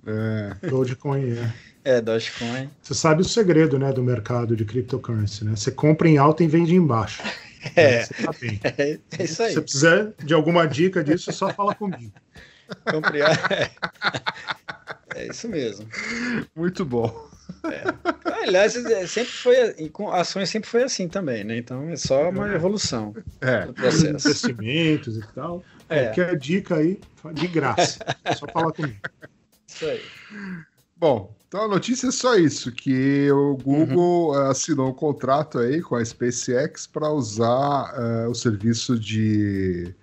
É, 0.07 0.68
Dogecoin, 0.68 1.32
é. 1.38 1.53
É, 1.82 2.01
Dogecoin. 2.01 2.70
Você 2.82 2.94
sabe 2.94 3.22
o 3.22 3.24
segredo, 3.24 3.78
né, 3.78 3.92
do 3.92 4.03
mercado 4.03 4.55
de 4.57 4.64
cryptocurrency, 4.64 5.44
né? 5.44 5.57
Você 5.57 5.70
compra 5.70 6.09
em 6.09 6.18
alta 6.18 6.42
e 6.44 6.46
vende 6.46 6.74
embaixo. 6.74 7.22
É, 7.76 8.05
Você 8.05 8.14
tá 8.14 8.32
bem. 8.40 8.59
é, 8.64 8.98
é 9.18 9.22
isso 9.24 9.42
aí. 9.42 9.51
Se 9.51 9.55
você 9.57 9.61
precisar 9.61 10.12
de 10.24 10.32
alguma 10.32 10.66
dica 10.66 11.05
disso, 11.05 11.28
é 11.28 11.32
só 11.34 11.53
fala 11.53 11.74
comigo. 11.74 12.11
Compre- 12.90 13.20
É 15.14 15.26
isso 15.26 15.46
mesmo. 15.46 15.86
muito 16.57 16.84
bom. 16.86 17.28
Aliás, 18.42 18.76
é, 18.76 19.07
sempre 19.07 19.32
foi, 19.32 19.88
com 19.90 20.11
ações 20.11 20.48
sempre 20.48 20.70
foi 20.70 20.84
assim 20.84 21.07
também, 21.07 21.44
né? 21.44 21.59
Então 21.59 21.90
é 21.90 21.96
só 21.96 22.30
uma 22.30 22.48
evolução 22.55 23.14
É, 23.42 23.66
do 23.66 23.74
processo. 23.74 24.09
Investimentos 24.28 25.18
e 25.18 25.22
tal. 25.34 25.62
É. 25.88 26.05
Qualquer 26.07 26.38
dica 26.38 26.76
aí, 26.76 26.98
de 27.34 27.46
graça. 27.46 27.98
É 28.24 28.34
só 28.34 28.46
falar 28.48 28.72
comigo. 28.72 28.96
Isso 29.81 29.87
aí. 29.87 30.01
bom, 30.95 31.35
então 31.49 31.62
a 31.62 31.68
notícia 31.68 32.09
é 32.09 32.11
só 32.11 32.37
isso, 32.37 32.70
que 32.70 33.31
o 33.33 33.57
Google 33.57 34.39
eh, 34.39 34.51
assinou 34.51 34.91
um 34.91 34.93
contrato 34.93 35.59
aí 35.59 35.81
com 35.81 35.97
a 35.97 36.05
SpaceX 36.05 36.87
para 36.87 37.11
usar 37.11 37.95
eh, 37.97 38.28
o 38.28 38.35
serviço 38.35 38.99
de, 38.99 39.95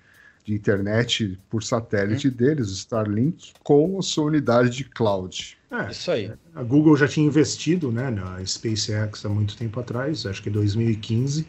de 0.43 0.55
internet 0.55 1.39
por 1.47 1.63
satélite 1.63 2.31
deles, 2.31 2.71
o 2.71 2.73
Starlink, 2.73 3.53
com 3.63 3.99
a 3.99 4.01
sua 4.01 4.25
unidade 4.25 4.71
de 4.71 4.83
cloud. 4.83 5.55
É, 5.69 5.91
Isso 5.91 6.09
aí. 6.09 6.31
a 6.55 6.63
Google 6.63 6.97
já 6.97 7.07
tinha 7.07 7.27
investido 7.27 7.91
né, 7.91 8.09
na 8.09 8.43
SpaceX 8.43 9.23
há 9.23 9.29
muito 9.29 9.55
tempo 9.55 9.79
atrás, 9.79 10.25
acho 10.25 10.41
que 10.41 10.49
em 10.49 10.53
2015. 10.53 11.45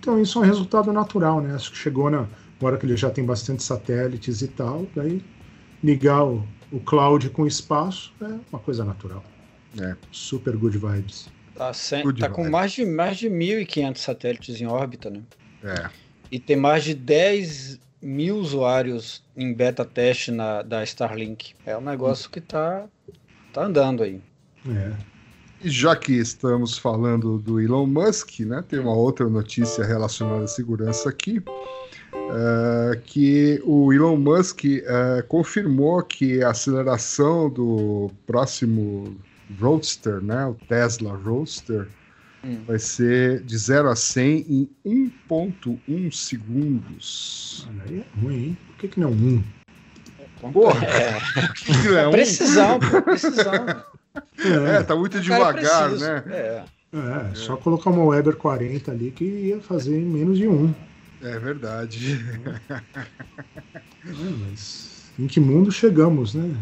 Então 0.00 0.20
isso 0.20 0.38
é 0.38 0.42
um 0.42 0.44
resultado 0.44 0.92
natural, 0.92 1.40
né? 1.40 1.54
Acho 1.54 1.70
que 1.70 1.78
chegou 1.78 2.10
na 2.10 2.26
hora 2.60 2.76
que 2.76 2.84
ele 2.84 2.96
já 2.96 3.08
tem 3.08 3.24
bastante 3.24 3.62
satélites 3.62 4.42
e 4.42 4.48
tal, 4.48 4.84
daí 4.96 5.22
ligar 5.82 6.24
o, 6.24 6.44
o 6.72 6.80
cloud 6.80 7.30
com 7.30 7.42
o 7.42 7.46
espaço 7.46 8.12
é 8.20 8.38
uma 8.52 8.58
coisa 8.60 8.84
natural. 8.84 9.24
É. 9.80 9.96
Super 10.10 10.56
good 10.56 10.78
vibes. 10.78 11.28
Tá, 11.54 11.72
cem- 11.72 12.02
Good 12.04 12.20
tá 12.20 12.28
com 12.28 12.42
vibe. 12.42 12.52
mais 12.52 12.72
de, 12.72 12.84
mais 12.86 13.16
de 13.16 13.28
1.500 13.28 13.96
satélites 13.98 14.60
em 14.60 14.66
órbita, 14.66 15.10
né? 15.10 15.22
É, 15.64 15.90
E 16.30 16.38
tem 16.38 16.56
mais 16.56 16.84
de 16.84 16.94
10 16.94 17.80
mil 18.00 18.36
usuários 18.36 19.22
em 19.36 19.52
beta 19.52 19.84
teste 19.84 20.30
na, 20.30 20.62
da 20.62 20.84
Starlink. 20.84 21.54
É 21.66 21.76
um 21.76 21.80
negócio 21.80 22.30
que 22.30 22.40
tá, 22.40 22.86
tá 23.52 23.64
andando 23.64 24.02
aí. 24.04 24.20
É. 24.68 24.92
E 25.64 25.68
já 25.68 25.96
que 25.96 26.12
estamos 26.12 26.78
falando 26.78 27.38
do 27.38 27.60
Elon 27.60 27.86
Musk, 27.86 28.38
né, 28.40 28.62
tem 28.68 28.78
uma 28.78 28.94
outra 28.94 29.28
notícia 29.28 29.84
relacionada 29.84 30.44
à 30.44 30.46
segurança 30.48 31.08
aqui, 31.08 31.42
eh, 32.12 33.00
que 33.04 33.60
o 33.64 33.92
Elon 33.92 34.16
Musk 34.16 34.64
eh, 34.64 35.24
confirmou 35.28 36.02
que 36.02 36.42
a 36.42 36.50
aceleração 36.50 37.48
do 37.50 38.10
próximo 38.26 39.16
Roadster, 39.60 40.20
né, 40.22 40.46
o 40.46 40.54
Tesla 40.68 41.14
Roadster, 41.16 41.88
Hum. 42.44 42.60
vai 42.68 42.78
ser 42.78 43.40
de 43.42 43.58
0 43.58 43.88
a 43.90 43.96
100 43.96 44.46
em 44.48 45.10
1.1 45.28 46.12
segundos. 46.12 47.66
Olha 47.68 47.82
aí 47.88 47.98
é 47.98 48.20
ruim, 48.22 48.34
hein? 48.36 48.58
Por 48.68 48.76
que, 48.76 48.88
que 48.88 49.00
não 49.00 49.10
um? 49.10 49.42
Porra! 50.52 50.86
É, 50.86 51.94
É, 52.02 52.06
um- 52.06 52.12
precisão, 52.12 52.78
pô, 52.78 53.02
precisão. 53.02 53.52
é, 54.68 54.82
tá 54.84 54.94
muito 54.94 55.20
devagar, 55.20 55.90
né? 55.90 56.22
É. 56.28 56.62
É, 56.94 57.34
só 57.34 57.56
colocar 57.56 57.90
uma 57.90 58.04
Weber 58.04 58.36
40 58.36 58.92
ali 58.92 59.10
que 59.10 59.24
ia 59.24 59.60
fazer 59.60 59.98
em 59.98 60.04
menos 60.04 60.38
de 60.38 60.46
um. 60.46 60.72
É 61.22 61.38
verdade. 61.38 62.18
É, 62.68 62.80
mas 64.40 65.10
em 65.18 65.26
que 65.26 65.40
mundo 65.40 65.70
chegamos, 65.72 66.34
né? 66.34 66.54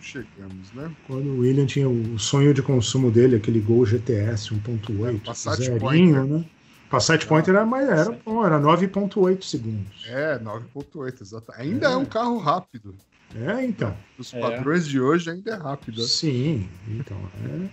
Chegamos, 0.00 0.72
né? 0.72 0.90
Quando 1.06 1.30
o 1.30 1.38
William 1.40 1.66
tinha 1.66 1.88
o 1.88 2.18
sonho 2.18 2.54
de 2.54 2.62
consumo 2.62 3.10
dele, 3.10 3.36
aquele 3.36 3.60
Gol 3.60 3.84
GTS 3.84 4.54
1.8, 4.54 5.24
Passat 5.24 5.56
zerinho, 5.56 5.80
Pointer. 5.80 6.24
né? 6.24 6.44
Passat 6.88 7.26
Pointer 7.26 7.54
era, 7.56 7.66
mais, 7.66 7.88
era, 7.88 8.16
bom, 8.24 8.46
era 8.46 8.60
9.8 8.60 9.42
segundos. 9.42 10.04
É, 10.06 10.38
9.8, 10.38 11.20
exato. 11.22 11.52
Ainda 11.56 11.88
é. 11.88 11.96
um 11.96 12.04
carro 12.04 12.38
rápido. 12.38 12.94
É, 13.34 13.64
então. 13.64 13.96
Os 14.16 14.32
É. 14.32 14.38
padrões 14.40 14.86
de 14.86 15.00
hoje 15.00 15.28
ainda 15.28 15.50
é 15.50 15.56
rápido. 15.56 16.00
Sim, 16.02 16.68
então. 16.86 17.16
É, 17.44 17.68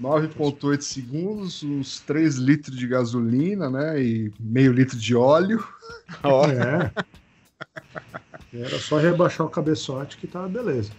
9.8 0.00 0.80
segundos, 0.80 1.62
uns 1.62 2.00
3 2.00 2.36
litros 2.36 2.76
de 2.76 2.86
gasolina, 2.86 3.68
né? 3.68 4.02
E 4.02 4.32
meio 4.40 4.72
litro 4.72 4.96
de 4.98 5.14
óleo. 5.14 5.62
Ó, 6.22 6.46
é. 6.46 6.90
Era 8.52 8.78
só 8.78 8.98
rebaixar 8.98 9.46
o 9.46 9.50
cabeçote 9.50 10.16
que 10.16 10.26
tá 10.26 10.46
beleza. 10.48 10.90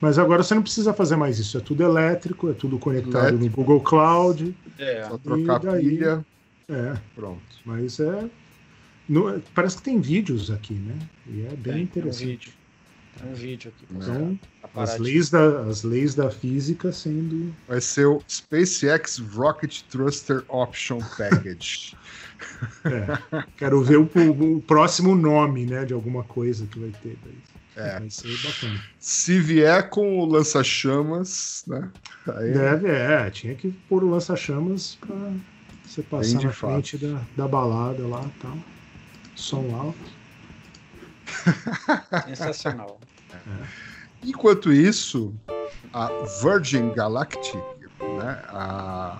Mas 0.00 0.18
agora 0.18 0.42
você 0.42 0.54
não 0.54 0.62
precisa 0.62 0.92
fazer 0.92 1.16
mais 1.16 1.38
isso. 1.38 1.56
É 1.56 1.60
tudo 1.60 1.82
elétrico, 1.82 2.50
é 2.50 2.52
tudo 2.52 2.78
conectado 2.78 3.22
no 3.32 3.38
Elétrico. 3.38 3.56
Google 3.56 3.80
Cloud. 3.80 4.54
é. 4.78 5.04
Só 5.08 5.16
trocar 5.18 5.58
daí? 5.60 5.88
pilha. 5.88 6.24
É. 6.68 6.96
Pronto. 7.14 7.40
Mas 7.64 7.98
é. 8.00 8.28
no- 9.08 9.40
parece 9.54 9.76
que 9.76 9.82
tem 9.82 10.00
vídeos 10.00 10.50
aqui, 10.50 10.74
né? 10.74 10.98
E 11.26 11.42
é 11.46 11.50
bem 11.50 11.56
Tem, 11.56 11.62
tem 11.62 11.76
um 11.76 11.82
interessante. 11.82 12.26
vídeo. 12.26 12.52
Tem 12.52 12.52
um 12.52 12.65
vídeo 13.34 13.72
aqui. 13.74 13.86
Então, 13.90 14.38
as 14.74 14.98
leis, 14.98 15.30
da, 15.30 15.62
as 15.62 15.82
leis 15.82 16.14
da 16.14 16.30
física 16.30 16.92
sendo. 16.92 17.54
Vai 17.66 17.80
ser 17.80 18.06
o 18.06 18.22
SpaceX 18.28 19.18
Rocket 19.18 19.82
Thruster 19.90 20.44
Option 20.48 20.98
Package. 21.16 21.96
é. 22.84 23.42
Quero 23.56 23.82
ver 23.82 23.98
o, 23.98 24.04
o 24.04 24.62
próximo 24.62 25.14
nome, 25.14 25.66
né? 25.66 25.84
De 25.84 25.94
alguma 25.94 26.24
coisa 26.24 26.66
que 26.66 26.78
vai 26.78 26.90
ter. 27.02 27.16
daí. 27.24 27.38
É. 27.76 28.00
Vai 28.00 28.10
ser 28.10 28.36
bacana. 28.42 28.82
Se 28.98 29.38
vier 29.38 29.90
com 29.90 30.18
o 30.18 30.24
lança-chamas, 30.24 31.62
né? 31.66 31.90
Aí 32.34 32.52
Deve, 32.52 32.88
é. 32.88 33.30
Tinha 33.30 33.54
que 33.54 33.70
pôr 33.88 34.02
o 34.02 34.10
lança-chamas 34.10 34.96
pra 35.00 35.32
você 35.84 36.02
passar 36.02 36.42
na 36.42 36.52
fato. 36.52 36.72
frente 36.72 36.98
da, 36.98 37.22
da 37.36 37.48
balada 37.48 38.06
lá 38.06 38.24
e 38.24 38.40
tal. 38.40 38.58
Som 39.34 39.74
alto. 39.74 40.16
Sensacional. 42.28 42.98
Enquanto 44.24 44.72
isso, 44.72 45.34
a 45.92 46.10
Virgin 46.42 46.92
Galactic, 46.92 47.60
né, 48.00 48.42
a, 48.48 49.18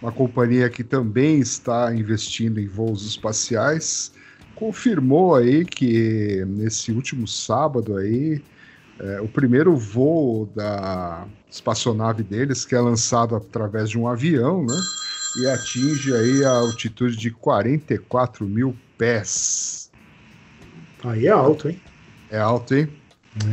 uma 0.00 0.12
companhia 0.12 0.68
que 0.68 0.84
também 0.84 1.38
está 1.38 1.94
investindo 1.94 2.60
em 2.60 2.66
voos 2.66 3.06
espaciais, 3.06 4.12
confirmou 4.54 5.34
aí 5.34 5.64
que 5.64 6.44
nesse 6.46 6.92
último 6.92 7.26
sábado 7.26 7.96
aí 7.96 8.42
é, 8.98 9.20
o 9.20 9.28
primeiro 9.28 9.76
voo 9.76 10.46
da 10.54 11.26
espaçonave 11.50 12.22
deles, 12.22 12.64
que 12.64 12.74
é 12.74 12.80
lançado 12.80 13.34
através 13.34 13.90
de 13.90 13.98
um 13.98 14.06
avião, 14.06 14.64
né? 14.64 14.80
E 15.38 15.48
atinge 15.48 16.14
aí 16.14 16.44
a 16.44 16.50
altitude 16.50 17.16
de 17.16 17.30
44 17.30 18.46
mil 18.46 18.76
pés. 18.98 19.90
Aí 21.02 21.26
é 21.26 21.30
alto, 21.30 21.68
hein? 21.68 21.80
É 22.30 22.38
alto, 22.38 22.74
hein? 22.74 22.88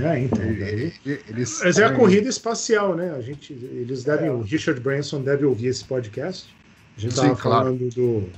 É, 0.03 0.19
então. 0.19 0.43
Eles 0.43 1.61
Mas 1.63 1.79
é 1.79 1.85
a 1.85 1.93
corrida 1.93 2.27
espacial, 2.27 2.95
né? 2.95 3.11
A 3.11 3.21
gente, 3.21 3.53
eles 3.53 4.03
devem, 4.03 4.29
o 4.29 4.41
Richard 4.41 4.79
Branson 4.81 5.21
deve 5.21 5.45
ouvir 5.45 5.67
esse 5.67 5.85
podcast. 5.85 6.53
A 6.97 6.99
gente 6.99 7.11
estava 7.11 7.35
claro. 7.35 7.65
falando 7.65 7.89
do, 7.95 8.29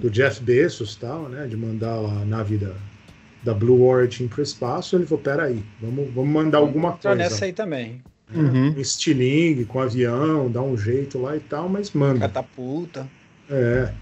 do 0.00 0.08
Jeff 0.10 0.42
Bezos 0.42 0.96
tal, 0.96 1.28
né? 1.28 1.46
De 1.46 1.56
mandar 1.56 1.94
a 1.94 2.24
nave 2.24 2.56
da, 2.56 2.74
da 3.42 3.52
Blue 3.52 3.82
Origin 3.82 4.26
para 4.26 4.40
o 4.40 4.42
espaço. 4.42 4.96
Ele 4.96 5.04
falou: 5.04 5.22
peraí, 5.22 5.62
vamos, 5.82 6.10
vamos 6.14 6.30
mandar 6.30 6.58
alguma 6.58 6.92
coisa. 6.92 7.14
nessa 7.14 7.44
aí 7.44 7.52
também. 7.52 8.02
Uhum. 8.34 8.70
Um 8.70 8.80
estilingue 8.80 9.64
com 9.66 9.80
avião, 9.80 10.50
dar 10.50 10.62
um 10.62 10.78
jeito 10.78 11.18
lá 11.20 11.36
e 11.36 11.40
tal, 11.40 11.68
mas 11.68 11.90
manda. 11.90 12.20
Catapulta. 12.20 13.06
É. 13.50 13.92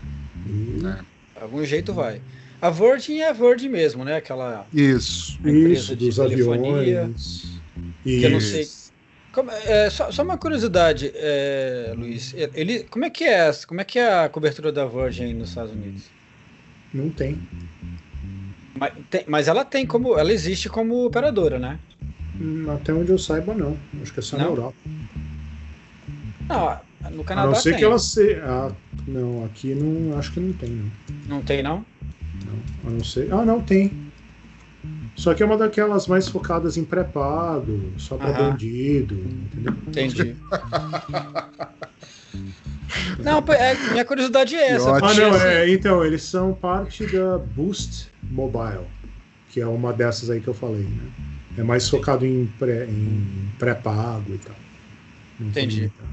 E- 0.46 0.82
Algum 1.40 1.64
jeito 1.64 1.92
vai. 1.92 2.20
A 2.60 2.70
Virgin 2.70 3.18
é 3.18 3.28
a 3.28 3.32
Virgin 3.32 3.68
mesmo, 3.68 4.04
né? 4.04 4.16
Aquela. 4.16 4.66
Isso. 4.72 5.38
A 5.44 5.50
Isso, 5.50 5.94
dos 5.94 6.18
aviões. 6.18 7.60
Que 8.02 8.24
eu 8.24 8.30
não 8.30 8.38
Isso. 8.38 8.50
sei. 8.50 8.68
Como- 9.32 9.50
é, 9.50 9.88
só, 9.90 10.10
só 10.10 10.22
uma 10.24 10.36
curiosidade, 10.36 11.12
é, 11.14 11.92
Luiz. 11.96 12.34
Ele, 12.54 12.84
como 12.84 13.04
é 13.04 13.10
que 13.10 13.24
é 13.24 13.48
essa- 13.48 13.66
Como 13.66 13.80
é 13.80 13.84
que 13.84 13.98
é 13.98 14.24
a 14.24 14.28
cobertura 14.28 14.72
da 14.72 14.84
Virgin 14.86 15.34
nos 15.34 15.50
Estados 15.50 15.70
Unidos? 15.72 16.04
Não 16.92 17.10
tem. 17.10 17.38
Mas, 18.74 18.92
tem- 19.10 19.24
mas 19.28 19.46
ela 19.48 19.64
tem 19.64 19.86
como. 19.86 20.18
Ela 20.18 20.32
existe 20.32 20.68
como 20.68 21.04
operadora, 21.04 21.58
né? 21.58 21.78
Hum, 22.40 22.66
Até 22.70 22.92
onde 22.92 23.10
eu 23.12 23.18
saiba, 23.18 23.54
não. 23.54 23.76
Acho 24.02 24.12
que 24.12 24.20
é 24.20 24.22
só 24.22 24.36
na 24.36 24.44
Não? 24.44 24.50
Europa. 24.50 24.74
Não, 26.48 26.78
no 27.12 27.22
A 27.22 27.24
Canadá 27.24 27.48
não 27.48 27.54
ser 27.54 27.70
tem. 27.70 27.78
que 27.78 27.84
ela 27.84 27.98
se. 27.98 28.34
ah, 28.42 28.72
não, 29.06 29.44
aqui 29.44 29.74
não. 29.74 30.18
Acho 30.18 30.32
que 30.32 30.40
não 30.40 30.52
tem, 30.54 30.70
não. 30.70 30.90
Não 31.26 31.42
tem, 31.42 31.62
não? 31.62 31.84
Não. 32.48 32.90
A 32.90 32.94
não 32.94 33.04
ser. 33.04 33.32
Ah, 33.32 33.44
não, 33.44 33.60
tem. 33.60 33.92
Só 35.14 35.34
que 35.34 35.42
é 35.42 35.46
uma 35.46 35.56
daquelas 35.56 36.06
mais 36.06 36.28
focadas 36.28 36.76
em 36.76 36.84
pré-pago, 36.84 37.92
só 37.96 38.16
pra 38.16 38.28
Aham. 38.30 38.50
bandido, 38.52 39.14
entendeu? 39.14 39.72
Entendi. 39.88 40.36
Não, 43.22 43.38
é, 43.52 43.74
minha 43.90 44.04
curiosidade 44.04 44.54
é 44.54 44.70
essa. 44.72 44.90
Ah, 44.96 45.00
não, 45.14 45.30
assim, 45.34 45.44
é, 45.46 45.70
então, 45.70 46.04
eles 46.04 46.22
são 46.22 46.54
parte 46.54 47.04
da 47.06 47.36
Boost 47.38 48.08
Mobile, 48.30 48.84
que 49.50 49.60
é 49.60 49.66
uma 49.66 49.92
dessas 49.92 50.30
aí 50.30 50.40
que 50.40 50.48
eu 50.48 50.54
falei, 50.54 50.84
né? 50.84 51.02
É 51.56 51.62
mais 51.62 51.88
focado 51.88 52.24
em 52.24 52.46
pré- 52.58 52.86
em 52.86 53.20
pré-pago 53.58 54.32
e 54.34 54.38
tal. 54.38 54.56
Entendi. 55.40 55.80
muita- 55.80 56.04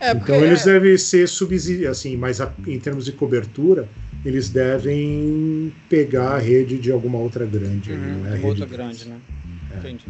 é, 0.00 0.10
Então 0.12 0.36
eles 0.44 0.62
é- 0.66 0.72
devem 0.72 0.98
ser 0.98 1.28
subsídio, 1.28 1.88
assim, 1.90 2.16
mas 2.16 2.40
a- 2.40 2.52
em 2.66 2.78
termos 2.78 3.04
de 3.04 3.12
cobertura, 3.12 3.88
eles 4.24 4.48
devem 4.50 5.72
pegar 5.88 6.32
a 6.34 6.38
rede 6.38 6.78
de 6.78 6.90
alguma 6.92 7.18
outra 7.18 7.44
grande. 7.46 7.92
Uhum, 7.92 7.98
não 7.98 8.06
é 8.06 8.12
a 8.12 8.16
uma 8.30 8.36
rede 8.36 8.46
outra 8.46 8.66
grande, 8.66 9.08
né? 9.08 9.16
É. 9.74 9.78
Entendi. 9.78 10.04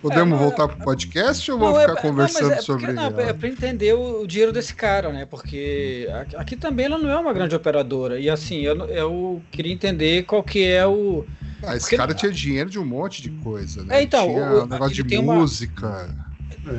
Podemos 0.00 0.38
É, 0.38 0.42
voltar 0.44 0.68
pro 0.68 0.78
podcast 0.84 1.50
ou 1.50 1.58
vamos 1.58 1.74
Não, 1.74 1.80
é- 1.80 1.88
ficar 1.88 1.94
não, 2.04 2.10
conversando 2.10 2.48
mas 2.50 2.58
é 2.58 2.62
sobre 2.62 2.86
porque, 2.86 2.92
não, 3.00 3.20
é 3.20 3.32
pra 3.32 3.48
entender 3.48 3.94
o, 3.94 4.22
o 4.22 4.26
dinheiro 4.28 4.52
desse 4.52 4.72
cara, 4.72 5.12
né? 5.12 5.26
Porque 5.28 6.08
aqui, 6.20 6.36
aqui 6.36 6.56
também 6.56 6.86
ela 6.86 6.98
não 6.98 7.10
é 7.10 7.16
uma 7.18 7.32
grande 7.32 7.56
operadora. 7.56 8.18
E 8.20 8.30
assim, 8.30 8.60
eu, 8.60 8.76
eu 8.86 9.42
queria 9.50 9.72
entender 9.72 10.22
qual 10.22 10.40
que 10.42 10.64
é 10.64 10.86
o. 10.86 11.24
Ah, 11.64 11.74
esse 11.74 11.80
porque- 11.86 11.96
cara 11.96 12.14
tinha 12.14 12.30
dinheiro 12.30 12.70
de 12.70 12.78
um 12.78 12.84
monte 12.86 13.20
de 13.20 13.30
coisa, 13.30 13.82
né? 13.82 13.98
É, 13.98 14.02
então, 14.02 14.28
tinha 14.28 14.44
o- 14.52 14.62
um 14.62 14.66
negócio 14.66 14.94
de 14.94 15.02
tem 15.04 15.18
uma- 15.18 15.34
música. 15.34 16.14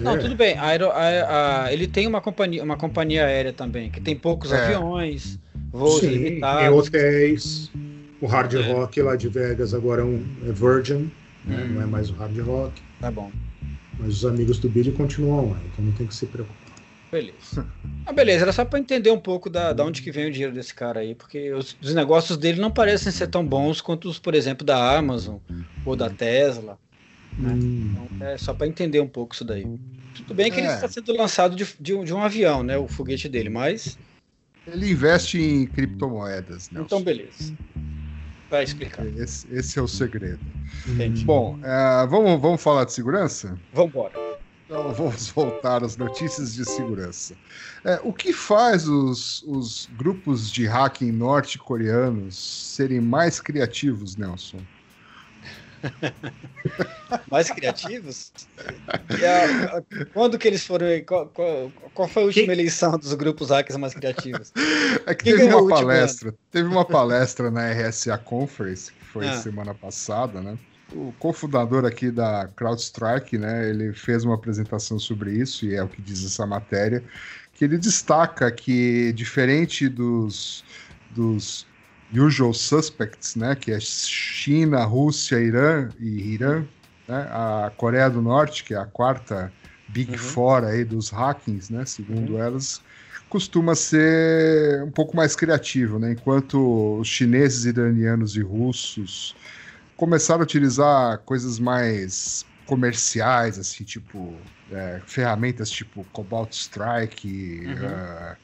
Não, 0.01 0.14
É. 0.16 0.18
tudo 0.18 0.36
bem. 0.36 0.57
A 0.57 0.68
a- 0.68 1.66
a- 1.66 1.74
ele 1.74 1.88
tem 1.88 2.07
uma 2.07 2.22
companhia, 2.22 2.64
uma 2.64 2.78
companhia 2.78 3.26
aérea 3.26 3.51
também, 3.51 3.89
que 3.89 3.99
tem 3.99 4.16
poucos 4.16 4.51
É. 4.53 4.64
aviões, 4.66 5.38
voos 5.72 5.99
Sim, 6.01 6.07
limitados. 6.09 6.88
hotéis. 6.88 7.72
O 8.22 8.28
Hard 8.28 8.53
É. 8.53 8.61
Rock 8.74 9.01
lá 9.01 9.15
de 9.15 9.30
Vegas 9.30 9.74
agora 9.74 10.01
é 10.01 10.05
um 10.05 10.24
é 10.47 10.51
Virgin, 10.51 11.09
né? 11.45 11.63
Hum. 11.63 11.74
não 11.76 11.82
é 11.82 11.86
mais 11.86 12.09
o 12.09 12.13
Hard 12.13 12.38
Rock. 12.39 12.82
Tá 12.99 13.09
bom. 13.09 13.32
Mas 13.97 14.09
os 14.15 14.26
amigos 14.26 14.59
do 14.59 14.70
Billy 14.70 14.91
continuam 14.91 15.51
lá, 15.51 15.59
então 15.72 15.86
não 15.86 15.91
tem 15.93 16.05
que 16.07 16.15
se 16.15 16.26
preocupar. 16.26 16.57
Beleza. 17.11 17.65
Ah, 18.05 18.13
beleza, 18.13 18.43
era 18.43 18.51
só 18.51 18.63
pra 18.63 18.78
entender 18.78 19.09
um 19.11 19.20
pouco 19.20 19.49
da, 19.49 19.74
da 19.74 19.84
onde 19.84 20.01
que 20.01 20.11
vem 20.11 20.28
o 20.28 20.32
dinheiro 20.32 20.53
desse 20.53 20.74
cara 20.74 20.99
aí, 20.99 21.15
porque 21.15 21.51
os, 21.53 21.76
os 21.82 21.93
negócios 21.95 22.38
dele 22.38 22.61
não 22.61 22.70
parecem 22.70 23.11
ser 23.11 23.28
tão 23.28 23.43
bons 23.45 23.82
quanto 23.82 24.07
os, 24.07 24.20
por 24.20 24.36
exemplo, 24.36 24.65
da 24.65 24.95
Amazon 24.97 25.38
ou 25.86 25.95
da 25.95 26.09
Tesla. 26.09 26.78
Né? 27.38 27.51
Hum. 27.53 27.95
Então, 28.15 28.28
é 28.28 28.38
só 28.38 28.53
pra 28.53 28.67
entender 28.67 28.99
um 28.99 29.07
pouco 29.07 29.34
isso 29.34 29.43
daí. 29.43 29.65
Tudo 30.15 30.34
bem 30.36 30.51
que 30.51 30.59
ele 30.59 30.67
É. 30.67 30.74
está 30.76 30.88
sendo 30.88 31.11
lançado 31.15 31.55
de, 31.55 31.65
de 31.80 32.03
de 32.03 32.13
um 32.13 32.22
avião, 32.22 32.61
né? 32.63 32.78
O 32.78 32.88
foguete 32.88 33.28
dele, 33.28 33.49
mas. 33.49 33.97
Ele 34.74 34.91
investe 34.91 35.41
em 35.41 35.65
criptomoedas, 35.65 36.70
Nelson. 36.70 36.86
Então, 36.86 37.01
beleza. 37.01 37.53
Vai 38.49 38.63
explicar. 38.63 39.05
Esse, 39.05 39.47
esse 39.53 39.78
é 39.78 39.82
o 39.82 39.88
segredo. 39.88 40.39
Entendi. 40.88 41.24
Bom, 41.24 41.59
é, 41.63 42.07
vamos, 42.07 42.41
vamos 42.41 42.61
falar 42.61 42.86
de 42.86 42.93
segurança? 42.93 43.59
Vambora. 43.74 44.13
Então 44.65 44.91
vamos 44.93 45.30
voltar 45.30 45.84
às 45.84 45.97
notícias 45.97 46.53
de 46.53 46.65
segurança. 46.65 47.36
É, 47.84 47.99
o 48.03 48.11
que 48.11 48.34
faz 48.34 48.88
os, 48.88 49.43
os 49.43 49.89
grupos 49.97 50.51
de 50.51 50.65
hacking 50.65 51.11
norte-coreanos 51.11 52.38
serem 52.38 53.01
mais 53.01 53.39
criativos, 53.39 54.15
Nelson? 54.15 54.59
Mais 57.32 57.49
criativos? 57.49 58.32
A- 58.57 59.77
a- 59.77 60.05
quando 60.13 60.38
que 60.38 60.47
eles 60.47 60.65
foram. 60.65 60.88
Qual, 61.05 61.27
qual, 61.30 61.71
qual 61.93 62.07
foi 62.07 62.23
a 62.23 62.25
última 62.25 62.53
eleição 62.53 62.97
dos 62.97 63.13
grupos 63.13 63.49
hackers 63.49 63.77
mais 63.77 63.93
criativos? 63.93 64.51
É 65.05 65.15
que 65.15 65.23
Quem 65.25 65.38
teve 65.38 65.53
uma 65.53 65.67
palestra, 65.67 66.34
teve 66.51 66.67
uma 66.67 66.86
palestra 66.86 67.49
na 67.51 67.69
RSA 67.71 68.17
Conference, 68.17 68.91
que 68.93 69.03
foi 69.05 69.27
Ah. 69.27 69.34
semana 69.34 69.73
passada, 69.73 70.41
né? 70.41 70.57
O 70.91 71.13
cofundador 71.13 71.86
aqui 71.86 72.09
da 72.11 72.47
CrowdStrike, 72.47 73.38
né, 73.38 73.69
ele 73.69 73.93
fez 73.93 74.23
uma 74.25 74.34
apresentação 74.34 74.97
sobre 74.97 75.32
isso, 75.34 75.65
e 75.65 75.75
é 75.75 75.84
o 75.84 75.88
que 75.88 76.01
diz 76.01 76.25
essa 76.25 76.47
matéria, 76.47 77.03
que 77.53 77.63
ele 77.63 77.77
destaca 77.77 78.51
que, 78.51 79.13
diferente 79.13 79.88
dos, 79.88 80.63
dos 81.07 81.68
usual 82.12 82.53
suspects, 82.53 83.36
né, 83.36 83.55
que 83.55 83.72
é 83.72 83.80
China, 83.80 84.84
Rússia, 84.86 85.39
Irã 85.41 85.93
e 85.99 86.34
Irã, 86.34 86.68
né, 87.07 87.28
a 87.32 87.72
Coreia 87.76 88.10
do 88.10 88.22
Norte, 88.22 88.64
que 88.64 88.74
é 88.74 88.78
a 88.78 88.86
quarta 88.86 89.53
Big 89.88 90.18
Uhum. 90.18 90.18
Four 90.18 90.64
aí 90.66 90.86
dos 90.86 91.10
hackings, 91.10 91.70
né, 91.70 91.86
segundo 91.86 92.38
elas, 92.39 92.82
costuma 93.28 93.76
ser 93.76 94.84
um 94.84 94.91
pouco 94.91 95.16
mais 95.16 95.36
criativo, 95.36 95.99
né? 95.99 96.12
Enquanto 96.14 96.99
os 96.99 97.07
chineses, 97.07 97.66
iranianos 97.66 98.36
e 98.36 98.41
russos 98.41 99.36
começaram 99.95 100.41
a 100.41 100.43
utilizar 100.43 101.20
coisas 101.26 101.60
mais 101.60 102.45
comerciais, 102.66 103.57
assim, 103.60 103.84
tipo 103.84 104.51
é, 104.72 105.01
ferramentas 105.07 105.70
tipo 105.72 106.05
Cobalt 106.05 106.53
Strike, 106.53 107.28
Uhum. 107.66 107.80
eh, 107.80 108.38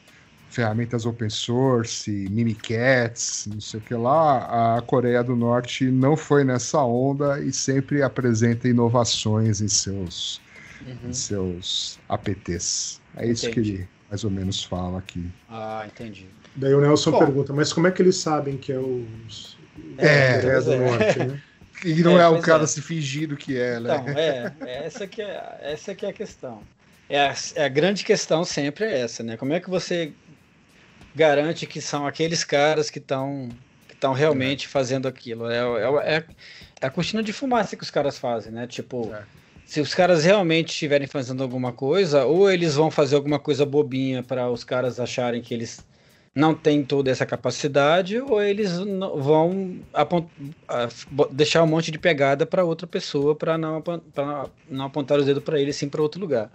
ferramentas 0.56 1.06
open 1.06 1.30
source, 1.30 2.10
Mimikatz, 2.32 3.48
não 3.52 3.60
sei 3.60 3.80
o 3.80 3.84
que 3.84 3.94
lá, 3.94 4.78
a 4.78 4.82
Coreia 4.82 5.24
do 5.24 5.36
Norte 5.36 5.86
não 5.86 6.16
foi 6.16 6.44
nessa 6.44 6.82
onda 6.84 7.40
e 7.42 7.52
sempre 7.52 8.02
apresenta 8.02 8.68
inovações 8.68 9.62
em 9.62 9.68
seus, 9.68 10.42
Uhum. 10.86 11.10
em 11.10 11.14
seus 11.14 12.00
APTs. 12.08 13.02
É 13.18 13.28
isso 13.28 13.48
Entendi. 13.50 13.72
que 13.72 13.76
ele 13.78 13.88
mais 14.10 14.24
ou 14.24 14.32
menos 14.32 14.64
fala 14.64 15.00
aqui. 15.00 15.26
Ah, 15.50 15.84
entendi. 15.86 16.28
Daí 16.56 16.74
o 16.74 16.80
Nelson 16.80 17.12
Bom. 17.12 17.20
pergunta, 17.20 17.54
mas 17.54 17.74
como 17.74 17.88
é 17.88 17.92
que 17.92 18.02
eles 18.02 18.16
sabem 18.18 18.56
que 18.58 18.72
é 18.72 18.80
os 18.80 19.58
É, 19.98 20.36
Coreia 20.42 20.62
do 20.62 20.66
pois 20.66 20.68
é. 20.68 20.90
Norte, 20.90 21.20
né? 21.20 21.42
E 21.84 22.02
não 22.02 22.18
É, 22.18 22.24
é, 22.24 22.28
o 22.30 22.40
cara 22.42 22.64
é. 22.64 22.68
se 22.68 22.82
fingindo 22.82 23.36
que 23.36 23.58
é, 23.58 23.80
né? 23.82 23.96
Então, 23.98 24.14
é, 24.18 24.54
essa 24.86 25.06
que 25.06 25.22
é, 25.22 25.60
essa 25.62 25.94
que 25.94 26.06
é 26.06 26.10
a 26.10 26.14
questão. 26.14 26.62
É 27.10 27.20
a, 27.28 27.36
é 27.56 27.66
a 27.66 27.68
grande 27.70 28.04
questão 28.04 28.44
sempre 28.46 28.86
é 28.86 29.02
essa, 29.02 29.22
né? 29.22 29.36
Como 29.38 29.52
é 29.54 29.60
que 29.60 29.70
você 29.70 30.14
garante 31.16 31.66
que 31.66 31.82
são 31.82 32.06
aqueles 32.06 32.44
caras 32.44 32.90
que 32.90 33.00
estão 33.00 33.50
que 33.88 33.94
estão 33.94 34.14
realmente 34.14 34.68
fazendo 34.68 35.08
aquilo? 35.08 35.50
É, 35.50 35.58
é, 35.60 36.16
é, 36.18 36.26
é 36.82 36.86
a 36.88 36.90
cortina 36.90 37.24
de 37.24 37.32
fumaça 37.34 37.76
que 37.76 37.84
os 37.84 37.90
caras 37.92 38.18
fazem, 38.18 38.52
né? 38.52 38.68
Tipo, 38.68 39.12
É. 39.14 39.24
se 39.66 39.80
os 39.82 39.94
caras 39.96 40.26
realmente 40.26 40.70
estiverem 40.70 41.08
fazendo 41.08 41.42
alguma 41.42 41.72
coisa, 41.72 42.26
ou 42.26 42.52
eles 42.52 42.76
vão 42.76 42.92
fazer 42.92 43.16
alguma 43.16 43.40
coisa 43.40 43.66
bobinha 43.66 44.22
para 44.22 44.50
os 44.50 44.64
caras 44.64 45.00
acharem 45.00 45.42
que 45.42 45.54
eles 45.54 45.86
não 46.36 46.54
têm 46.54 46.84
toda 46.84 47.10
essa 47.10 47.26
capacidade, 47.26 48.20
ou 48.20 48.42
eles 48.44 48.72
vão 48.78 49.80
deixar 51.32 51.64
um 51.64 51.68
monte 51.68 51.92
de 51.92 51.98
pegada 51.98 52.46
para 52.46 52.66
outra 52.66 52.86
pessoa 52.86 53.34
para 53.36 53.58
não, 53.58 53.82
pra 53.82 54.50
não 54.70 54.86
apontar 54.86 55.18
os 55.18 55.26
dedos 55.26 55.42
para 55.44 55.60
ele 55.60 55.72
sim 55.72 55.88
para 55.88 56.02
outro 56.02 56.20
lugar. 56.20 56.52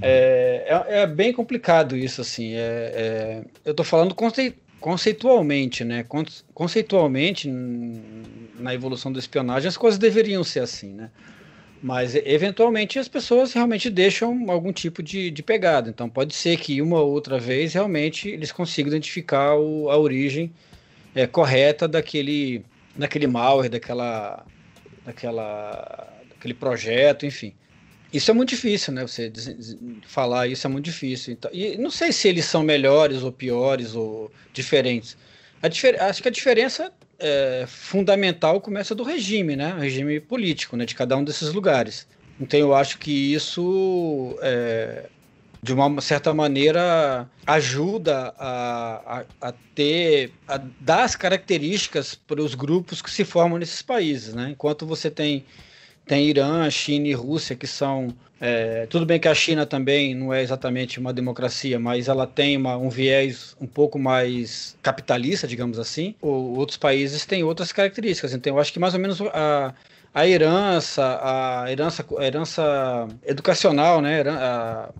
É, 0.00 0.82
é, 0.88 1.02
é 1.02 1.06
bem 1.06 1.32
complicado 1.32 1.96
isso, 1.96 2.20
assim. 2.20 2.54
É, 2.54 2.58
é- 2.94 3.44
eu 3.64 3.70
estou 3.70 3.84
falando 3.84 4.14
concei- 4.14 4.54
conceitualmente, 4.80 5.84
né? 5.84 6.02
Con- 6.04 6.24
Conceitualmente, 6.52 7.48
na 8.58 8.74
evolução 8.74 9.12
da 9.12 9.18
espionagem, 9.18 9.68
as 9.68 9.76
coisas 9.76 9.98
deveriam 9.98 10.42
ser 10.42 10.60
assim, 10.60 10.92
né? 10.92 11.10
Mas 11.82 12.14
eventualmente 12.14 12.98
as 12.98 13.08
pessoas 13.08 13.52
realmente 13.52 13.90
deixam 13.90 14.48
algum 14.50 14.72
tipo 14.72 15.02
de, 15.02 15.30
de 15.32 15.42
pegada. 15.42 15.90
Então 15.90 16.08
pode 16.08 16.32
ser 16.34 16.56
que 16.56 16.80
uma 16.80 17.00
ou 17.00 17.10
outra 17.12 17.38
vez 17.40 17.74
realmente 17.74 18.28
eles 18.28 18.52
consigam 18.52 18.88
identificar 18.88 19.56
o- 19.56 19.90
a 19.90 19.96
origem 19.98 20.52
é, 21.14 21.26
correta 21.26 21.86
daquele, 21.88 22.64
daquele 22.96 23.26
malware, 23.26 23.68
daquela, 23.68 24.44
daquela, 25.04 26.08
daquele 26.30 26.54
projeto, 26.54 27.26
enfim. 27.26 27.52
Isso 28.12 28.30
é 28.30 28.34
muito 28.34 28.50
difícil, 28.50 28.92
né? 28.92 29.02
Você 29.06 29.32
falar 30.06 30.46
isso 30.46 30.66
é 30.66 30.70
muito 30.70 30.84
difícil. 30.84 31.32
Então, 31.32 31.50
e 31.52 31.78
não 31.78 31.90
sei 31.90 32.12
se 32.12 32.28
eles 32.28 32.44
são 32.44 32.62
melhores 32.62 33.22
ou 33.22 33.32
piores 33.32 33.94
ou 33.94 34.32
diferentes. 34.52 35.16
Difer- 35.70 36.00
acho 36.02 36.20
que 36.22 36.28
a 36.28 36.30
diferença 36.30 36.92
é, 37.18 37.64
fundamental 37.66 38.60
começa 38.60 38.94
do 38.94 39.02
regime, 39.02 39.56
né? 39.56 39.74
O 39.74 39.78
regime 39.78 40.20
político, 40.20 40.76
né? 40.76 40.84
De 40.84 40.94
cada 40.94 41.16
um 41.16 41.24
desses 41.24 41.52
lugares. 41.52 42.06
Então 42.38 42.58
eu 42.60 42.74
acho 42.74 42.98
que 42.98 43.32
isso, 43.32 44.36
é, 44.42 45.10
de 45.62 45.72
uma 45.72 46.00
certa 46.00 46.34
maneira, 46.34 47.30
ajuda 47.46 48.34
a, 48.38 49.20
a, 49.20 49.26
a 49.48 49.52
ter, 49.74 50.38
a 50.46 50.58
dar 50.58 51.04
as 51.04 51.16
características 51.16 52.14
para 52.14 52.42
os 52.42 52.54
grupos 52.54 53.00
que 53.02 53.10
se 53.10 53.24
formam 53.24 53.58
nesses 53.58 53.82
países, 53.82 54.34
né? 54.34 54.50
Enquanto 54.50 54.86
você 54.86 55.10
tem 55.10 55.46
tem 56.12 56.26
Irã, 56.28 56.68
China 56.68 57.08
e 57.08 57.14
Rússia 57.14 57.56
que 57.56 57.66
são 57.66 58.14
é, 58.38 58.86
tudo 58.90 59.06
bem 59.06 59.18
que 59.18 59.28
a 59.28 59.34
China 59.34 59.64
também 59.64 60.14
não 60.14 60.34
é 60.34 60.42
exatamente 60.42 61.00
uma 61.00 61.10
democracia, 61.10 61.78
mas 61.78 62.06
ela 62.06 62.26
tem 62.26 62.54
uma- 62.56 62.76
um 62.76 62.90
viés 62.90 63.56
um 63.58 63.66
pouco 63.66 63.98
mais 63.98 64.76
capitalista, 64.82 65.46
digamos 65.46 65.78
assim. 65.78 66.14
O, 66.20 66.58
outros 66.58 66.76
países 66.76 67.24
têm 67.24 67.42
outras 67.44 67.72
características. 67.72 68.34
Então, 68.34 68.52
eu 68.54 68.60
acho 68.60 68.72
que 68.72 68.78
mais 68.80 68.92
ou 68.92 69.00
menos 69.00 69.20
a, 69.32 69.72
a 70.12 70.26
herança, 70.28 71.20
a 71.22 71.70
herança, 71.72 72.04
a 72.18 72.26
herança 72.26 73.08
educacional, 73.24 74.02
né? 74.02 74.20
a- 74.22 74.90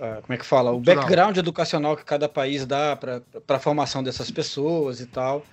a- 0.00 0.20
como 0.22 0.32
é 0.32 0.36
que 0.38 0.46
fala? 0.46 0.70
O 0.72 0.80
background 0.80 1.36
educacional 1.36 1.94
que 1.96 2.04
cada 2.04 2.26
país 2.28 2.64
dá 2.64 2.96
para 2.96 3.20
a 3.48 3.58
formação 3.58 4.02
dessas 4.02 4.30
pessoas 4.30 5.00
e 5.00 5.06
tal 5.06 5.44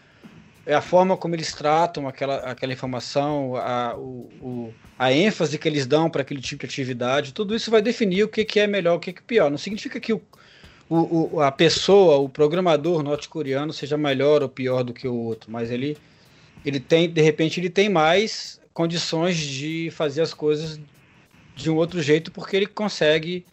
é 0.72 0.76
a 0.76 0.82
forma 0.82 1.18
como 1.18 1.36
eles 1.36 1.52
tratam 1.54 2.08
aquela, 2.08 2.38
aquela 2.38 2.72
informação, 2.72 3.58
a, 3.58 3.94
o, 3.98 4.30
o- 4.42 4.74
a 4.98 5.12
ênfase 5.12 5.58
que 5.58 5.68
eles 5.68 5.86
dão 5.86 6.10
para 6.10 6.22
aquele 6.22 6.40
tipo 6.40 6.62
de 6.62 6.68
atividade, 6.72 7.34
tudo 7.34 7.54
isso 7.54 7.70
vai 7.70 7.82
definir 7.82 8.24
o 8.24 8.30
que, 8.30 8.46
que 8.46 8.58
é 8.58 8.68
melhor, 8.68 8.96
o 8.96 9.00
que, 9.00 9.12
que 9.12 9.20
é 9.20 9.24
pior. 9.28 9.52
Não 9.52 9.58
significa 9.58 10.00
que 10.00 10.14
o, 10.14 10.22
o, 10.90 11.36
o- 11.36 11.42
a 11.42 11.52
pessoa, 11.52 12.18
o 12.20 12.30
programador 12.30 13.04
norte-coreano 13.04 13.74
seja 13.74 13.98
melhor 13.98 14.42
ou 14.42 14.48
pior 14.48 14.82
do 14.82 14.94
que 14.94 15.10
o 15.10 15.14
outro, 15.14 15.52
mas 15.52 15.70
ele, 15.70 15.98
ele 16.66 16.80
tem, 16.80 17.10
de 17.10 17.22
repente, 17.22 17.60
ele 17.60 17.70
tem 17.70 17.90
mais 17.90 18.62
condições 18.74 19.36
de 19.36 19.90
fazer 19.92 20.22
as 20.22 20.34
coisas 20.34 20.80
de 21.54 21.70
um 21.70 21.76
outro 21.76 22.02
jeito 22.02 22.32
porque 22.32 22.56
ele 22.56 22.66
consegue 22.68 23.46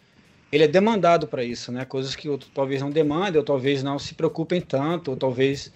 ele 0.51 0.63
é 0.63 0.67
demandado 0.67 1.27
para 1.27 1.43
isso, 1.43 1.69
né? 1.71 1.85
Coisas 1.85 2.15
que 2.15 2.27
outros 2.29 2.49
talvez 2.53 2.81
não 2.81 2.89
demandem, 2.89 3.37
ou 3.37 3.43
talvez 3.45 3.83
não 3.83 3.99
se 3.99 4.15
preocupem 4.15 4.59
tanto, 4.59 5.11
ou 5.11 5.17
talvez 5.17 5.71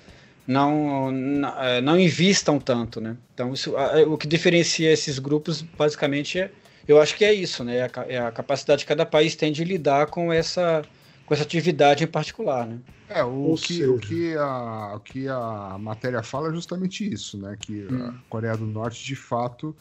não, 0.48 1.12
não, 1.12 1.50
é, 1.64 1.82
não 1.82 2.00
invistam 2.00 2.60
tanto, 2.60 3.00
né? 3.02 3.18
Então, 3.34 3.54
isso, 3.54 3.76
a- 3.78 4.02
o 4.08 4.18
que 4.18 4.28
diferencia 4.28 4.92
esses 4.92 5.20
grupos, 5.20 5.62
basicamente, 5.62 6.40
é, 6.40 6.54
eu 6.88 7.02
acho 7.02 7.16
que 7.18 7.26
é 7.26 7.34
isso, 7.34 7.64
né? 7.64 7.78
É 7.78 7.84
a, 7.86 7.92
é 8.08 8.18
a 8.20 8.32
capacidade 8.32 8.84
que 8.84 8.90
cada 8.90 9.06
país 9.06 9.36
tem 9.36 9.52
de 9.52 9.64
lidar 9.64 10.08
com 10.08 10.32
essa, 10.34 10.88
com 11.26 11.34
essa 11.34 11.44
atividade 11.44 12.04
em 12.04 12.08
particular, 12.08 12.68
né? 12.68 12.80
É, 13.08 13.24
o 13.24 13.58
que, 13.60 13.86
o, 13.86 14.00
que 14.00 14.36
a, 14.38 14.96
o 14.96 15.00
que 15.02 15.28
a 15.28 15.78
matéria 15.78 16.24
fala 16.24 16.50
é 16.50 16.54
justamente 16.54 17.08
isso, 17.12 17.38
né? 17.38 17.58
Que 17.60 17.82
a 18.02 18.14
Coreia 18.30 18.58
do 18.58 18.66
Norte, 18.66 19.04
de 19.04 19.16
fato, 19.16 19.76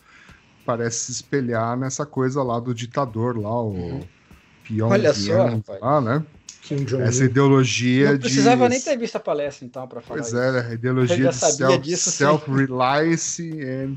parece 0.65 1.07
se 1.07 1.13
espelhar 1.13 1.77
nessa 1.79 2.07
coisa 2.07 2.43
lá 2.43 2.61
do 2.61 2.75
ditador 2.75 3.39
lá, 3.39 3.51
o 3.63 4.11
Pyongyang, 4.63 4.89
Olha 4.89 5.13
só, 5.15 5.47
rapaz. 5.49 5.83
lá, 5.83 6.01
né? 6.01 6.27
Kim 6.63 6.85
Jong-un. 6.85 7.03
Essa 7.05 7.25
ideologia 7.25 8.13
Não 8.13 8.19
precisava 8.19 8.65
de... 8.65 8.71
nem 8.71 8.81
ter 8.81 8.97
visto 8.97 9.17
a 9.17 9.21
palestra, 9.21 9.67
então, 9.67 9.87
para 9.89 10.01
falar 10.01 10.21
Pois 10.21 10.29
isso. 10.33 10.39
é, 10.39 10.67
a 10.69 10.73
ideologia 10.75 11.17
Eu 11.17 11.23
já 11.25 11.31
de 11.31 11.37
sabia 11.37 11.57
self- 11.67 11.83
disso, 11.83 12.11
sim. 12.11 12.17
self-reliance 12.19 13.43
and, 13.63 13.97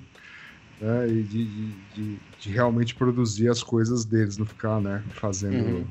né, 0.81 1.07
e 1.09 1.23
de, 1.23 1.45
de, 1.45 1.71
de- 1.93 2.19
de 2.39 2.49
realmente 2.51 2.95
produzir 2.95 3.49
as 3.49 3.61
coisas 3.63 4.03
deles, 4.03 4.37
não 4.37 4.45
ficar 4.45 4.81
né, 4.81 5.03
fazendo 5.11 5.87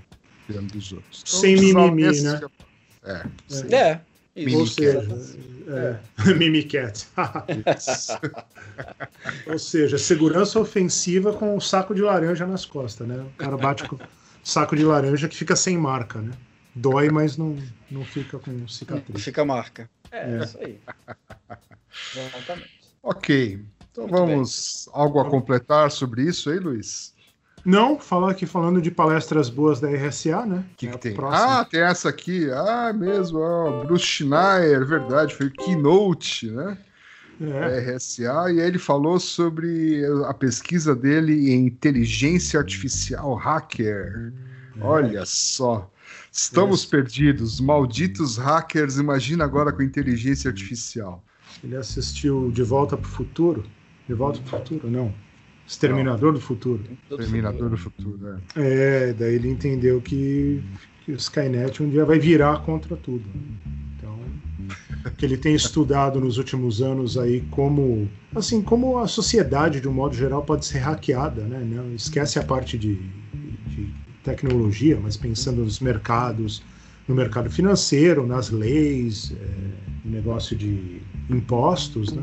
Uhum. 0.48 0.66
dos 0.66 0.92
outros. 0.92 1.22
Sem 1.24 1.56
mimimi, 1.56 2.20
né? 2.20 2.40
É, 3.04 3.26
sem 3.48 3.72
É, 3.74 4.00
isso. 4.36 4.56
Ou 4.58 4.66
seja, 4.66 5.08
é, 5.68 5.98
Mimicat. 6.34 7.06
Ou 9.46 9.58
seja, 9.58 9.96
segurança 9.98 10.58
ofensiva 10.58 11.32
com 11.32 11.56
um 11.56 11.60
saco 11.60 11.94
de 11.94 12.02
laranja 12.02 12.46
nas 12.46 12.64
costas, 12.66 13.06
né? 13.06 13.16
O 13.22 13.30
cara 13.38 13.56
bate 13.56 13.86
com 13.86 13.98
saco 14.42 14.76
de 14.76 14.84
laranja 14.84 15.28
que 15.28 15.36
fica 15.36 15.54
sem 15.56 15.78
marca, 15.78 16.20
né? 16.20 16.32
Dói, 16.74 17.08
mas 17.10 17.36
não, 17.36 17.56
não 17.90 18.04
fica 18.04 18.38
com 18.38 18.66
cicatriz. 18.68 19.22
Fica 19.22 19.42
a 19.42 19.44
marca. 19.44 19.88
É, 20.10 20.36
É. 20.38 20.44
isso 20.44 20.58
aí. 20.58 20.78
Exatamente. 22.16 22.70
Ok. 23.02 23.60
Então 23.90 24.04
Muito 24.08 24.16
vamos. 24.16 24.88
Algo 24.92 25.20
a 25.20 25.28
completar 25.30 25.90
sobre 25.90 26.22
isso 26.22 26.50
aí, 26.50 26.58
Luiz? 26.58 27.12
Não, 27.64 27.98
falar 27.98 28.32
aqui 28.32 28.44
falando 28.44 28.82
de 28.82 28.90
palestras 28.90 29.48
boas 29.48 29.80
da 29.80 29.88
RSA, 29.88 30.44
né? 30.44 30.64
O 30.72 30.76
que, 30.76 30.86
É 30.86 30.90
que 30.90 30.98
tem? 30.98 31.14
próxima. 31.14 31.60
Ah, 31.60 31.64
tem 31.64 31.80
essa 31.80 32.08
aqui. 32.10 32.50
Ah, 32.50 32.92
mesmo. 32.92 33.38
ó, 33.38 33.84
Bruce 33.84 34.04
Schneier, 34.04 34.84
verdade. 34.84 35.34
Foi 35.34 35.46
o 35.46 35.50
keynote, 35.50 36.50
né? 36.50 36.76
da 37.40 37.46
É, 37.70 37.80
RSA. 37.96 38.22
E 38.52 38.60
aí 38.60 38.66
ele 38.66 38.78
falou 38.78 39.18
sobre 39.18 40.02
a 40.26 40.34
pesquisa 40.34 40.94
dele 40.94 41.52
em 41.52 41.66
inteligência 41.66 42.58
artificial 42.60 43.34
hacker. 43.34 44.32
Olha 44.80 45.24
só. 45.24 45.90
Estamos 46.34 46.84
perdidos. 46.84 47.60
Malditos 47.60 48.36
hackers. 48.36 48.98
Imagina 48.98 49.44
agora 49.44 49.72
com 49.72 49.82
inteligência 49.82 50.50
artificial. 50.50 51.22
ele 51.62 51.76
assistiu 51.76 52.50
De 52.50 52.64
Volta 52.64 52.96
pro 52.96 53.08
Futuro. 53.08 53.64
De 54.08 54.14
Volta 54.14 54.40
pro 54.40 54.58
Futuro, 54.58 54.90
não. 54.90 55.14
Exterminador 55.64 56.32
do 56.32 56.40
Futuro. 56.40 56.82
Terminador 57.08 57.70
do 57.70 57.76
futuro. 57.76 58.40
É. 58.56 59.08
É, 59.08 59.12
daí 59.12 59.36
ele 59.36 59.48
entendeu 59.48 60.00
que, 60.00 60.62
que 61.04 61.12
o 61.12 61.14
Skynet 61.14 61.82
um 61.82 61.88
dia 61.88 62.04
vai 62.04 62.18
virar 62.18 62.62
contra 62.64 62.96
tudo. 62.96 63.24
Então, 63.96 64.18
que 65.16 65.24
ele 65.24 65.38
tem 65.38 65.54
estudado 65.54 66.20
nos 66.20 66.36
últimos 66.36 66.82
anos 66.82 67.16
aí 67.16 67.42
como, 67.50 68.10
assim, 68.34 68.60
como 68.60 68.98
a 68.98 69.06
sociedade 69.06 69.80
de 69.80 69.88
um 69.88 69.92
modo 69.92 70.14
geral 70.14 70.42
pode 70.42 70.66
ser 70.66 70.80
hackeada, 70.80 71.44
né? 71.44 71.60
Não 71.60 71.94
esquece 71.94 72.38
a 72.38 72.42
parte 72.42 72.76
de 72.76 73.00
tecnologia, 74.24 74.98
mas 75.00 75.16
pensando 75.16 75.62
nos 75.62 75.78
mercados, 75.80 76.62
no 77.06 77.14
mercado 77.14 77.50
financeiro, 77.50 78.26
nas 78.26 78.50
leis, 78.50 79.32
é, 79.32 80.06
no 80.08 80.10
negócio 80.10 80.56
de 80.56 81.00
impostos, 81.30 82.12
né? 82.12 82.22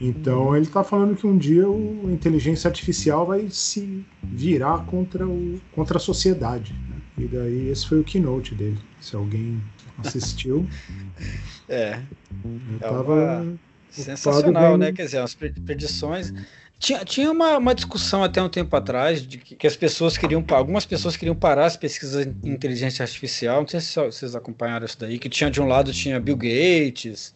Então 0.00 0.54
ele 0.56 0.66
está 0.66 0.84
falando 0.84 1.16
que 1.16 1.26
um 1.26 1.36
dia 1.36 1.68
o- 1.68 2.06
a 2.08 2.12
inteligência 2.12 2.68
artificial 2.68 3.26
vai 3.26 3.48
se 3.50 4.04
virar 4.24 4.84
contra, 4.86 5.26
o, 5.26 5.60
contra 5.72 5.96
a 5.96 6.00
sociedade. 6.00 6.72
né? 6.72 7.24
E 7.24 7.26
daí 7.26 7.68
esse 7.68 7.86
foi 7.88 8.00
o 8.00 8.04
keynote 8.04 8.54
dele. 8.54 8.78
Se 9.00 9.16
alguém 9.16 9.60
assistiu, 9.98 10.66
É, 11.68 12.00
eu 12.44 12.76
É 12.76 12.78
tava. 12.78 13.42
uma- 13.42 13.58
sensacional, 13.90 14.76
né? 14.76 14.92
Quer 14.92 15.04
dizer, 15.04 15.18
as 15.18 15.34
pre- 15.34 15.50
predições. 15.50 16.32
Tinha, 16.78 17.04
tinha 17.04 17.30
uma, 17.32 17.58
uma 17.58 17.74
discussão 17.74 18.22
até 18.22 18.40
um 18.40 18.48
tempo 18.48 18.74
atrás 18.76 19.26
de 19.26 19.38
que, 19.38 19.56
que 19.56 19.66
as 19.66 19.74
pessoas 19.76 20.16
queriam, 20.16 20.44
algumas 20.50 20.86
pessoas 20.86 21.16
queriam 21.16 21.34
parar 21.34 21.66
as 21.66 21.76
pesquisas 21.76 22.24
em 22.24 22.50
inteligência 22.50 23.02
artificial. 23.02 23.60
Não 23.62 23.68
sei 23.68 23.80
se 23.80 23.94
vocês 23.96 24.36
acompanharam 24.36 24.86
isso 24.86 24.98
daí, 24.98 25.18
que 25.18 25.28
tinha 25.28 25.50
de 25.50 25.60
um 25.60 25.66
lado 25.66 25.92
tinha 25.92 26.20
Bill 26.20 26.36
Gates, 26.36 27.34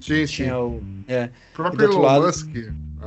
Sim, 0.00 0.26
sim. 0.26 0.26
tinha 0.26 0.58
o, 0.58 0.82
é, 1.06 1.30
O 1.52 1.54
próprio 1.54 1.84
Elon 1.84 2.00
lado- 2.00 2.26
Musk. 2.26 2.48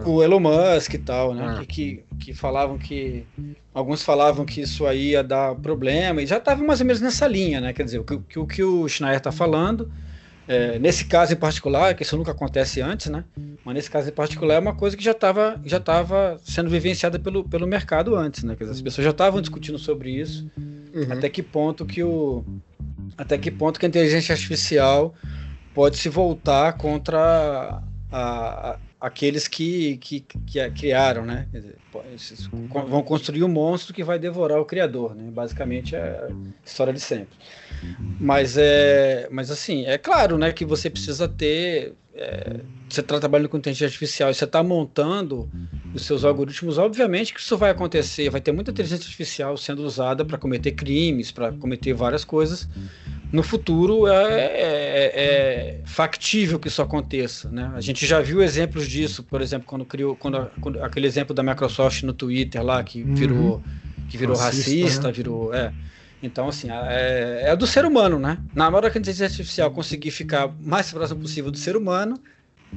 o 0.05 0.23
Elon 0.23 0.39
Musk 0.39 0.93
e 0.93 0.97
tal, 0.99 1.33
né? 1.33 1.59
É. 1.61 1.65
Que, 1.65 2.03
que, 2.17 2.33
falavam 2.33 2.77
que. 2.77 3.25
Alguns 3.73 4.03
falavam 4.03 4.45
que 4.45 4.61
isso 4.61 4.85
aí 4.87 5.09
ia 5.11 5.23
dar 5.23 5.53
problema, 5.55 6.21
e 6.21 6.25
já 6.25 6.37
estava 6.37 6.63
mais 6.63 6.79
ou 6.79 6.85
menos 6.85 7.01
nessa 7.01 7.27
linha, 7.27 7.59
né? 7.59 7.73
Quer 7.73 7.83
dizer, 7.83 7.99
o 7.99 8.03
que, 8.05 8.39
o, 8.39 8.45
que 8.47 8.63
o 8.63 8.87
Schneier 8.87 9.17
está 9.17 9.31
falando, 9.31 9.91
é, 10.47 10.77
nesse 10.79 11.05
caso 11.05 11.33
em 11.33 11.37
particular, 11.37 11.93
que 11.95 12.03
isso 12.03 12.17
nunca 12.17 12.31
acontece 12.31 12.81
antes, 12.81 13.07
né? 13.09 13.23
Mas 13.63 13.75
nesse 13.75 13.89
caso 13.89 14.09
em 14.09 14.13
particular 14.13 14.55
é 14.55 14.59
uma 14.59 14.75
coisa 14.75 14.97
que 14.97 15.03
já 15.03 15.11
estava 15.11 15.59
já 15.65 15.79
tava 15.79 16.39
sendo 16.43 16.69
vivenciada 16.69 17.17
pelo, 17.17 17.47
pelo 17.47 17.65
mercado 17.65 18.15
antes, 18.15 18.43
né? 18.43 18.55
Quer 18.55 18.65
dizer, 18.65 18.75
as 18.75 18.81
pessoas 18.81 19.05
já 19.05 19.11
estavam 19.11 19.39
discutindo 19.41 19.79
sobre 19.79 20.11
isso, 20.11 20.49
Uhum. 20.93 21.11
até 21.11 21.27
que 21.27 21.41
ponto 21.41 21.85
que 21.85 22.03
o. 22.03 22.43
Até 23.17 23.37
que 23.37 23.49
ponto 23.49 23.79
que 23.79 23.85
a 23.85 23.89
inteligência 23.89 24.33
artificial 24.33 25.13
pode 25.73 25.97
se 25.97 26.07
voltar 26.07 26.73
contra 26.73 27.81
a, 28.11 28.69
a, 28.71 28.77
aqueles 29.03 29.47
que, 29.47 29.97
que, 29.97 30.21
que 30.47 30.59
a 30.59 30.69
criaram, 30.71 31.25
né? 31.25 31.45
Dizer, 31.51 31.75
co- 32.69 32.85
vão 32.85 33.03
construir 33.03 33.43
um 33.43 33.47
monstro 33.49 33.93
que 33.93 34.03
vai 34.03 34.17
devorar 34.17 34.59
o 34.59 34.65
criador, 34.65 35.13
né? 35.13 35.29
Basicamente 35.31 35.95
é 35.95 35.99
a 35.99 36.29
história 36.65 36.93
de 36.93 36.99
sempre. 36.99 37.37
Mas 38.19 38.55
é, 38.57 39.27
mas 39.29 39.51
assim, 39.51 39.85
é 39.85 39.97
claro, 39.97 40.37
né, 40.37 40.51
que 40.53 40.63
você 40.65 40.89
precisa 40.89 41.27
ter 41.27 41.93
é, 42.15 42.61
você 42.89 43.01
está 43.01 43.19
trabalhando 43.19 43.49
com 43.49 43.57
inteligência 43.57 43.87
artificial 43.87 44.29
e 44.31 44.33
você 44.35 44.45
está 44.45 44.63
montando 44.63 45.49
os 45.93 46.03
seus 46.03 46.23
algoritmos, 46.23 46.77
obviamente 46.77 47.33
que 47.33 47.39
isso 47.39 47.57
vai 47.57 47.71
acontecer, 47.71 48.29
vai 48.29 48.39
ter 48.41 48.51
muita 48.51 48.71
inteligência 48.71 49.03
artificial 49.05 49.57
sendo 49.57 49.83
usada 49.83 50.23
para 50.23 50.37
cometer 50.37 50.71
crimes, 50.71 51.31
para 51.31 51.51
cometer 51.51 51.93
várias 51.93 52.23
coisas. 52.23 52.67
No 53.31 53.43
futuro 53.43 54.07
é, 54.07 54.41
é- 54.45 55.11
é 55.15 55.81
factível 55.93 56.59
que 56.59 56.67
isso 56.67 56.81
aconteça, 56.81 57.51
né? 57.51 57.71
A 57.75 57.81
gente 57.81 58.05
já 58.05 58.19
viu 58.21 58.41
exemplos 58.41 58.87
disso, 58.87 59.23
por 59.23 59.41
exemplo, 59.41 59.67
quando 59.67 59.85
criou, 59.85 60.15
quando, 60.17 60.49
quando 60.59 60.81
aquele 60.83 61.07
exemplo 61.07 61.33
da 61.35 61.43
Microsoft 61.43 62.03
no 62.03 62.13
Twitter 62.13 62.63
lá 62.63 62.83
que 62.83 63.03
Uhum. 63.03 63.13
virou, 63.13 63.63
que 64.07 64.17
virou 64.17 64.37
Racista, 64.37 64.89
racista, 64.89 65.07
né? 65.07 65.13
virou, 65.13 65.53
é. 65.53 65.73
Então, 66.21 66.47
assim, 66.47 66.69
é, 66.71 67.43
é 67.51 67.55
do 67.55 67.67
ser 67.67 67.85
humano, 67.85 68.17
né? 68.19 68.43
Na 68.53 68.69
hora 68.69 68.89
que 68.89 68.97
a 68.97 69.01
inteligência 69.01 69.25
artificial 69.27 69.71
conseguir 69.73 70.11
ficar 70.11 70.47
mais 70.59 70.91
próximo 70.91 71.21
possível 71.21 71.51
do 71.51 71.57
ser 71.57 71.75
humano, 71.75 72.21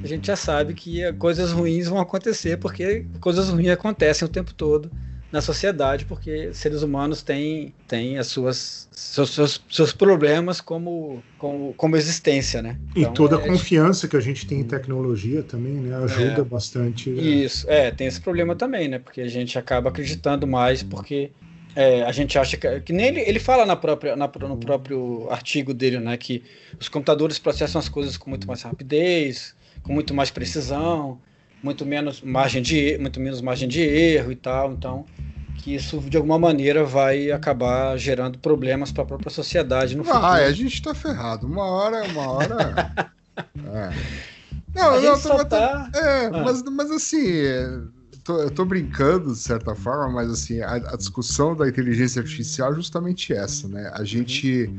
a 0.03 0.07
gente 0.07 0.27
já 0.27 0.35
sabe 0.35 0.73
que 0.75 1.11
coisas 1.13 1.51
ruins 1.51 1.87
vão 1.87 1.99
acontecer, 1.99 2.57
porque 2.57 3.09
coisas 3.19 3.49
ruins 3.49 3.69
acontecem 3.69 4.25
o 4.27 4.31
tempo 4.31 4.53
todo 4.53 4.93
na 5.31 5.41
sociedade, 5.41 6.05
porque 6.05 6.53
seres 6.53 6.81
humanos 6.83 7.21
têm, 7.23 7.75
têm 7.87 8.17
as 8.17 8.27
suas 8.27 8.87
seus, 8.91 9.31
seus, 9.31 9.65
seus 9.69 9.93
problemas 9.93 10.61
como, 10.61 11.23
como, 11.37 11.73
como 11.75 11.95
existência, 11.97 12.61
né? 12.61 12.79
E 12.95 13.01
Então, 13.01 13.13
toda 13.13 13.35
a 13.35 13.39
é- 13.39 13.47
confiança 13.47 14.07
que 14.07 14.17
a 14.17 14.19
gente 14.19 14.45
tem 14.47 14.59
em 14.61 14.67
tecnologia 14.67 15.43
também, 15.43 15.79
né? 15.79 15.95
Ajuda 15.95 16.41
É. 16.41 16.45
bastante. 16.45 17.09
né? 17.11 17.21
Isso, 17.21 17.69
é, 17.69 17.91
tem 17.91 18.07
esse 18.07 18.21
problema 18.21 18.55
também, 18.55 18.87
né? 18.87 18.99
Porque 18.99 19.21
a 19.21 19.27
gente 19.27 19.57
acaba 19.57 19.89
acreditando 19.89 20.45
mais, 20.47 20.83
porque 20.83 21.33
é, 21.75 22.03
a 22.03 22.11
gente 22.11 22.37
acha 22.37 22.57
que. 22.57 22.81
Que 22.81 22.93
nem 22.93 23.07
ele, 23.07 23.21
ele 23.21 23.39
fala 23.39 23.65
na 23.65 23.75
própria, 23.75 24.15
na- 24.15 24.27
no 24.27 24.57
próprio 24.57 25.27
artigo 25.29 25.73
dele, 25.73 25.99
né? 25.99 26.17
Que 26.17 26.43
os 26.79 26.87
computadores 26.89 27.39
processam 27.39 27.79
as 27.79 27.89
coisas 27.89 28.17
com 28.17 28.29
muito 28.29 28.47
mais 28.47 28.61
rapidez, 28.61 29.55
com 29.81 29.93
muito 29.93 30.13
mais 30.13 30.29
precisão, 30.31 31.21
muito 31.63 31.85
menos 31.85 32.21
margem 32.21 32.61
de, 32.61 32.97
muito 32.99 33.19
menos 33.19 33.41
margem 33.41 33.67
de 33.67 33.81
erro 33.81 34.31
e 34.31 34.35
tal. 34.35 34.71
Então, 34.73 35.05
que 35.57 35.73
isso 35.75 35.99
de 35.99 36.15
alguma 36.17 36.37
maneira 36.39 36.83
vai 36.83 37.31
acabar 37.31 37.97
gerando 37.97 38.37
problemas 38.39 38.91
para 38.91 39.03
a 39.03 39.05
própria 39.07 39.29
sociedade 39.31 39.95
no 39.97 40.03
futuro. 40.03 40.23
Ah, 40.25 40.33
a 40.35 40.51
gente 40.51 40.81
tá 40.81 40.93
ferrado. 40.93 41.47
Uma 41.47 41.65
hora, 41.65 42.03
uma 42.05 42.31
hora. 42.31 42.91
é. 43.57 43.89
Não, 44.75 44.93
a 44.93 45.01
não, 45.01 45.19
tô- 45.19 45.45
tá. 45.45 45.89
É, 45.95 46.25
Ah. 46.27 46.43
mas, 46.43 46.61
mas 46.63 46.91
assim, 46.91 47.21
tô- 48.23 48.41
eu 48.41 48.51
tô 48.51 48.63
brincando 48.65 49.31
de 49.31 49.39
certa 49.39 49.73
forma, 49.73 50.09
mas 50.13 50.29
assim, 50.29 50.61
a, 50.61 50.73
a 50.75 50.95
discussão 50.97 51.55
da 51.55 51.67
inteligência 51.67 52.21
artificial 52.21 52.71
é 52.73 52.75
justamente 52.75 53.33
essa, 53.33 53.67
né? 53.67 53.89
A 53.95 54.03
gente. 54.03 54.69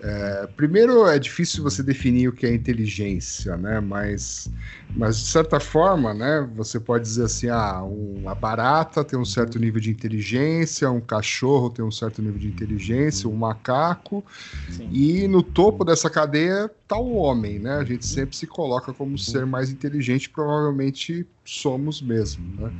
é, 0.00 0.46
primeiro 0.56 1.06
é 1.06 1.18
difícil 1.18 1.62
você 1.62 1.82
definir 1.82 2.28
o 2.28 2.32
que 2.32 2.46
é 2.46 2.54
inteligência, 2.54 3.56
né? 3.56 3.80
Mas, 3.80 4.48
mas 4.96 5.18
de 5.18 5.26
certa 5.26 5.60
forma, 5.60 6.14
né? 6.14 6.48
Você 6.56 6.80
pode 6.80 7.04
dizer 7.04 7.24
assim, 7.24 7.48
ah, 7.48 7.82
uma 7.82 8.34
barata 8.34 9.04
tem 9.04 9.18
um 9.18 9.24
certo 9.24 9.58
nível 9.58 9.80
de 9.80 9.90
inteligência, 9.90 10.90
um 10.90 11.00
cachorro 11.00 11.70
tem 11.70 11.84
um 11.84 11.90
certo 11.90 12.22
nível 12.22 12.38
de 12.38 12.48
inteligência, 12.48 13.28
um 13.28 13.36
macaco, 13.36 14.24
Sim. 14.70 14.88
e 14.90 15.28
no 15.28 15.42
topo 15.42 15.84
dessa 15.84 16.08
cadeia 16.08 16.70
tá 16.86 16.96
o 16.96 17.14
homem, 17.14 17.58
né? 17.58 17.76
A 17.76 17.84
gente 17.84 18.06
sempre 18.06 18.34
se 18.34 18.46
coloca 18.46 18.92
como 18.92 19.18
ser 19.18 19.44
mais 19.44 19.70
inteligente, 19.70 20.30
provavelmente 20.30 21.26
somos 21.44 22.00
mesmo, 22.00 22.44
né? 22.60 22.72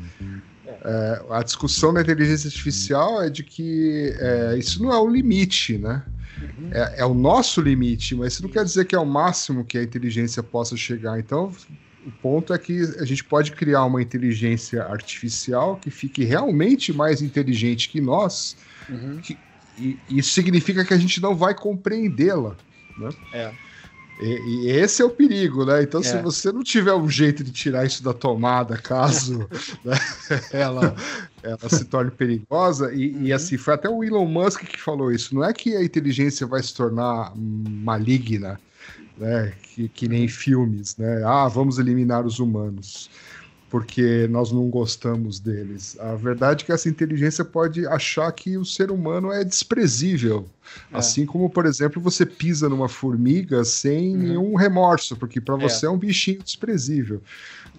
É, 0.84 1.24
a 1.30 1.42
discussão 1.42 1.94
da 1.94 2.00
inteligência 2.00 2.48
artificial 2.48 3.22
é 3.22 3.30
de 3.30 3.42
que 3.42 4.14
é, 4.18 4.56
isso 4.59 4.82
não 4.82 4.92
é 4.92 4.98
o 4.98 5.09
limite, 5.09 5.78
né? 5.78 6.04
Uhum. 6.40 6.70
É, 6.72 7.00
é 7.00 7.04
o 7.04 7.14
nosso 7.14 7.61
limite, 7.61 8.14
mas 8.14 8.34
isso 8.34 8.42
não 8.42 8.50
quer 8.50 8.64
dizer 8.64 8.84
que 8.84 8.94
é 8.94 8.98
o 8.98 9.06
máximo 9.06 9.64
que 9.64 9.78
a 9.78 9.82
inteligência 9.82 10.42
possa 10.42 10.76
chegar. 10.76 11.18
Então, 11.18 11.52
o 12.09 12.12
ponto 12.22 12.52
é 12.54 12.59
que 12.59 12.80
a 12.98 13.04
gente 13.04 13.22
pode 13.22 13.52
criar 13.52 13.84
uma 13.84 14.00
inteligência 14.02 14.82
artificial 14.84 15.76
que 15.76 15.90
fique 15.90 16.24
realmente 16.24 16.92
mais 16.92 17.20
inteligente 17.22 17.88
que 17.88 18.00
nós, 18.00 18.56
Uhum. 18.88 19.20
e 19.78 19.98
isso 20.09 20.30
significa 20.32 20.84
que 20.84 20.94
a 20.94 20.98
gente 20.98 21.20
não 21.20 21.34
vai 21.36 21.54
compreendê-la. 21.54 22.56
É. 23.32 23.52
E, 24.20 24.66
e 24.66 24.70
esse 24.70 25.00
é 25.00 25.04
o 25.04 25.11
perigo, 25.11 25.64
né? 25.64 25.82
Então, 25.82 26.02
se 26.02 26.16
É. 26.16 26.22
você 26.22 26.50
não 26.50 26.64
tiver 26.64 26.92
um 26.94 27.09
jeito 27.09 27.44
de 27.44 27.52
tirar 27.52 27.84
isso 27.86 28.02
da 28.02 28.12
tomada, 28.12 28.76
caso 28.76 29.46
né, 29.84 29.96
ela, 30.50 30.96
ela 31.42 31.68
se 31.68 31.84
torne 31.84 32.11
perigosa, 32.11 32.92
e, 32.92 33.12
Uhum. 33.12 33.22
e 33.26 33.32
assim, 33.32 33.56
foi 33.56 33.74
até 33.74 33.88
o 33.88 34.02
Elon 34.02 34.26
Musk 34.26 34.62
que 34.64 34.80
falou 34.80 35.12
isso. 35.12 35.32
Não 35.34 35.44
é 35.44 35.52
que 35.52 35.76
a 35.76 35.84
inteligência 35.84 36.46
vai 36.48 36.61
se 36.62 36.74
tornar 36.74 37.32
maligna, 37.36 38.59
né? 39.16 39.53
Que, 39.62 39.89
que 39.89 40.09
nem 40.09 40.28
filmes, 40.28 40.97
né? 40.97 41.22
Ah, 41.24 41.49
vamos 41.49 41.78
eliminar 41.78 42.24
os 42.24 42.39
humanos. 42.39 43.11
Porque 43.70 44.26
nós 44.30 44.50
não 44.50 44.68
gostamos 44.70 45.38
deles. 45.38 45.94
A 46.00 46.14
verdade 46.14 46.62
é 46.62 46.66
que 46.66 46.72
essa 46.72 46.88
inteligência 46.88 47.44
pode 47.44 47.86
achar 47.86 48.30
que 48.32 48.56
o 48.56 48.64
ser 48.64 48.90
humano 48.90 49.30
é 49.30 49.44
desprezível. 49.44 50.46
É. 50.92 50.96
Assim 50.98 51.26
como, 51.26 51.50
por 51.50 51.66
exemplo, 51.66 52.00
você 52.00 52.24
pisa 52.24 52.66
numa 52.68 52.88
formiga 52.88 53.62
sem 53.64 54.16
Uhum. 54.16 54.22
nenhum 54.22 54.54
remorso, 54.56 55.16
porque 55.16 55.38
para 55.40 55.56
É. 55.56 55.60
você 55.68 55.84
é 55.84 55.90
um 55.90 55.98
bichinho 55.98 56.42
desprezível. 56.42 57.20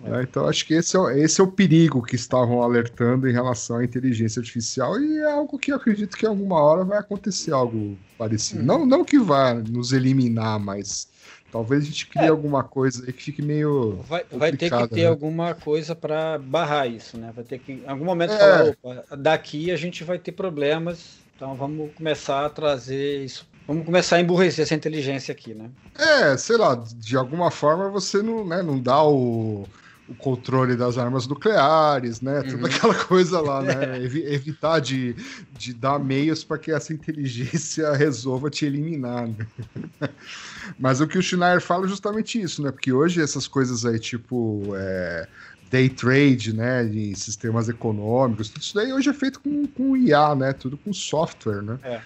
É. 0.05 0.09
né? 0.11 0.23
Então, 0.29 0.47
acho 0.47 0.65
que 0.65 0.73
esse 0.75 0.95
é, 0.95 0.99
o- 0.99 1.09
esse 1.09 1.41
é 1.41 1.43
o 1.43 1.47
perigo 1.51 2.01
que 2.01 2.15
estavam 2.15 2.61
alertando 2.61 3.27
em 3.27 3.33
relação 3.33 3.77
à 3.77 3.83
inteligência 3.83 4.39
artificial, 4.39 4.97
e 5.01 5.17
é 5.17 5.29
algo 5.29 5.57
que 5.59 5.71
eu 5.71 5.75
acredito 5.75 6.15
que 6.15 6.25
alguma 6.25 6.55
hora 6.61 6.85
vai 6.85 6.97
acontecer 6.99 7.51
algo 7.51 7.97
parecido. 8.17 8.61
Uhum. 8.61 8.65
Não, 8.65 8.85
não 8.85 9.03
que 9.03 9.19
vá 9.19 9.53
nos 9.55 9.91
eliminar, 9.91 10.57
mas 10.57 11.09
talvez 11.51 11.83
a 11.83 11.85
gente 11.85 12.07
crie 12.07 12.25
É. 12.25 12.29
alguma 12.29 12.63
coisa 12.63 13.03
aí 13.05 13.13
que 13.13 13.23
fique 13.23 13.41
meio. 13.41 14.03
Vai, 14.07 14.23
vai 14.31 14.51
ter 14.51 14.69
que 14.69 14.87
ter 14.89 15.01
né? 15.01 15.07
alguma 15.07 15.53
coisa 15.53 15.95
para 15.95 16.37
barrar 16.37 16.87
isso, 16.87 17.17
né? 17.17 17.31
Vai 17.35 17.43
ter 17.43 17.59
que, 17.59 17.73
em 17.73 17.87
algum 17.87 18.05
momento, 18.05 18.33
É. 18.33 18.37
falar, 18.37 18.69
opa, 19.01 19.15
daqui 19.17 19.71
a 19.71 19.75
gente 19.75 20.03
vai 20.03 20.17
ter 20.19 20.31
problemas, 20.31 21.17
então 21.35 21.55
vamos 21.55 21.91
começar 21.93 22.45
a 22.45 22.49
trazer 22.49 23.23
isso. 23.23 23.47
Vamos 23.67 23.85
começar 23.85 24.15
a 24.15 24.21
emburrecer 24.21 24.63
essa 24.63 24.73
inteligência 24.73 25.31
aqui, 25.31 25.53
né? 25.53 25.69
É, 25.95 26.35
sei 26.37 26.57
lá, 26.57 26.75
de 26.75 27.15
alguma 27.15 27.51
forma 27.51 27.87
você 27.89 28.21
não, 28.23 28.43
né, 28.43 28.63
não 28.63 28.79
dá 28.79 29.03
o, 29.03 29.67
o 30.09 30.15
controle 30.15 30.75
das 30.75 30.97
armas 30.97 31.27
nucleares, 31.27 32.21
né? 32.21 32.43
Toda 32.43 32.67
Uhum. 32.67 32.67
aquela 32.67 32.95
coisa 33.05 33.39
lá, 33.41 33.63
né? 33.63 34.01
Evi- 34.03 34.23
evitar 34.25 34.79
de, 34.79 35.15
de 35.51 35.73
dar 35.73 35.99
meios 35.99 36.43
para 36.43 36.57
que 36.59 36.71
essa 36.71 36.93
inteligência 36.93 37.91
resolva 37.97 38.49
te 38.49 38.65
eliminar. 38.65 39.27
né? 39.27 39.47
Mas 40.77 41.01
o 41.01 41.07
que 41.07 41.17
o 41.17 41.21
Schneier 41.21 41.61
fala 41.61 41.85
é 41.85 41.89
justamente 41.89 42.41
isso, 42.41 42.61
né? 42.63 42.71
Porque 42.71 42.91
hoje 42.93 43.21
essas 43.21 43.47
coisas 43.47 43.85
aí, 43.85 43.99
tipo. 43.99 44.75
é, 44.75 45.29
Day 45.71 45.89
trade, 45.89 46.51
né, 46.55 46.83
de 46.85 47.15
sistemas 47.15 47.69
econômicos, 47.69 48.49
tudo 48.49 48.61
isso 48.63 48.73
daí 48.73 48.91
hoje 48.91 49.09
é 49.11 49.13
feito 49.13 49.39
com, 49.39 49.67
com 49.67 49.95
IA, 49.95 50.33
né, 50.35 50.51
tudo 50.53 50.77
com 50.79 50.91
software, 50.91 51.61
né. 51.61 51.79
É. 51.81 52.03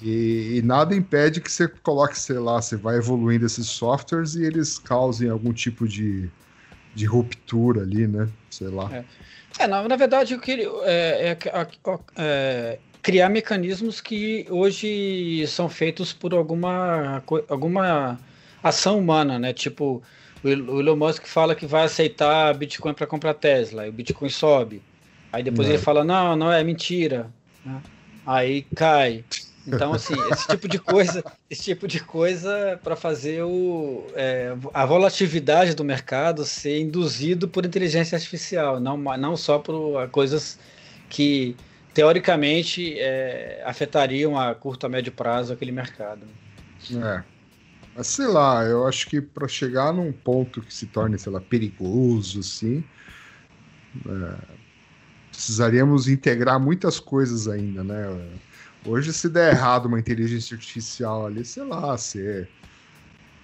E, 0.00 0.58
e 0.58 0.62
nada 0.62 0.94
impede 0.94 1.40
que 1.40 1.50
você 1.50 1.68
coloque, 1.68 2.18
sei 2.18 2.38
lá, 2.38 2.60
você 2.62 2.76
vai 2.76 2.96
evoluindo 2.98 3.46
esses 3.46 3.68
softwares 3.68 4.34
e 4.34 4.44
eles 4.44 4.78
causem 4.78 5.28
algum 5.30 5.52
tipo 5.52 5.88
de, 5.88 6.32
de 6.94 7.04
ruptura 7.06 7.82
ali, 7.82 8.06
né? 8.06 8.28
Sei 8.50 8.68
lá. 8.68 8.88
É. 8.94 9.04
É, 9.58 9.66
na, 9.66 9.86
na 9.88 9.96
verdade, 9.96 10.34
o 10.34 10.40
que 10.40 10.50
ele, 10.52 10.64
é, 10.84 11.36
é- 11.42 11.48
é- 11.48 11.68
é 12.16 12.78
criar 13.02 13.28
mecanismos 13.28 14.00
que 14.00 14.46
hoje 14.50 15.44
são 15.48 15.68
feitos 15.68 16.12
por 16.12 16.32
alguma, 16.34 17.22
alguma 17.48 18.18
ação 18.62 18.98
humana, 18.98 19.38
né? 19.38 19.52
Tipo, 19.52 20.02
o 20.44 20.48
El- 20.48 20.70
o 20.70 20.80
Elon 20.80 20.96
Musk 20.96 21.24
fala 21.26 21.54
que 21.54 21.66
vai 21.66 21.84
aceitar 21.84 22.54
Bitcoin 22.54 22.94
para 22.94 23.06
comprar 23.06 23.34
Tesla, 23.34 23.86
e 23.86 23.88
o 23.88 23.92
Bitcoin 23.92 24.28
sobe. 24.28 24.82
Aí 25.32 25.42
depois 25.42 25.66
Não. 25.66 25.74
ele 25.74 25.82
fala, 25.82 26.04
não, 26.04 26.36
não 26.36 26.52
é 26.52 26.62
mentira. 26.62 27.30
né? 27.64 27.80
Aí 28.26 28.62
cai. 28.76 29.24
Então, 29.68 29.92
assim, 29.92 30.14
esse 30.32 30.48
tipo 30.48 30.66
de 30.66 30.78
coisa, 30.78 31.22
esse 31.50 31.62
tipo 31.62 31.86
de 31.86 32.00
coisa 32.00 32.80
para 32.82 32.96
fazer 32.96 33.42
o, 33.42 34.06
é, 34.14 34.56
a 34.72 34.86
volatilidade 34.86 35.74
do 35.74 35.84
mercado 35.84 36.44
ser 36.44 36.80
induzido 36.80 37.46
por 37.46 37.66
inteligência 37.66 38.16
artificial, 38.16 38.80
não, 38.80 38.96
não 38.96 39.36
só 39.36 39.58
por 39.58 40.08
coisas 40.08 40.58
que 41.10 41.54
teoricamente 41.92 42.98
é, 42.98 43.62
afetariam 43.66 44.38
a 44.38 44.54
curto 44.54 44.86
a 44.86 44.88
médio 44.88 45.12
prazo 45.12 45.52
aquele 45.52 45.72
mercado. 45.72 46.22
É. 46.92 47.22
Mas 47.94 48.06
sei 48.06 48.26
lá, 48.26 48.64
eu 48.64 48.86
acho 48.86 49.06
que 49.08 49.20
para 49.20 49.48
chegar 49.48 49.92
num 49.92 50.12
ponto 50.12 50.62
que 50.62 50.72
se 50.72 50.86
torne, 50.86 51.18
sei 51.18 51.32
lá, 51.32 51.40
perigoso, 51.40 52.40
assim, 52.40 52.84
é, 54.06 54.34
precisaríamos 55.30 56.08
integrar 56.08 56.58
muitas 56.58 56.98
coisas 56.98 57.48
ainda, 57.48 57.82
né? 57.82 58.06
Hoje, 58.84 59.12
se 59.12 59.28
der 59.28 59.52
errado 59.54 59.86
uma 59.86 60.00
inteligência 60.00 60.54
artificial 60.56 61.26
ali, 61.26 61.44
sei 61.44 61.64
lá, 61.64 61.96
você, 61.96 62.48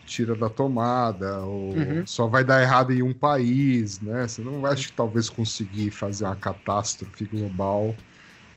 tira 0.05 0.37
da 0.37 0.51
tomada, 0.51 1.45
ou 1.47 1.75
Uhum. 1.75 2.05
só 2.05 2.29
vai 2.29 2.45
dar 2.45 2.61
errado 2.63 2.93
em 2.93 3.03
um 3.03 3.15
país, 3.15 4.01
né? 4.01 4.29
Você 4.29 4.43
não 4.43 4.61
vai 4.61 4.73
acho 4.75 4.89
que 4.89 4.95
talvez 4.97 5.31
conseguir 5.31 5.91
fazer 5.91 6.25
uma 6.27 6.37
catástrofe 6.37 7.27
global. 7.27 7.97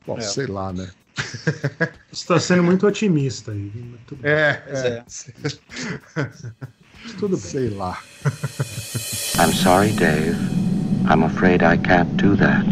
Bom, 0.06 0.16
É. 0.16 0.20
sei 0.20 0.46
lá, 0.46 0.72
né? 0.72 0.90
Você 2.10 2.22
está 2.22 2.40
sendo 2.40 2.62
muito 2.64 2.86
otimista 2.86 3.52
aí. 3.52 3.70
Tudo, 4.06 4.22
É, 4.22 4.54
Pois 4.64 4.84
é, 4.84 5.04
tudo 7.16 7.36
bem. 7.38 7.50
sei 7.50 7.70
lá. 7.70 7.98
I'm 9.38 9.52
sorry, 9.54 9.92
Dave. 9.92 10.38
I'm 11.06 11.22
afraid 11.22 11.62
I 11.62 11.78
can't 11.78 12.14
do 12.18 12.36
that. 12.36 12.66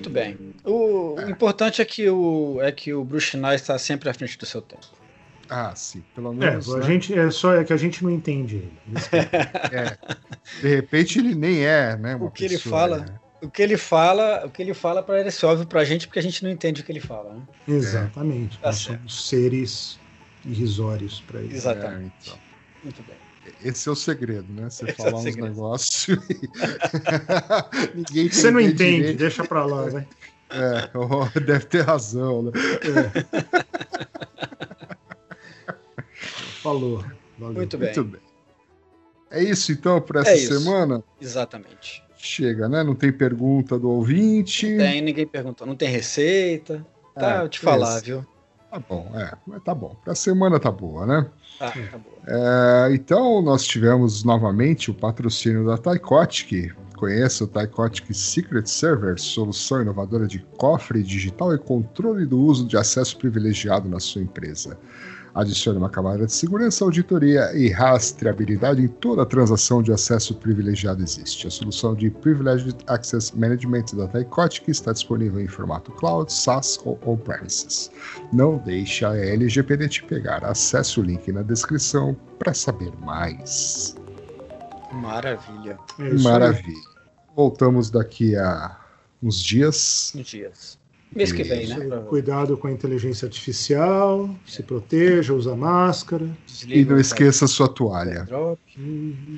Muito 0.00 0.10
bem. 0.10 0.54
O, 0.64 1.14
o 1.14 1.30
importante 1.30 1.80
é 1.82 1.84
que 1.84 2.08
o, 2.08 2.58
é 2.62 2.72
que 2.72 2.92
o 2.94 3.04
Bruce 3.04 3.36
Nye 3.36 3.54
está 3.54 3.78
sempre 3.78 4.08
à 4.08 4.14
frente 4.14 4.38
do 4.38 4.46
seu 4.46 4.62
tempo. 4.62 4.86
Ah, 5.48 5.74
sim, 5.74 6.02
pelo 6.14 6.32
É, 6.32 6.36
menos. 6.36 6.72
a 6.74 6.78
né? 6.78 6.86
gente 6.86 7.12
é 7.18 7.30
só 7.30 7.54
é 7.54 7.64
que 7.64 7.72
a 7.72 7.76
gente 7.76 8.02
não 8.04 8.10
entende 8.10 8.56
ele. 8.56 8.72
Que 8.94 9.16
é. 9.76 9.98
De 10.60 10.68
repente 10.76 11.18
ele 11.18 11.34
nem 11.34 11.64
é, 11.64 11.96
né? 11.96 12.14
uma 12.14 12.26
O 12.26 12.30
que 12.30 12.44
ele 12.44 12.54
pessoa, 12.54 12.78
fala- 12.80 12.98
né? 12.98 13.20
O 13.42 13.50
que 13.50 13.62
ele 13.62 13.76
fala, 13.78 14.44
o 14.46 14.50
que 14.50 14.60
ele 14.62 14.74
fala 14.74 15.02
parece 15.02 15.38
ser 15.38 15.46
óbvio 15.46 15.66
pra 15.66 15.82
gente 15.82 16.06
porque 16.06 16.18
a 16.18 16.22
gente 16.22 16.44
não 16.44 16.50
entende 16.50 16.82
o 16.82 16.84
que 16.84 16.92
ele 16.92 17.00
fala, 17.00 17.32
né? 17.34 17.42
Exatamente. 17.66 18.58
Tá 18.58 18.66
Nós 18.68 18.76
certo. 18.76 18.98
somos 18.98 19.28
seres 19.28 19.98
irrisórios 20.44 21.20
para 21.26 21.40
ele. 21.40 21.54
Exatamente. 21.54 22.12
então. 22.22 22.38
Muito 22.84 23.02
bem. 23.02 23.16
Esse 23.64 23.88
é 23.88 23.92
o 23.92 23.96
segredo, 23.96 24.46
né? 24.52 24.68
Você 24.70 24.84
Esse 24.84 24.92
é 24.92 24.94
falar 25.04 25.16
o 25.16 25.18
uns 25.20 25.36
negócios 25.36 26.18
e. 26.30 26.50
Ninguém 27.94 28.28
Você 28.28 28.50
não 28.50 28.60
entende, 28.60 28.96
direito. 28.96 29.18
deixa 29.18 29.44
pra 29.44 29.64
lá, 29.64 29.88
vai. 29.88 30.06
É, 30.52 30.90
oh, 30.98 31.26
deve 31.38 31.64
ter 31.66 31.82
razão, 31.82 32.42
né? 32.42 32.50
Falou. 36.62 37.04
Valeu. 37.38 37.54
Muito 37.54 37.78
bem. 37.78 37.86
Muito 37.86 38.04
bem. 38.04 38.20
É 39.30 39.42
isso 39.44 39.70
então 39.70 40.00
para 40.00 40.22
essa 40.22 40.32
É 40.32 40.36
semana? 40.36 41.04
Exatamente. 41.20 42.02
Chega, 42.16 42.68
né? 42.68 42.82
Não 42.82 42.94
tem 42.96 43.12
pergunta 43.12 43.78
do 43.78 43.88
ouvinte. 43.90 44.66
Tem, 44.76 45.00
ninguém 45.00 45.26
perguntou. 45.26 45.66
Não 45.66 45.76
tem 45.76 45.88
receita. 45.88 46.84
Tá, 47.14 47.36
É, 47.36 47.42
eu 47.42 47.48
te 47.48 47.60
falar, 47.60 48.00
viu? 48.02 48.26
Tá 48.70 48.78
bom, 48.78 49.10
é. 49.14 49.32
Mas 49.46 49.62
tá 49.64 49.74
bom. 49.74 49.96
Pra 50.04 50.14
semana 50.14 50.60
tá 50.60 50.70
boa, 50.70 51.04
né? 51.04 51.26
Tá, 51.58 51.72
tá 51.72 51.98
bom. 51.98 52.10
É, 52.26 52.90
então, 52.92 53.42
nós 53.42 53.64
tivemos 53.64 54.22
novamente 54.22 54.90
o 54.90 54.94
patrocínio 54.94 55.66
da 55.66 55.76
Tycotic. 55.76 56.72
Conheça 56.96 57.44
o 57.44 57.46
Tycotic 57.48 58.14
Secret 58.14 58.66
Server, 58.66 59.18
solução 59.18 59.82
inovadora 59.82 60.26
de 60.26 60.38
cofre 60.56 61.02
digital 61.02 61.54
e 61.54 61.58
controle 61.58 62.26
do 62.26 62.38
uso 62.38 62.66
de 62.66 62.76
acesso 62.76 63.16
privilegiado 63.16 63.88
na 63.88 63.98
sua 63.98 64.22
empresa. 64.22 64.78
Adicione 65.34 65.78
uma 65.78 65.88
camada 65.88 66.26
de 66.26 66.32
segurança, 66.32 66.84
auditoria 66.84 67.52
e 67.54 67.70
rastreabilidade 67.70 68.82
em 68.82 68.88
toda 68.88 69.22
a 69.22 69.26
transação 69.26 69.82
de 69.82 69.92
acesso 69.92 70.34
privilegiado 70.34 71.02
existe. 71.02 71.46
A 71.46 71.50
solução 71.50 71.94
de 71.94 72.10
Privileged 72.10 72.76
Access 72.86 73.36
Management 73.36 73.84
da 73.94 74.08
Tycotic 74.08 74.68
está 74.68 74.92
disponível 74.92 75.40
em 75.40 75.46
formato 75.46 75.92
cloud, 75.92 76.32
SaaS 76.32 76.78
ou 76.84 76.98
on-premises. 77.06 77.90
Não 78.32 78.58
deixe 78.58 79.04
a 79.04 79.16
LGPD 79.16 79.88
te 79.88 80.02
pegar. 80.04 80.44
Acesse 80.44 80.98
o 80.98 81.02
link 81.02 81.30
na 81.30 81.42
descrição 81.42 82.16
para 82.38 82.52
saber 82.52 82.92
mais. 83.00 83.96
Maravilha. 84.92 85.78
É. 85.98 86.14
Maravilha. 86.14 86.90
Voltamos 87.36 87.90
daqui 87.90 88.34
a 88.36 88.76
uns 89.22 89.40
dias. 89.40 90.12
Uns 90.16 90.26
dias. 90.26 90.79
Mês 91.14 91.32
que 91.32 91.42
vem, 91.42 91.66
né? 91.66 91.76
Cuidado 92.08 92.56
com 92.56 92.68
a 92.68 92.70
inteligência 92.72 93.26
artificial, 93.26 94.30
se 94.46 94.62
proteja, 94.62 95.34
usa 95.34 95.56
máscara, 95.56 96.28
desliga 96.46 96.80
E 96.80 96.84
não 96.84 97.00
esqueça 97.00 97.46
sua 97.48 97.68
toalha. 97.68 98.28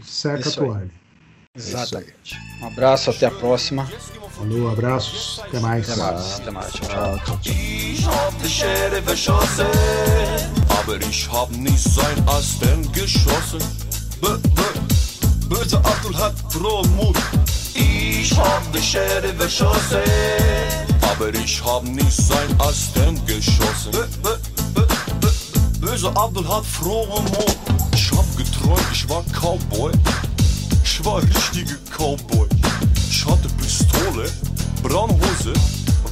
seca 0.03 0.41
Isso 0.41 0.61
a 0.61 0.62
aí. 0.64 0.68
toalha. 0.68 0.91
Exatamente. 1.55 2.39
Um 2.62 2.66
abraço, 2.66 3.11
até 3.11 3.27
a 3.27 3.31
próxima. 3.31 3.87
Falou, 4.31 4.70
abraços, 4.70 5.41
até 5.45 5.61
mais. 5.61 5.91
Até 5.91 6.01
mais. 6.01 6.41
Até 6.41 6.51
mais. 6.51 6.73
Tchau, 6.73 7.18
tchau. 7.25 7.41
Ich 7.45 8.07
hab 8.07 8.35
die 8.43 8.49
Sheriff 8.49 9.09
erschossen, 9.09 9.66
aber 10.81 10.99
ich 11.03 11.29
hab 11.31 11.51
nicht 11.57 11.79
sein 11.83 12.16
Asten 12.27 12.91
geschossen. 12.93 13.61
B 14.20 14.29
-b 14.29 15.49
Böse 15.49 15.77
Abdul 15.79 16.16
hat 16.16 16.35
frohen 16.51 16.91
Mut. 16.97 17.16
Ich 17.75 18.33
hab 18.39 18.62
die 18.73 18.81
Sheriff 18.83 19.39
erschossen, 19.39 20.01
aber 21.13 21.35
ich 21.35 21.63
hab 21.65 21.85
nicht 21.85 22.13
sein 22.13 22.49
Asten 22.59 23.21
geschossen. 23.27 23.93
Böse 25.81 26.09
Abdul 26.17 26.49
hat 26.49 26.65
frohen 26.65 27.25
Mut. 27.25 27.57
Ich 27.95 28.11
hab 28.13 28.37
geträumt, 28.37 28.87
ich 28.93 29.09
war 29.09 29.23
Cowboy. 29.33 29.93
Ich 30.85 31.05
war 31.05 31.23
richtige 31.23 31.77
Cowboy. 31.97 32.49
Ich 33.11 33.27
hatte 33.27 33.49
Pistole, 33.59 34.31
braune 34.83 35.13
Hose, 35.15 35.53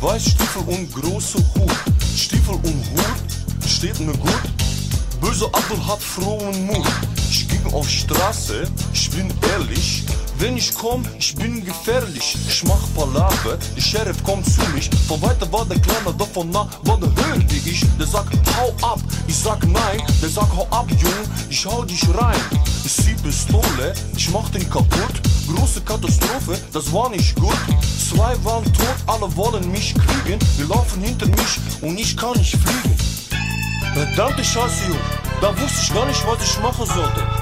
Weißstiefel 0.00 0.62
und 0.66 0.92
große 0.92 1.38
Hut. 1.54 1.72
Stiefel 2.16 2.54
und 2.54 2.84
Hut 2.90 3.68
steht 3.68 3.98
mir 4.00 4.16
gut. 4.18 4.44
Böse 5.20 5.46
Abdul 5.46 5.86
hat 5.86 6.02
frohen 6.02 6.66
Mut. 6.66 6.86
Ich 7.30 7.48
ging 7.48 7.72
auf 7.72 7.88
Straße, 7.88 8.64
ich 8.92 9.10
bin 9.10 9.32
ehrlich. 9.52 10.04
Wenn 10.40 10.56
ich 10.56 10.74
komm, 10.74 11.02
ich 11.18 11.34
bin 11.34 11.62
gefährlich. 11.62 12.34
Ich 12.48 12.64
mach 12.64 12.80
Palaver, 12.94 13.58
der 13.76 13.80
Sheriff 13.82 14.24
kommt 14.24 14.46
zu 14.46 14.62
mich. 14.74 14.88
Von 15.06 15.20
weiter 15.20 15.46
war 15.52 15.66
der 15.66 15.78
Kleiner, 15.78 16.14
doch 16.16 16.28
von 16.28 16.48
nah 16.48 16.66
war 16.84 16.96
der 16.96 17.10
wie 17.50 17.70
ich. 17.70 17.84
Der 17.98 18.06
sagt, 18.06 18.32
hau 18.56 18.74
ab, 18.80 19.00
ich 19.26 19.36
sag 19.36 19.62
nein. 19.66 20.00
Der 20.22 20.30
sagt, 20.30 20.50
hau 20.56 20.66
ab, 20.70 20.86
Junge, 20.88 21.28
ich 21.50 21.66
hau 21.66 21.84
dich 21.84 22.02
rein. 22.16 22.40
Ich 22.86 22.90
zieh 22.90 23.14
Pistole, 23.22 23.92
ich 24.16 24.30
mach 24.30 24.48
den 24.48 24.68
kaputt. 24.70 25.20
Große 25.54 25.82
Katastrophe, 25.82 26.58
das 26.72 26.90
war 26.90 27.10
nicht 27.10 27.36
gut. 27.36 27.58
Zwei 28.08 28.34
waren 28.42 28.64
tot, 28.72 28.96
alle 29.08 29.36
wollen 29.36 29.70
mich 29.70 29.92
kriegen. 29.92 30.38
Die 30.58 30.62
laufen 30.62 31.02
hinter 31.02 31.26
mich 31.26 31.60
und 31.82 32.00
ich 32.00 32.16
kann 32.16 32.32
nicht 32.38 32.56
fliegen. 32.56 32.96
Verdammte 33.92 34.42
Scheiße, 34.42 34.84
Junge. 34.86 35.00
Da 35.42 35.48
wusste 35.60 35.80
ich 35.82 35.92
gar 35.92 36.06
nicht, 36.06 36.26
was 36.26 36.42
ich 36.42 36.58
machen 36.62 36.86
sollte. 36.86 37.39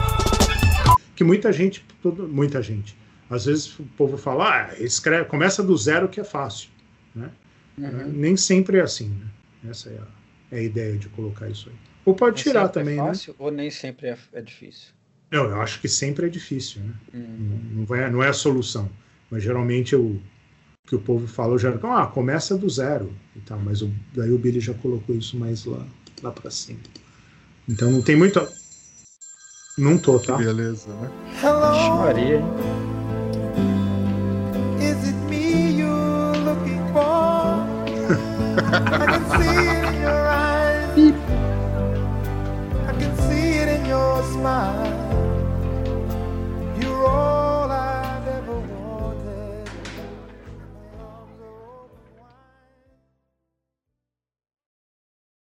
Que 1.18 1.24
muita 1.24 1.52
gente, 1.52 1.84
todo- 2.00 2.28
muita 2.28 2.62
gente. 2.62 2.96
Às 3.28 3.46
vezes 3.46 3.76
o 3.76 3.82
povo 3.96 4.16
fala, 4.16 4.68
ah, 4.70 4.74
escreve, 4.80 5.24
começa 5.24 5.64
do 5.64 5.76
zero 5.76 6.08
que 6.08 6.20
é 6.20 6.24
fácil. 6.24 6.68
Né? 7.12 7.28
Nem 8.06 8.36
sempre 8.36 8.78
é 8.78 8.82
assim. 8.82 9.08
Né? 9.08 9.68
Essa 9.68 9.90
é 9.90 9.98
a, 9.98 10.56
é 10.56 10.58
a 10.60 10.62
ideia 10.62 10.96
de 10.96 11.08
colocar 11.08 11.48
isso 11.50 11.70
aí. 11.70 11.74
Ou 12.04 12.14
pode 12.14 12.36
Nem 12.36 12.44
tirar 12.44 12.66
sempre 12.66 12.74
também, 12.74 12.94
é 12.94 13.02
né? 13.02 13.08
fácil, 13.08 13.34
Ou 13.36 13.50
nem 13.50 13.68
sempre 13.68 14.06
é, 14.06 14.16
é 14.32 14.40
difícil. 14.40 14.92
Não, 15.32 15.46
eu 15.46 15.60
acho 15.60 15.80
que 15.80 15.88
sempre 15.88 16.26
é 16.26 16.28
difícil, 16.28 16.82
né? 16.82 16.94
Hum. 17.12 17.58
Não, 17.72 17.84
vai, 17.84 18.08
não 18.08 18.22
é 18.22 18.28
a 18.28 18.32
solução. 18.32 18.88
Mas 19.28 19.42
geralmente 19.42 19.96
o 19.96 20.20
que 20.86 20.94
o 20.94 21.00
povo 21.00 21.26
fala, 21.26 21.52
o 21.54 21.58
jargão, 21.58 21.96
ah, 21.96 22.06
começa 22.06 22.56
do 22.56 22.70
zero 22.70 23.12
e 23.34 23.40
tal. 23.40 23.58
Mas 23.58 23.82
o, 23.82 23.90
daí 24.14 24.30
o 24.30 24.38
Billy 24.38 24.60
já 24.60 24.72
colocou 24.74 25.16
isso 25.16 25.36
mais 25.36 25.64
lá, 25.64 25.84
lá 26.22 26.30
para 26.30 26.48
cima. 26.48 26.78
Então 27.68 27.90
não 27.90 28.02
tem 28.02 28.14
muito. 28.14 28.38
Não 29.78 29.96
tô, 29.96 30.18
tá? 30.18 30.36
Beleza, 30.36 30.88
né? 31.00 31.08
Vixe 31.34 31.90
Maria, 31.90 32.36
hein? 32.38 32.44